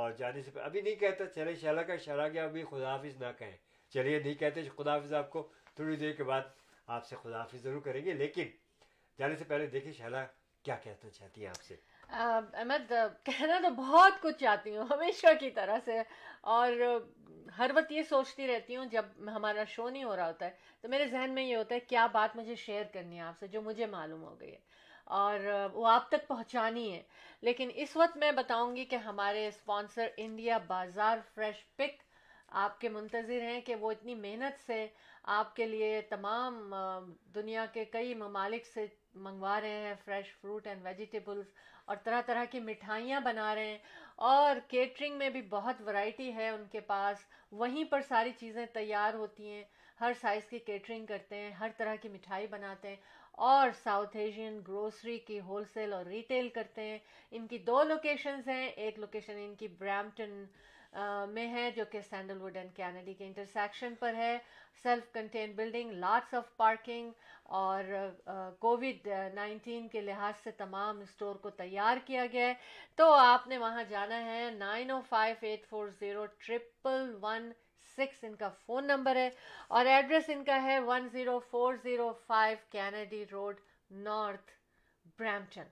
[0.00, 3.32] اور جانے سے ابھی نہیں کہتا چلے شاہ کا اشارہ گیا ابھی خدا حافظ نہ
[3.38, 3.56] کہیں
[3.94, 5.46] چلیے نہیں کہتے خدا حافظ آپ کو
[5.76, 6.52] تھوڑی دیر کے بعد
[6.98, 8.48] آپ سے خدا حافظ ضرور کریں گے لیکن
[9.18, 10.24] جانے سے سے پہلے دیکھیں شہلا
[10.64, 11.48] کیا کہنا چاہتی ہیں
[12.20, 12.92] آپ احمد
[13.24, 16.00] کہنا تو بہت کچھ چاہتی ہوں ہمیشہ کی طرح سے
[16.56, 16.72] اور
[17.58, 19.04] ہر وقت یہ سوچتی رہتی ہوں جب
[19.34, 20.50] ہمارا شو نہیں ہو رہا ہوتا ہے
[20.82, 23.48] تو میرے ذہن میں یہ ہوتا ہے کیا بات مجھے شیئر کرنی ہے آپ سے
[23.54, 24.58] جو مجھے معلوم ہو گئی ہے
[25.20, 25.40] اور
[25.72, 27.00] وہ آپ تک پہنچانی ہے
[27.48, 32.02] لیکن اس وقت میں بتاؤں گی کہ ہمارے sponsor India Bazaar Fresh Pick
[32.64, 34.86] آپ کے منتظر ہیں کہ وہ اتنی محنت سے
[35.38, 36.74] آپ کے لیے تمام
[37.34, 38.86] دنیا کے کئی ممالک سے
[39.22, 41.46] منگوا رہے ہیں فریش فروٹ اینڈ ویجیٹیبلس
[41.86, 43.78] اور طرح طرح کی مٹھائیاں بنا رہے ہیں
[44.28, 47.24] اور کیٹرنگ میں بھی بہت ورائٹی ہے ان کے پاس
[47.62, 49.62] وہیں پر ساری چیزیں تیار ہوتی ہیں
[50.00, 52.96] ہر سائز کی کیٹرنگ کرتے ہیں ہر طرح کی مٹھائی بناتے ہیں
[53.50, 56.98] اور ساؤتھ ایشین گروسری کی ہول سیل اور ریٹیل کرتے ہیں
[57.36, 60.44] ان کی دو لوکیشنز ہیں ایک لوکیشن ان کی برامٹن
[61.34, 64.36] میں ہے جو کہ سینڈل وڈ اینڈ کینیڈی کے انٹرسیکشن پر ہے
[64.82, 67.10] self contain building lots of parking
[67.60, 67.84] اور
[68.60, 72.54] کووڈ نائنٹین کے لحاظ سے تمام اسٹور کو تیار کیا گیا ہے
[72.96, 77.50] تو آپ نے وہاں جانا ہے nine O five eight four zero triple one
[77.96, 79.28] six ان کا فون نمبر ہے
[79.78, 83.56] اور ایڈریس ان کا ہے one zero four zero five Kennedy Road
[84.04, 84.50] North
[85.18, 85.62] Brampton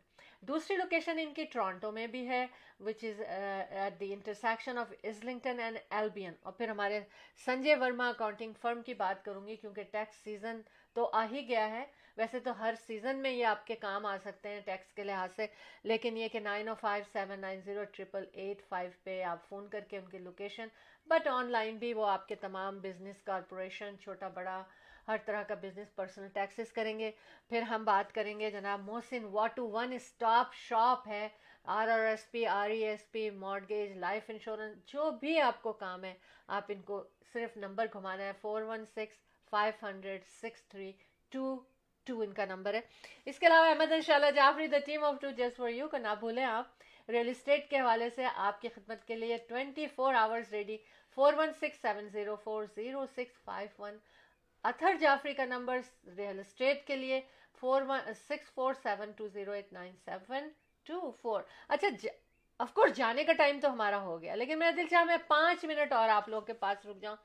[0.49, 2.45] دوسری لوکیشن ان کی ٹورانٹو میں بھی ہے
[2.85, 7.01] which is at the intersection of Islington and Albion اور پھر ہمارے
[7.45, 10.61] سنجے ورما اکاؤنٹنگ فرم کی بات کروں گی کیونکہ ٹیکس سیزن
[10.95, 11.85] تو آ ہی گیا ہے
[12.17, 15.35] ویسے تو ہر سیزن میں یہ آپ کے کام آ سکتے ہیں ٹیکس کے لحاظ
[15.37, 15.47] سے
[15.93, 19.69] لیکن یہ کہ nine O five seven nine zero triple eight five پہ آپ فون
[19.73, 20.69] کر کے ان کی لوکیشن
[21.11, 24.63] بٹ آن لائن بھی وہ آپ کے تمام بزنس کارپوریشن چھوٹا بڑا
[25.09, 27.11] ہر طرح کا بزنس پرسنل ٹیکسز کریں گے
[27.49, 31.27] پھر ہم بات کریں گے جناب Mohsin Wattoo one stop shop ہے
[31.79, 35.73] R R S P R E S P mortgage life insurance جو بھی آپ کو
[35.83, 36.13] کام ہے
[36.59, 37.03] آپ ان کو
[37.33, 39.19] صرف نمبر گھمانا ہے four one six
[39.51, 40.93] five hundred six three
[41.33, 41.55] two
[42.07, 42.81] two ان کا نمبر ہے
[43.31, 46.15] اس کے علاوہ Ahmed Inshallah Jafri the team of two just for you کو نہ
[46.21, 50.51] بھولیں آپ ریئل اسٹیٹ کے حوالے سے آپ کی خدمت کے لیے twenty four hours
[50.53, 50.77] ready
[51.15, 53.97] four one six seven zero four zero six five one
[54.71, 55.79] Athar Jafri کا نمبر
[56.17, 57.21] ریئل اسٹیٹ کے لیے
[57.61, 60.49] four one six four seven two zero eight nine seven
[60.87, 61.89] two four اچھا
[62.63, 65.65] of course جانے کا time تو ہمارا ہو گیا لیکن میرا دل چاہ میں پانچ
[65.65, 67.17] منٹ اور آپ لوگ کے پاس رک جاؤں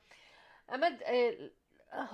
[0.68, 1.02] احمد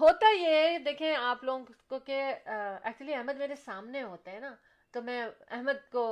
[0.01, 4.55] ہوتا یہ ہے دیکھیں آپ لوگوں کو کہ ایکچولی احمد میرے سامنے ہوتے ہیں نا
[4.93, 6.07] تو میں احمد کو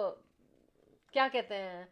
[1.13, 1.85] کیا کہتے ہیں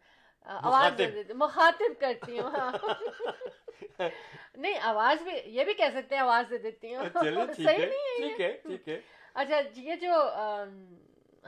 [0.53, 1.01] آواز
[1.37, 2.55] مخاطب کرتی ہوں
[4.57, 7.21] نہیں آواز بھی یہ بھی کہہ سکتے ہیں آواز دے دیتی ہوں اچھا،
[7.63, 8.97] صحیح نہیں ہے
[9.43, 10.21] اچھا یہ جو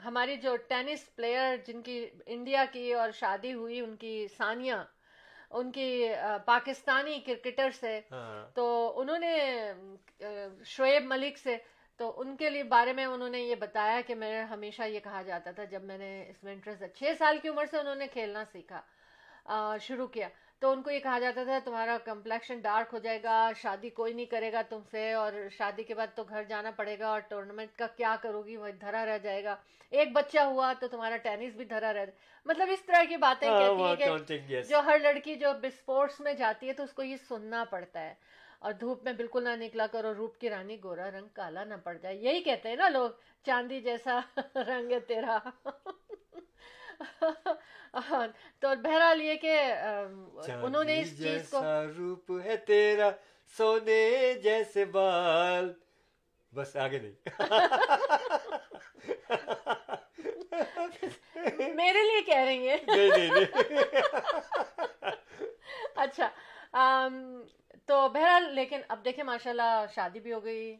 [0.05, 2.05] ہماری جو ٹینس پلیئر جن کی
[2.35, 4.73] انڈیا کی اور شادی ہوئی ان کی ثانیہ
[5.57, 6.07] ان کی
[6.45, 8.63] پاکستانی کرکٹر سے ہاں۔ تو
[9.01, 9.35] انہوں نے
[10.65, 11.57] شعیب ملک سے
[11.97, 15.21] تو ان کے لیے بارے میں انہوں نے یہ بتایا کہ میں ہمیشہ یہ کہا
[15.25, 18.07] جاتا تھا جب میں نے اس میں انٹرسٹ چھ سال کی عمر سے انہوں نے
[18.13, 18.81] کھیلنا سیکھا
[19.87, 20.27] شروع کیا
[20.63, 23.31] تو ان کو یہ کہا جاتا تھا تمہارا کمپلیکشن ڈارک ہو جائے گا
[23.61, 26.97] شادی کوئی نہیں کرے گا تم سے اور شادی کے بعد تو گھر جانا پڑے
[26.99, 29.55] گا اور ٹورنامنٹ کا کیا کرو گی وہ دھرا رہ جائے گا
[29.99, 32.05] ایک بچہ ہوا تو تمہارا ٹینس بھی دھرا رہ
[32.51, 33.57] مطلب اس طرح کی باتیں ہاں،
[33.99, 37.15] کہتی ہیں کہ جو ہر لڑکی جو اسپورٹس میں جاتی ہے تو اس کو یہ
[37.27, 38.13] سننا پڑتا ہے
[38.67, 41.97] اور دھوپ میں بالکل نہ نکلا کرو روپ کی رانی گورا رنگ کالا نہ پڑ
[42.01, 43.09] جائے یہی کہتے ہیں نا لوگ
[43.45, 44.19] چاندی جیسا
[44.67, 45.37] رنگ ہے تیرا
[48.61, 49.57] تو بہرحال یہ کہ
[50.37, 51.59] انہوں نے اس چیز کو
[51.97, 53.09] روپ ہے تیرا
[53.57, 53.97] سونے
[54.43, 55.67] جیسے بال
[56.55, 57.17] بس آگے نہیں
[61.75, 62.75] میرے لیے کہہ رہی ہے
[66.03, 66.27] اچھا
[67.87, 70.75] تو بہرحال لیکن اب دیکھے ماشاء اللہ شادی بھی ہو گئی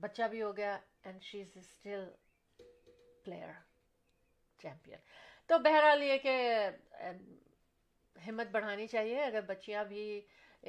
[0.00, 2.04] بچہ بھی ہو گیا and she is still
[3.24, 3.52] player
[4.62, 4.98] champion
[5.48, 6.32] تو بہرحال یہ کہ
[8.26, 10.02] ہمت بڑھانی چاہیے اگر بچیاں بھی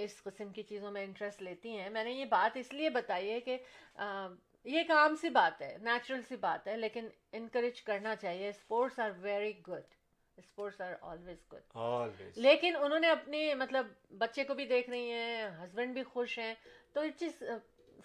[0.04, 3.30] اس قسم کی چیزوں میں انٹرسٹ لیتی ہیں میں نے یہ بات اس لیے بتائی
[3.32, 3.58] ہے کہ
[4.04, 7.08] یہ ایک عام سی بات ہے نیچرل سی بات ہے لیکن
[7.40, 9.94] انکریج کرنا چاہیے sports are very good
[10.38, 13.88] sports are always good لیکن انہوں نے اپنی مطلب
[14.18, 16.54] بچے کو بھی دیکھ رہی ہیں ہسبینڈ بھی خوش ہیں
[16.94, 17.44] تو یہ چیز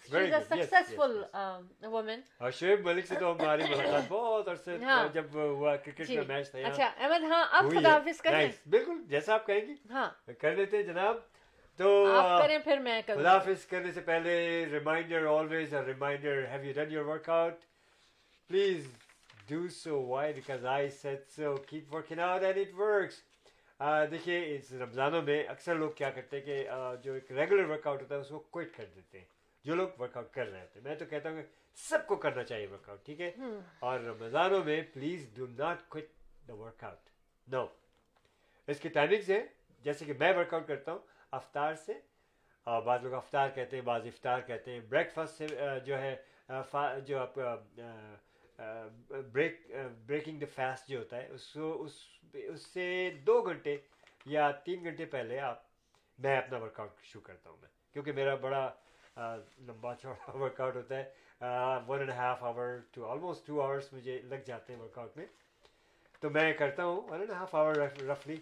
[0.01, 4.47] شعیب ملک سے تو ہماری ملاقات بہت
[5.13, 5.25] جب
[5.85, 6.45] کرکٹ کا میچ
[8.21, 8.31] تھا
[8.69, 9.73] بالکل جیسا آپ کہیں گے
[10.41, 11.15] کر لیتے جناب
[11.77, 11.87] تو
[24.09, 26.67] دیکھیے اس رمضانوں میں اکثر لوگ کیا کرتے ہیں کہ
[27.03, 29.25] جو ایک ریگولر ورک آؤٹ ہوتا ہے اس کو کوئٹ کر دیتے ہیں
[29.65, 31.47] جو لوگ ورک آؤٹ کر رہے ہیں میں تو کہتا ہوں کہ
[31.89, 33.29] سب کو کرنا چاہیے ورک آؤٹ ٹھیک ہے
[33.89, 36.11] اور رمضانوں میں please do not quit
[36.47, 37.09] the workout
[37.53, 37.65] no
[38.73, 39.39] اس کی تعمیر سے
[39.87, 40.99] جیسے کہ میں ورک آؤٹ کرتا ہوں
[41.39, 41.93] افطار سے
[42.73, 45.47] اور بعض لوگ افطار کہتے ہیں بعض افطار کہتے ہیں بریک فاسٹ سے
[45.85, 46.15] جو ہے
[47.07, 47.55] جو آپ کا
[49.31, 49.59] بریک
[50.07, 51.99] بریکنگ دا فاسٹ جو ہوتا ہے اس کو اس
[52.47, 52.87] اس سے
[53.27, 53.75] دو گھنٹے
[54.35, 55.63] یا تین گھنٹے پہلے آپ
[56.25, 58.69] میں اپنا ورک آؤٹ شروع کرتا ہوں میں کیونکہ میرا بڑا
[59.17, 64.19] لمبا چوڑا ورک آؤٹ ہوتا ہے one and half hour to almost two hours مجھے
[64.29, 65.25] لگ جاتے ہیں ورک آؤٹ میں
[66.21, 67.75] تو میں کرتا ہوں ون اینڈ ہاف آور
[68.09, 68.35] رفلی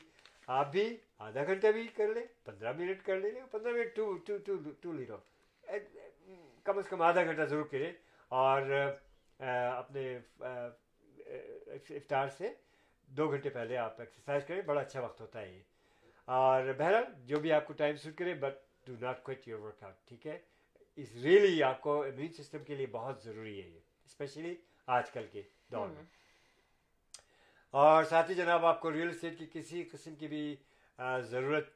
[0.60, 0.86] آپ بھی
[1.26, 4.92] آدھا گھنٹہ بھی کر لیں پندرہ منٹ کر لیں پندرہ minute two two two two
[4.94, 5.18] لے لو
[6.64, 7.92] کم از کم آدھا گھنٹہ ضرور کریں
[8.42, 8.70] اور
[9.40, 10.18] اپنے
[12.00, 12.50] افطار سے
[13.18, 15.62] دو گھنٹے پہلے آپ ایکسرسائز کریں بڑا اچھا وقت ہوتا ہے یہ
[16.40, 20.08] اور بہرحال جو بھی آپ کو ٹائم سوٹ کرے but do not quit your workout
[20.10, 20.38] ٹھیک ہے
[21.02, 24.54] اس ریلی آپ کو امیون سسٹم کے لیے بہت ضروری ہے یہ اسپیشلی
[24.98, 25.42] آج کل کے
[25.72, 26.04] دور میں
[27.84, 30.44] اور ساتھ ہی جناب آپ کو ریئل اسٹیٹ کی کسی قسم کی بھی
[31.30, 31.70] ضرورت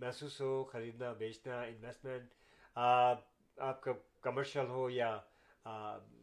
[0.00, 2.32] محسوس ہو خریدنا بیچنا انویسٹمنٹ
[2.86, 3.92] آپ کا
[4.22, 5.16] کمرشل ہو یا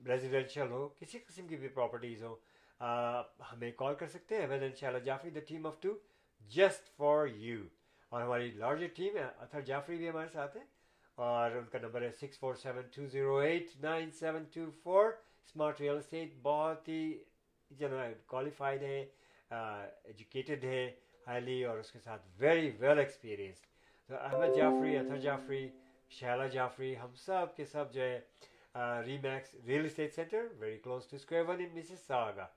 [0.07, 2.35] ریزیڈینشیل ہو کسی قسم کی بھی پراپرٹیز ہو
[3.51, 5.97] ہمیں کال کر سکتے ہیں ان شاء اللہ Jafri the team of two
[6.55, 7.63] just for you
[8.09, 10.61] اور ہماری لارجر ٹیم ہے اتھر جعفری بھی ہمارے ساتھ ہے
[11.23, 15.05] اور ان کا نمبر ہے six four seven two zero eight nine seven two four
[15.47, 17.01] smart real estate بہت ہی
[17.79, 18.97] جو نا کوالیفائڈ ہے
[19.51, 20.81] ایجوکیٹڈ ہے
[21.27, 23.65] ہائیلی اور اس کے ساتھ ویری ویل ایکسپیرئنسڈ
[24.07, 25.67] تو احمد جعفری اطہر جعفری
[26.19, 28.19] شہلا جعفری ہم سب کے سب جو ہے
[29.23, 32.47] Remax real estate centre very close to square one in Mrs Saga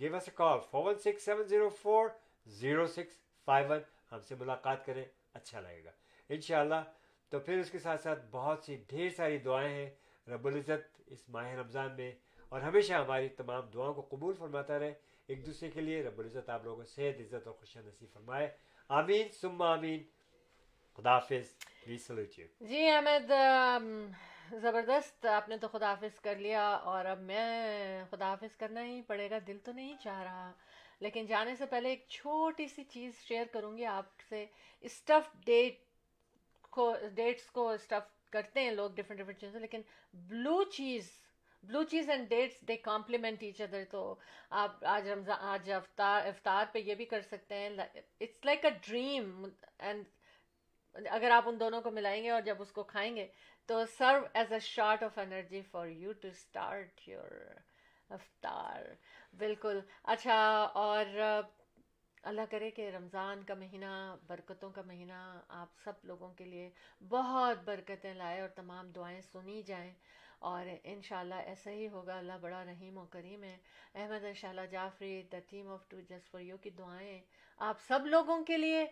[0.00, 2.08] give us a call four one six seven zero four
[2.58, 3.80] zero six five one
[4.12, 5.04] ہم سے ملاقات کریں
[5.42, 5.90] اچھا لگے گا
[6.34, 6.84] ان شاء اللہ
[7.34, 11.22] تو پھر اس کے ساتھ ساتھ بہت سی ڈھیر ساری دعائیں ہیں رب العزت اس
[11.36, 12.10] ماہ رمضان میں
[12.48, 14.92] اور ہمیشہ ہماری تمام دعاؤں کو قبول فرماتا رہے
[15.28, 17.54] ایک دوسرے کے لیے رب العزت آپ لوگوں صحت عزت اور
[17.86, 18.48] نصیب فرمائے
[19.00, 19.62] آمین آمین سم
[20.96, 22.16] خدا حافظ
[22.68, 23.30] جی احمد
[24.62, 27.48] زبردست آپ نے تو خدا حافظ کر لیا اور اب میں
[28.10, 30.50] خدا حافظ کرنا ہی پڑے گا دل تو نہیں چاہ رہا
[31.00, 34.44] لیکن جانے سے پہلے ایک چھوٹی سی چیز شیئر کروں گی آپ سے
[34.90, 35.82] اسٹف ڈیٹ
[36.74, 39.82] کو کو ڈیٹس اسٹف کرتے ہیں لوگ ڈفرینٹ ڈفرنٹ چیزوں لیکن
[40.30, 41.10] blue cheese
[41.68, 44.00] blue cheese and dates they complement each other تو
[44.62, 48.70] آپ آج آج رمضان افطار افطار پہ یہ بھی کر سکتے ہیں it's like a
[48.86, 49.44] dream
[49.90, 50.04] and
[51.18, 53.26] اگر آپ ان دونوں کو ملائیں گے اور جب اس کو کھائیں گے
[53.66, 57.30] تو serve as a sort of energy for you to start your
[58.18, 58.90] iftar
[59.38, 59.80] بالکل
[60.14, 60.34] اچھا
[60.84, 61.18] اور
[62.28, 63.88] اللہ کرے کہ رمضان کا مہینہ
[64.26, 65.16] برکتوں کا مہینہ
[65.60, 66.68] آپ سب لوگوں کے لیے
[67.08, 69.90] بہت برکتیں لائے اور تمام دعائیں سنی جائیں
[70.50, 73.56] اور انشاءاللہ ایسا ہی ہوگا اللہ بڑا رحیم و کریم ہے
[74.02, 77.20] احمد ان شاء اللہ Jafri the team of two just for you کی دعائیں
[77.68, 78.84] آپ سب لوگوں کے لیے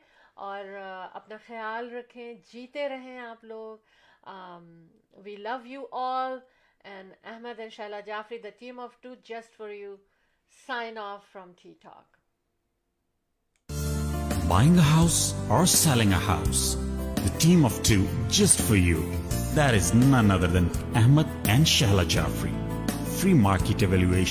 [0.48, 0.64] اور
[1.12, 4.24] اپنا خیال رکھیں جیتے رہیں آپ لوگ
[5.24, 6.38] we love you all
[6.92, 9.96] and Ahmad ان شاء اللہ Jafri the team of two just for you
[10.66, 12.20] sign off from ٹھیک ٹھاک
[14.55, 16.76] Buying a house or selling a house,
[17.24, 19.10] the team of two just for you.
[19.55, 22.52] That is none other than Ahmed and Shahla Jaffrey.
[23.16, 24.30] Free market evaluation.